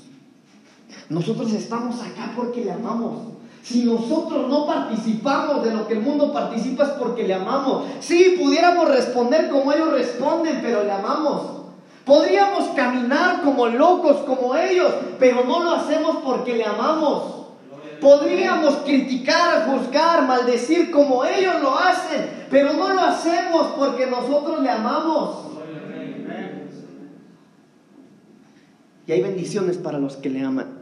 Nosotros 1.07 1.53
estamos 1.53 2.01
acá 2.01 2.33
porque 2.35 2.65
le 2.65 2.73
amamos. 2.73 3.36
Si 3.67 3.83
nosotros 3.83 4.47
no 4.47 4.65
participamos 4.65 5.61
de 5.61 5.73
lo 5.73 5.89
que 5.89 5.95
el 5.95 5.99
mundo 5.99 6.31
participa 6.31 6.85
es 6.85 6.89
porque 6.91 7.27
le 7.27 7.33
amamos. 7.33 7.83
Sí, 7.99 8.37
pudiéramos 8.41 8.87
responder 8.87 9.49
como 9.49 9.73
ellos 9.73 9.91
responden, 9.91 10.61
pero 10.61 10.85
le 10.85 10.91
amamos. 10.93 11.41
Podríamos 12.05 12.69
caminar 12.77 13.41
como 13.41 13.67
locos 13.67 14.19
como 14.19 14.55
ellos, 14.55 14.89
pero 15.19 15.43
no 15.43 15.61
lo 15.65 15.71
hacemos 15.71 16.19
porque 16.23 16.55
le 16.55 16.63
amamos. 16.63 17.47
Podríamos 17.99 18.73
criticar, 18.85 19.67
juzgar, 19.67 20.25
maldecir 20.25 20.89
como 20.89 21.25
ellos 21.25 21.55
lo 21.61 21.77
hacen, 21.77 22.45
pero 22.49 22.71
no 22.71 22.93
lo 22.93 23.01
hacemos 23.01 23.73
porque 23.77 24.07
nosotros 24.07 24.61
le 24.61 24.69
amamos. 24.69 25.39
Y 29.07 29.11
hay 29.11 29.21
bendiciones 29.21 29.77
para 29.77 29.99
los 29.99 30.15
que 30.15 30.29
le 30.29 30.41
aman. 30.41 30.76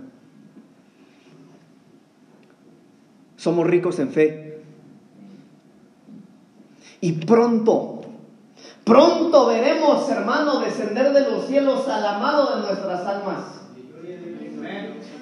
Somos 3.45 3.67
ricos 3.67 3.99
en 3.99 4.09
fe. 4.09 4.59
Y 6.99 7.11
pronto, 7.11 8.01
pronto 8.83 9.45
veremos, 9.45 10.09
hermano, 10.09 10.61
descender 10.61 11.13
de 11.13 11.29
los 11.29 11.45
cielos 11.45 11.87
al 11.87 12.03
amado 12.07 12.55
de 12.55 12.61
nuestras 12.63 13.05
almas. 13.05 13.43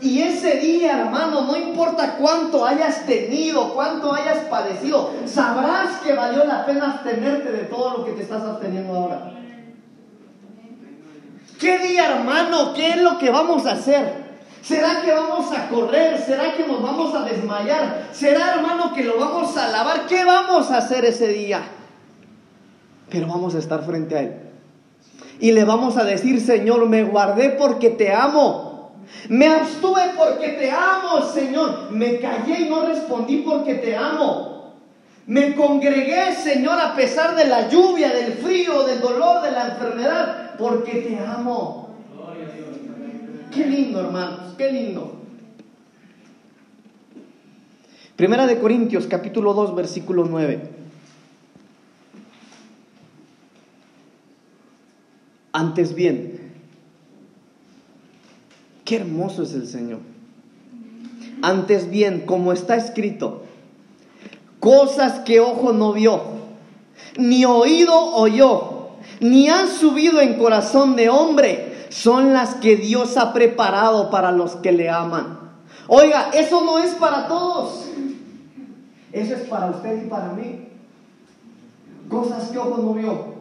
Y 0.02 0.22
ese 0.22 0.58
día, 0.60 1.02
hermano, 1.02 1.42
no 1.42 1.58
importa 1.58 2.16
cuánto 2.16 2.66
hayas 2.66 3.06
tenido, 3.06 3.74
cuánto 3.74 4.14
hayas 4.14 4.46
padecido, 4.46 5.12
sabrás 5.26 5.98
que 5.98 6.14
valió 6.14 6.46
la 6.46 6.66
pena 6.66 6.94
abstenerte 6.94 7.52
de 7.52 7.64
todo 7.64 7.98
lo 7.98 8.06
que 8.06 8.14
te 8.14 8.24
estás 8.24 8.42
absteniendo 8.42 8.94
ahora. 8.94 9.34
¿Qué 11.60 11.78
día, 11.78 12.16
hermano? 12.16 12.74
¿Qué 12.74 12.92
es 12.92 13.02
lo 13.02 13.18
que 13.18 13.30
vamos 13.30 13.66
a 13.66 13.74
hacer? 13.74 14.23
¿Será 14.64 15.02
que 15.02 15.12
vamos 15.12 15.52
a 15.52 15.68
correr? 15.68 16.18
¿Será 16.22 16.54
que 16.56 16.66
nos 16.66 16.82
vamos 16.82 17.14
a 17.14 17.24
desmayar? 17.24 18.08
¿Será, 18.14 18.56
hermano, 18.56 18.94
que 18.94 19.04
lo 19.04 19.20
vamos 19.20 19.58
a 19.58 19.66
alabar? 19.68 20.08
¿Qué 20.08 20.24
vamos 20.24 20.72
a 20.72 20.78
hacer 20.78 21.04
ese 21.04 21.28
día? 21.28 21.62
Pero 23.10 23.28
vamos 23.28 23.56
a 23.56 23.60
estar 23.60 23.84
frente 23.84 24.16
a 24.16 24.22
Él. 24.22 24.36
Y 25.42 25.52
le 25.52 25.66
vamos 25.66 25.98
a 25.98 26.06
decir, 26.06 26.40
Señor, 26.40 26.88
me 26.88 27.04
guardé 27.04 27.50
porque 27.50 27.90
te 27.90 28.14
amo. 28.14 28.94
Me 29.28 29.48
abstuve 29.48 30.02
porque 30.18 30.50
te 30.50 30.72
amo, 30.72 31.22
Señor. 31.22 31.92
Me 31.92 32.20
callé 32.20 32.62
y 32.62 32.70
no 32.70 32.86
respondí 32.86 33.40
porque 33.40 33.76
te 33.76 33.98
amo. 33.98 34.74
Me 35.26 35.56
congregué, 35.56 36.34
Señor, 36.36 36.80
a 36.80 36.96
pesar 36.96 37.36
de 37.36 37.46
la 37.46 37.68
lluvia, 37.68 38.14
del 38.14 38.34
frío, 38.36 38.84
del 38.84 39.02
dolor, 39.02 39.42
de 39.42 39.52
la 39.52 39.68
enfermedad, 39.68 40.52
porque 40.58 41.02
te 41.02 41.20
amo. 41.20 41.83
Qué 43.54 43.66
lindo, 43.66 44.00
hermanos, 44.00 44.56
qué 44.58 44.72
lindo. 44.72 45.20
Primera 48.16 48.48
de 48.48 48.60
Corintios, 48.60 49.08
capítulo 49.08 49.54
2, 49.54 49.76
versículo 49.76 50.26
9. 50.26 50.70
Antes 55.52 55.94
bien, 55.94 56.44
Qué 58.86 58.98
hermoso 58.98 59.44
es 59.44 59.54
el 59.54 59.68
Señor. 59.68 60.00
Antes 61.42 61.90
bien, 61.90 62.26
como 62.26 62.52
está 62.52 62.76
escrito, 62.76 63.44
cosas 64.60 65.20
que 65.22 65.40
ojo 65.40 65.74
no 65.74 65.94
vio, 65.94 66.22
ni 67.18 67.46
oído 67.46 67.94
oyó, 68.16 68.90
ni 69.20 69.50
han 69.50 69.70
subido 69.70 70.22
en 70.22 70.38
corazón 70.38 70.96
de 70.96 71.10
hombre, 71.10 71.73
son 71.94 72.34
las 72.34 72.56
que 72.56 72.76
Dios 72.76 73.18
ha 73.18 73.34
preparado 73.34 74.10
para 74.10 74.32
los 74.32 74.56
que 74.56 74.72
le 74.72 74.90
aman. 74.90 75.38
Oiga, 75.88 76.32
eso 76.34 76.64
no 76.66 76.80
es 76.80 76.96
para 76.96 77.28
todos. 77.28 77.86
Eso 79.12 79.36
es 79.36 79.42
para 79.42 79.68
usted 79.68 80.04
y 80.04 80.10
para 80.10 80.30
mí. 80.30 80.70
Cosas 82.10 82.50
que 82.50 82.58
ojo 82.58 82.82
no 82.82 82.94
vio, 82.96 83.34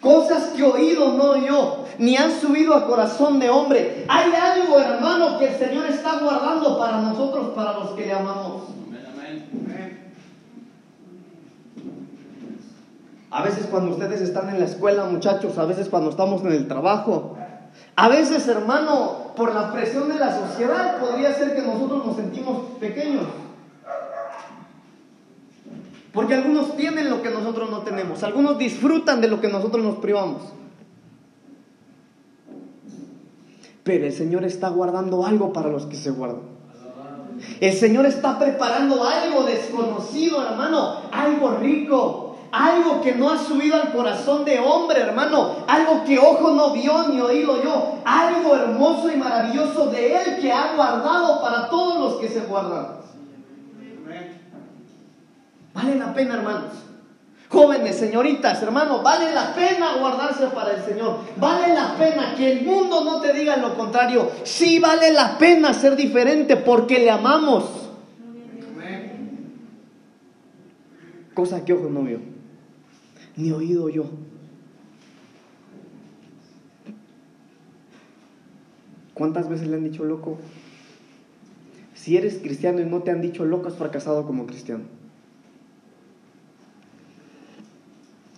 Cosas 0.00 0.50
que 0.56 0.62
oído 0.62 1.14
no 1.14 1.36
yo, 1.36 1.84
ni 1.98 2.16
han 2.16 2.30
subido 2.30 2.74
a 2.74 2.86
corazón 2.86 3.40
de 3.40 3.50
hombre. 3.50 4.06
Hay 4.08 4.32
algo, 4.32 4.78
hermano, 4.78 5.38
que 5.38 5.48
el 5.48 5.58
Señor 5.58 5.86
está 5.86 6.20
guardando 6.20 6.78
para 6.78 7.02
nosotros, 7.02 7.48
para 7.56 7.72
los 7.72 7.90
que 7.90 8.06
le 8.06 8.12
amamos. 8.12 8.62
A 13.32 13.42
veces 13.42 13.66
cuando 13.66 13.92
ustedes 13.92 14.20
están 14.20 14.48
en 14.48 14.60
la 14.60 14.66
escuela, 14.66 15.04
muchachos, 15.04 15.58
a 15.58 15.64
veces 15.64 15.88
cuando 15.88 16.10
estamos 16.10 16.42
en 16.42 16.52
el 16.52 16.66
trabajo, 16.66 17.36
a 17.96 18.08
veces, 18.08 18.48
hermano, 18.48 19.32
por 19.36 19.54
la 19.54 19.72
presión 19.72 20.08
de 20.08 20.18
la 20.18 20.34
sociedad, 20.34 20.98
podría 21.00 21.34
ser 21.34 21.54
que 21.54 21.62
nosotros 21.62 22.06
nos 22.06 22.16
sentimos 22.16 22.78
pequeños. 22.78 23.24
Porque 26.12 26.34
algunos 26.34 26.76
tienen 26.76 27.10
lo 27.10 27.22
que 27.22 27.30
nosotros 27.30 27.70
no 27.70 27.80
tenemos. 27.80 28.22
Algunos 28.22 28.58
disfrutan 28.58 29.20
de 29.20 29.28
lo 29.28 29.40
que 29.40 29.48
nosotros 29.48 29.84
nos 29.84 29.96
privamos. 29.96 30.42
Pero 33.84 34.06
el 34.06 34.12
Señor 34.12 34.44
está 34.44 34.68
guardando 34.68 35.24
algo 35.24 35.52
para 35.52 35.68
los 35.68 35.86
que 35.86 35.96
se 35.96 36.10
guardan. 36.10 36.42
El 37.60 37.72
Señor 37.72 38.06
está 38.06 38.38
preparando 38.38 39.04
algo 39.04 39.44
desconocido, 39.44 40.42
hermano. 40.42 41.02
Algo 41.12 41.56
rico. 41.58 42.29
Algo 42.52 43.00
que 43.00 43.14
no 43.14 43.30
ha 43.30 43.38
subido 43.38 43.76
al 43.76 43.92
corazón 43.92 44.44
de 44.44 44.58
hombre, 44.58 45.00
hermano. 45.00 45.56
Algo 45.68 46.04
que 46.04 46.18
ojo 46.18 46.50
no 46.50 46.72
vio 46.72 47.08
ni 47.08 47.20
oído 47.20 47.62
yo. 47.62 47.98
Algo 48.04 48.56
hermoso 48.56 49.10
y 49.10 49.16
maravilloso 49.16 49.86
de 49.86 50.16
Él 50.16 50.38
que 50.40 50.52
ha 50.52 50.74
guardado 50.74 51.40
para 51.40 51.68
todos 51.68 51.98
los 51.98 52.20
que 52.20 52.28
se 52.28 52.40
guardan. 52.40 53.00
Vale 55.72 55.94
la 55.94 56.12
pena, 56.12 56.34
hermanos. 56.34 56.72
Jóvenes, 57.48 57.96
señoritas, 57.96 58.62
hermanos, 58.62 59.02
vale 59.02 59.32
la 59.32 59.52
pena 59.54 59.96
guardarse 59.98 60.46
para 60.48 60.72
el 60.72 60.84
Señor. 60.84 61.18
Vale 61.36 61.74
la 61.74 61.96
pena 61.96 62.34
que 62.36 62.52
el 62.52 62.64
mundo 62.64 63.04
no 63.04 63.20
te 63.20 63.32
diga 63.32 63.56
lo 63.56 63.76
contrario. 63.76 64.30
Sí 64.44 64.78
vale 64.78 65.12
la 65.12 65.36
pena 65.36 65.74
ser 65.74 65.96
diferente 65.96 66.56
porque 66.56 67.00
le 67.00 67.10
amamos. 67.10 67.64
Cosa 71.34 71.64
que 71.64 71.72
ojo 71.72 71.88
no 71.88 72.02
vio, 72.02 72.20
ni 73.36 73.52
oído 73.52 73.88
yo. 73.88 74.10
¿Cuántas 79.14 79.48
veces 79.48 79.68
le 79.68 79.76
han 79.76 79.84
dicho 79.84 80.04
loco? 80.04 80.38
Si 81.94 82.16
eres 82.16 82.38
cristiano 82.38 82.80
y 82.80 82.86
no 82.86 83.02
te 83.02 83.10
han 83.10 83.20
dicho 83.20 83.44
loco, 83.44 83.68
has 83.68 83.76
fracasado 83.76 84.26
como 84.26 84.46
cristiano. 84.46 84.84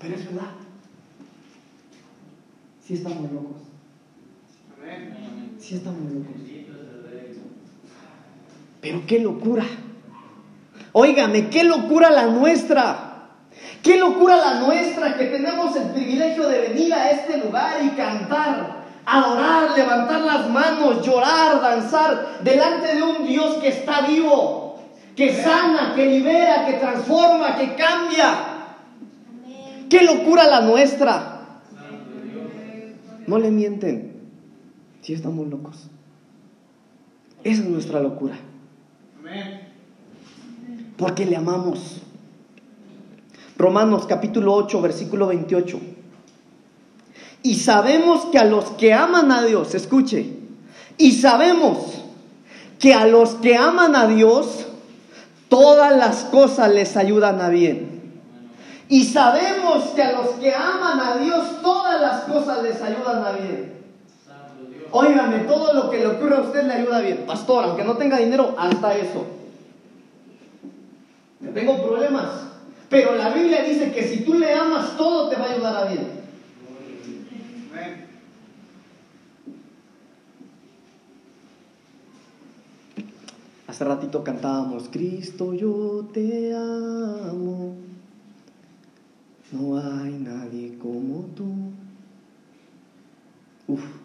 Pero 0.01 0.17
es 0.17 0.25
verdad. 0.27 0.51
Sí 2.85 2.95
estamos 2.95 3.31
locos. 3.31 3.63
Sí 5.61 5.77
estamos 5.77 6.13
locos. 6.13 6.43
Pero 8.81 9.07
qué 9.07 9.21
locura. 9.21 9.65
Óigame, 10.91 11.49
qué 11.49 11.63
locura 11.63 12.11
la 12.11 12.27
nuestra. 12.27 13.12
Qué 13.83 13.99
locura 13.99 14.37
la 14.37 14.61
nuestra 14.61 15.17
que 15.17 15.27
tenemos 15.27 15.75
el 15.75 15.91
privilegio 15.91 16.49
de 16.49 16.61
venir 16.69 16.95
a 16.95 17.11
este 17.11 17.39
lugar 17.39 17.83
y 17.83 17.89
cantar, 17.91 18.85
adorar, 19.05 19.77
levantar 19.77 20.21
las 20.21 20.49
manos, 20.49 21.05
llorar, 21.05 21.61
danzar 21.61 22.39
delante 22.45 22.95
de 22.95 23.03
un 23.03 23.27
Dios 23.27 23.57
que 23.57 23.69
está 23.69 24.03
vivo, 24.07 24.79
que 25.17 25.35
sana, 25.35 25.95
que 25.97 26.07
libera, 26.07 26.65
que 26.65 26.75
transforma, 26.75 27.57
que 27.57 27.75
cambia. 27.75 28.35
¡Qué 29.91 30.05
locura 30.05 30.45
la 30.45 30.61
nuestra! 30.61 31.41
No 33.27 33.39
le 33.39 33.51
mienten. 33.51 34.13
Si 35.01 35.13
estamos 35.13 35.49
locos. 35.49 35.89
Esa 37.43 37.63
es 37.63 37.69
nuestra 37.69 37.99
locura. 37.99 38.37
Porque 40.97 41.27
le 41.27 41.37
amamos. 41.37 42.03
Romanos 43.57 44.07
capítulo 44.07 44.55
8, 44.55 44.81
versículo 44.81 45.27
28. 45.29 45.79
Y 47.43 47.57
sabemos 47.57 48.27
que 48.27 48.39
a 48.39 48.45
los 48.45 48.67
que 48.73 48.95
aman 48.95 49.33
a 49.33 49.43
Dios, 49.43 49.75
escuche, 49.75 50.37
y 50.97 51.13
sabemos 51.13 51.79
que 52.79 52.95
a 52.95 53.07
los 53.07 53.31
que 53.37 53.57
aman 53.57 53.97
a 53.97 54.07
Dios, 54.07 54.67
todas 55.49 55.97
las 55.97 56.25
cosas 56.25 56.73
les 56.73 56.97
ayudan 56.97 57.41
a 57.41 57.49
bien. 57.49 58.03
Y 58.89 59.05
sabemos 59.05 59.85
que 59.95 60.03
a 60.03 60.13
los 60.13 60.29
que 60.41 60.55
aman 60.55 61.01
a 61.01 61.17
Dios 61.17 61.63
todas 61.63 62.01
las 62.01 62.23
cosas 62.25 62.63
les 62.63 62.81
ayudan 62.81 63.25
a 63.25 63.33
bien. 63.33 63.73
Óigame, 64.91 65.39
todo 65.41 65.73
lo 65.73 65.89
que 65.89 65.99
le 65.99 66.07
ocurre 66.07 66.37
a 66.37 66.41
usted 66.41 66.65
le 66.65 66.75
ayuda 66.75 67.01
bien. 67.01 67.25
Pastor, 67.27 67.65
aunque 67.65 67.85
no 67.85 67.97
tenga 67.97 68.19
dinero, 68.19 68.55
hasta 68.59 68.95
eso. 68.95 69.25
Tengo 71.55 71.83
problemas. 71.83 72.52
Pero 72.93 73.17
la 73.17 73.31
Biblia 73.31 73.63
dice 73.63 73.91
que 73.91 74.03
si 74.03 74.23
tú 74.23 74.35
le 74.35 74.53
amas, 74.53 74.99
todo 74.99 75.31
te 75.31 75.37
va 75.37 75.47
a 75.47 75.53
ayudar 75.53 75.77
a 75.77 75.91
bien. 75.91 76.07
Hace 83.67 83.85
ratito 83.85 84.23
cantábamos, 84.23 84.91
Cristo, 84.91 85.55
yo 85.55 86.05
te 86.13 86.53
amo. 86.53 87.77
No 89.53 89.79
hay 89.79 90.13
nadie 90.13 90.77
como 90.79 91.23
tú. 91.35 91.73
Uf. 93.69 94.02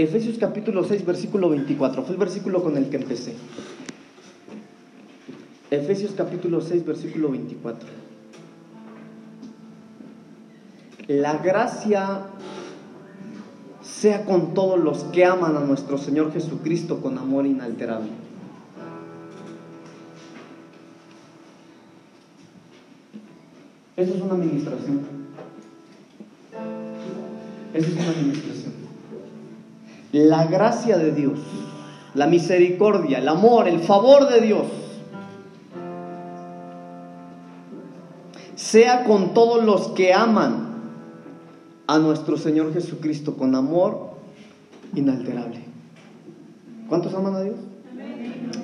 Efesios 0.00 0.38
capítulo 0.38 0.82
6, 0.82 1.04
versículo 1.04 1.50
24. 1.50 2.04
Fue 2.04 2.12
el 2.12 2.18
versículo 2.18 2.62
con 2.62 2.74
el 2.78 2.88
que 2.88 2.96
empecé. 2.96 3.34
Efesios 5.70 6.12
capítulo 6.16 6.62
6, 6.62 6.86
versículo 6.86 7.28
24. 7.28 7.86
La 11.06 11.36
gracia 11.36 12.28
sea 13.82 14.24
con 14.24 14.54
todos 14.54 14.80
los 14.80 15.04
que 15.04 15.26
aman 15.26 15.54
a 15.58 15.60
nuestro 15.60 15.98
Señor 15.98 16.32
Jesucristo 16.32 17.02
con 17.02 17.18
amor 17.18 17.44
inalterable. 17.44 18.08
Eso 23.98 24.14
es 24.14 24.20
una 24.22 24.32
administración. 24.32 25.00
Eso 27.74 27.86
es 27.86 27.92
una 27.92 28.08
administración. 28.08 28.59
La 30.12 30.46
gracia 30.46 30.98
de 30.98 31.12
Dios, 31.12 31.38
la 32.14 32.26
misericordia, 32.26 33.18
el 33.18 33.28
amor, 33.28 33.68
el 33.68 33.80
favor 33.80 34.28
de 34.28 34.40
Dios, 34.40 34.66
sea 38.56 39.04
con 39.04 39.34
todos 39.34 39.64
los 39.64 39.88
que 39.88 40.12
aman 40.12 40.68
a 41.86 41.98
nuestro 41.98 42.36
Señor 42.36 42.72
Jesucristo 42.72 43.36
con 43.36 43.54
amor 43.54 44.10
inalterable. 44.94 45.60
¿Cuántos 46.88 47.14
aman 47.14 47.34
a 47.36 47.42
Dios? 47.42 47.56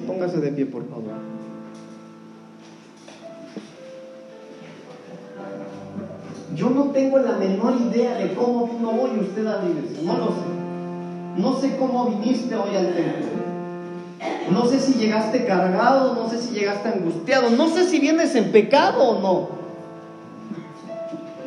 Póngase 0.07 0.39
de 0.41 0.53
pie, 0.53 0.67
por 0.67 0.89
favor. 0.89 1.13
Yo 6.55 6.71
no 6.71 6.85
tengo 6.87 7.19
la 7.19 7.37
menor 7.37 7.75
idea 7.81 8.17
de 8.17 8.35
cómo 8.35 8.67
vino 8.67 8.91
hoy 8.91 9.21
usted 9.21 9.47
a 9.47 9.63
iglesia, 9.65 10.03
no 10.05 10.19
lo 10.19 10.27
sé. 10.27 10.56
No 11.37 11.61
sé 11.61 11.77
cómo 11.77 12.07
viniste 12.07 12.55
hoy 12.55 12.75
al 12.77 12.95
templo. 12.95 13.27
No 14.51 14.67
sé 14.67 14.81
si 14.81 14.95
llegaste 14.95 15.45
cargado, 15.45 16.15
no 16.15 16.31
sé 16.31 16.41
si 16.41 16.55
llegaste 16.55 16.89
angustiado, 16.89 17.51
no 17.51 17.69
sé 17.69 17.89
si 17.89 17.99
vienes 17.99 18.35
en 18.35 18.53
pecado 18.53 19.03
o 19.03 19.21
no. 19.21 19.49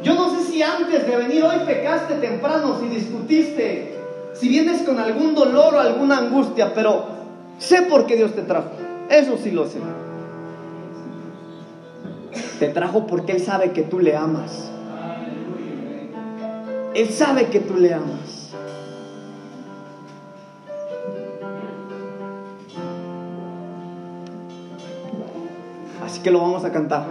Yo 0.03 0.13
no 0.13 0.29
sé 0.35 0.51
si 0.51 0.61
antes 0.61 1.07
de 1.07 1.15
venir 1.15 1.43
hoy 1.43 1.57
pecaste 1.65 2.15
temprano, 2.15 2.77
si 2.79 2.87
discutiste, 2.87 3.95
si 4.33 4.47
vienes 4.47 4.83
con 4.83 4.99
algún 4.99 5.33
dolor 5.33 5.75
o 5.75 5.79
alguna 5.79 6.19
angustia, 6.19 6.73
pero 6.73 7.05
sé 7.57 7.81
por 7.83 8.05
qué 8.05 8.15
Dios 8.15 8.33
te 8.33 8.43
trajo. 8.43 8.69
Eso 9.09 9.37
sí 9.37 9.51
lo 9.51 9.65
sé. 9.65 9.79
Te 12.59 12.67
trajo 12.67 13.07
porque 13.07 13.33
Él 13.33 13.41
sabe 13.41 13.71
que 13.71 13.81
tú 13.81 13.99
le 13.99 14.15
amas. 14.15 14.69
Él 16.93 17.09
sabe 17.09 17.45
que 17.45 17.59
tú 17.59 17.75
le 17.75 17.93
amas. 17.93 18.38
Que 26.23 26.31
lo 26.31 26.39
vamos 26.41 26.65
a 26.65 26.71
cantar. 26.71 27.05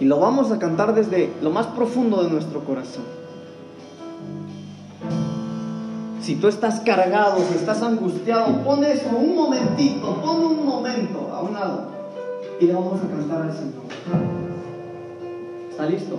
Y 0.00 0.04
lo 0.04 0.18
vamos 0.18 0.50
a 0.50 0.58
cantar 0.58 0.94
desde 0.94 1.32
lo 1.42 1.50
más 1.50 1.66
profundo 1.68 2.24
de 2.24 2.30
nuestro 2.30 2.64
corazón. 2.64 3.04
Si 6.20 6.36
tú 6.36 6.48
estás 6.48 6.80
cargado, 6.80 7.38
si 7.48 7.54
estás 7.54 7.82
angustiado, 7.82 8.62
pon 8.64 8.84
eso 8.84 9.08
un 9.16 9.34
momentito, 9.34 10.14
pon 10.22 10.44
un 10.44 10.66
momento 10.66 11.30
a 11.32 11.42
un 11.42 11.52
lado 11.52 11.92
y 12.60 12.66
le 12.66 12.74
vamos 12.74 13.00
a 13.02 13.08
cantar 13.08 13.42
al 13.42 13.52
Señor. 13.52 13.82
¿Está 15.70 15.86
listo? 15.86 16.18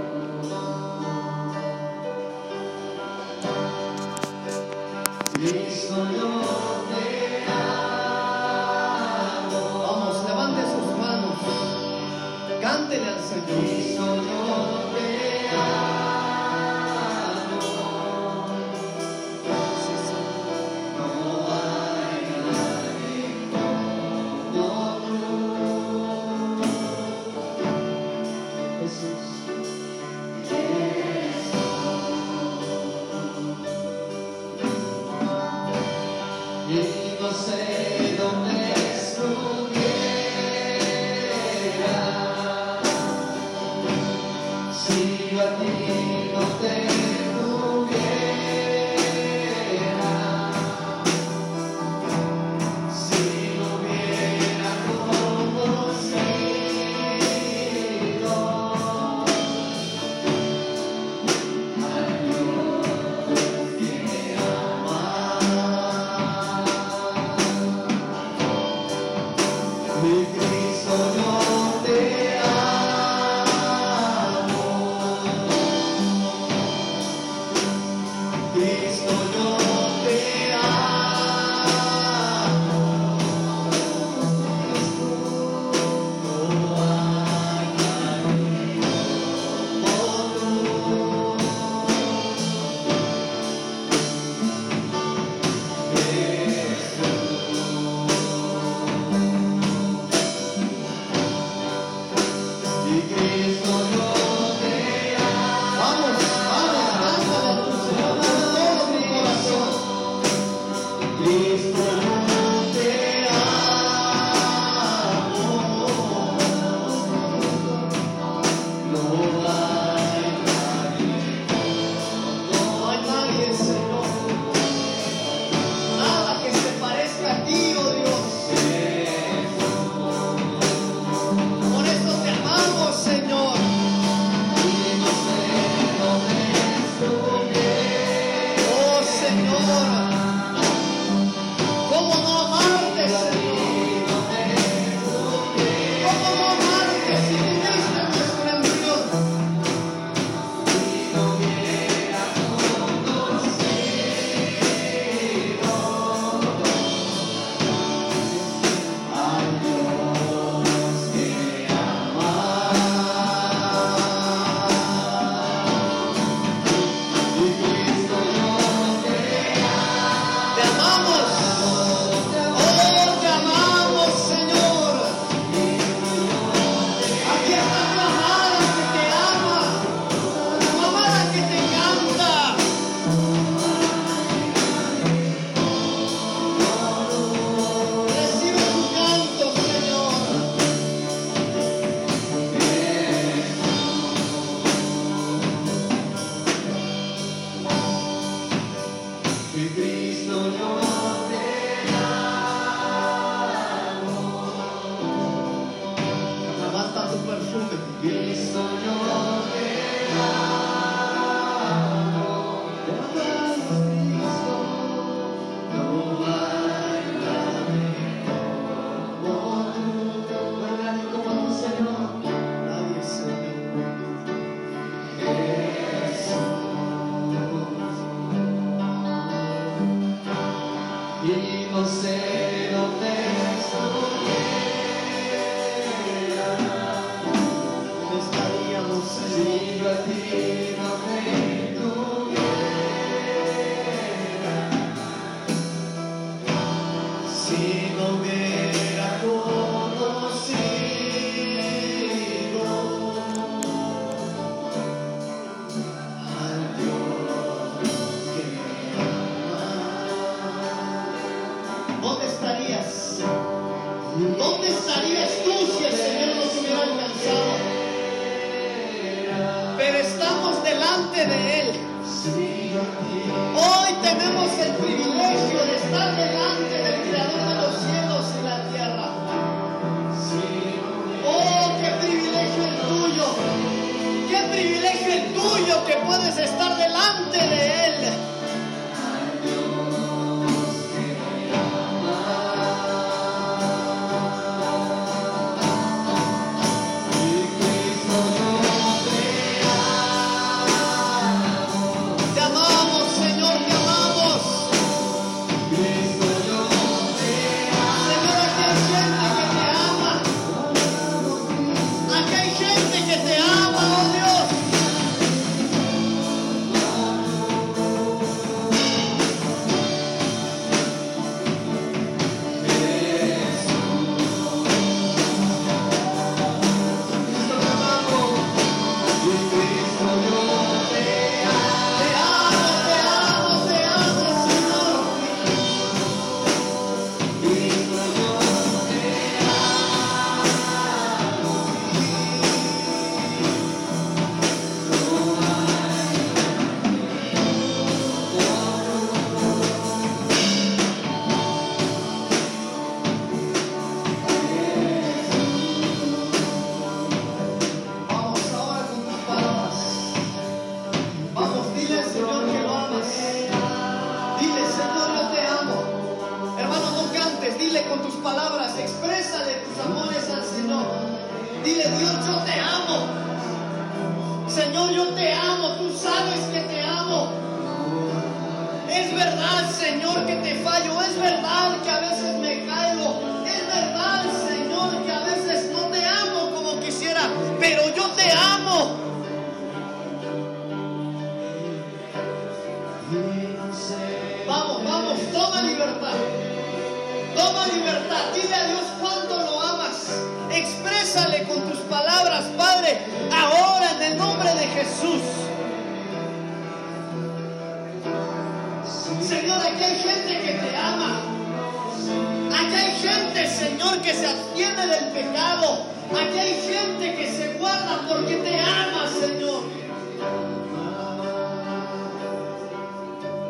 porque 418.11 418.35
te 418.37 418.59
ama, 418.59 419.07
Señor. 419.07 419.63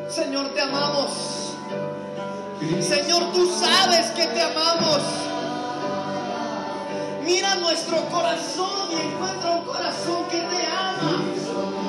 Señor, 0.09 0.49
te 0.53 0.62
amamos. 0.62 1.12
Señor, 2.80 3.32
tú 3.34 3.51
sabes 3.59 4.12
que 4.12 4.28
te 4.28 4.41
amamos. 4.41 5.01
Mira 7.26 7.55
nuestro 7.55 8.05
corazón 8.09 8.91
y 8.91 8.95
encuentra 8.95 9.51
un 9.51 9.66
corazón 9.66 10.26
que 10.30 10.41
te 10.41 10.66
ama. 10.68 11.81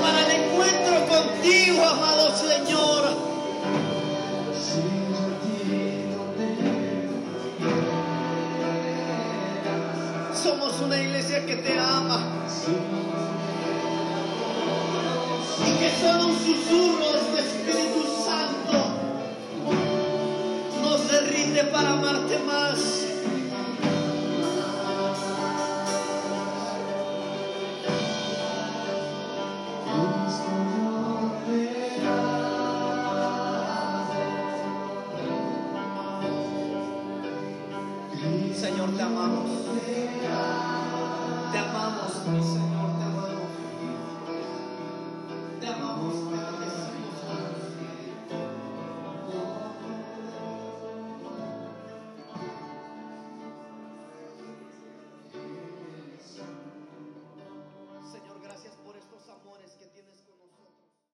para 0.00 0.26
el 0.26 0.30
encuentro 0.42 1.06
contigo, 1.06 1.84
amado 1.84 2.36
Señor. 2.36 3.16
Somos 10.42 10.80
una 10.80 11.00
iglesia 11.00 11.44
que 11.44 11.56
te 11.56 11.78
ama 11.78 12.20
y 15.66 15.70
que 15.78 15.90
solo 16.00 16.26
un 16.28 16.38
susurro 16.38 17.15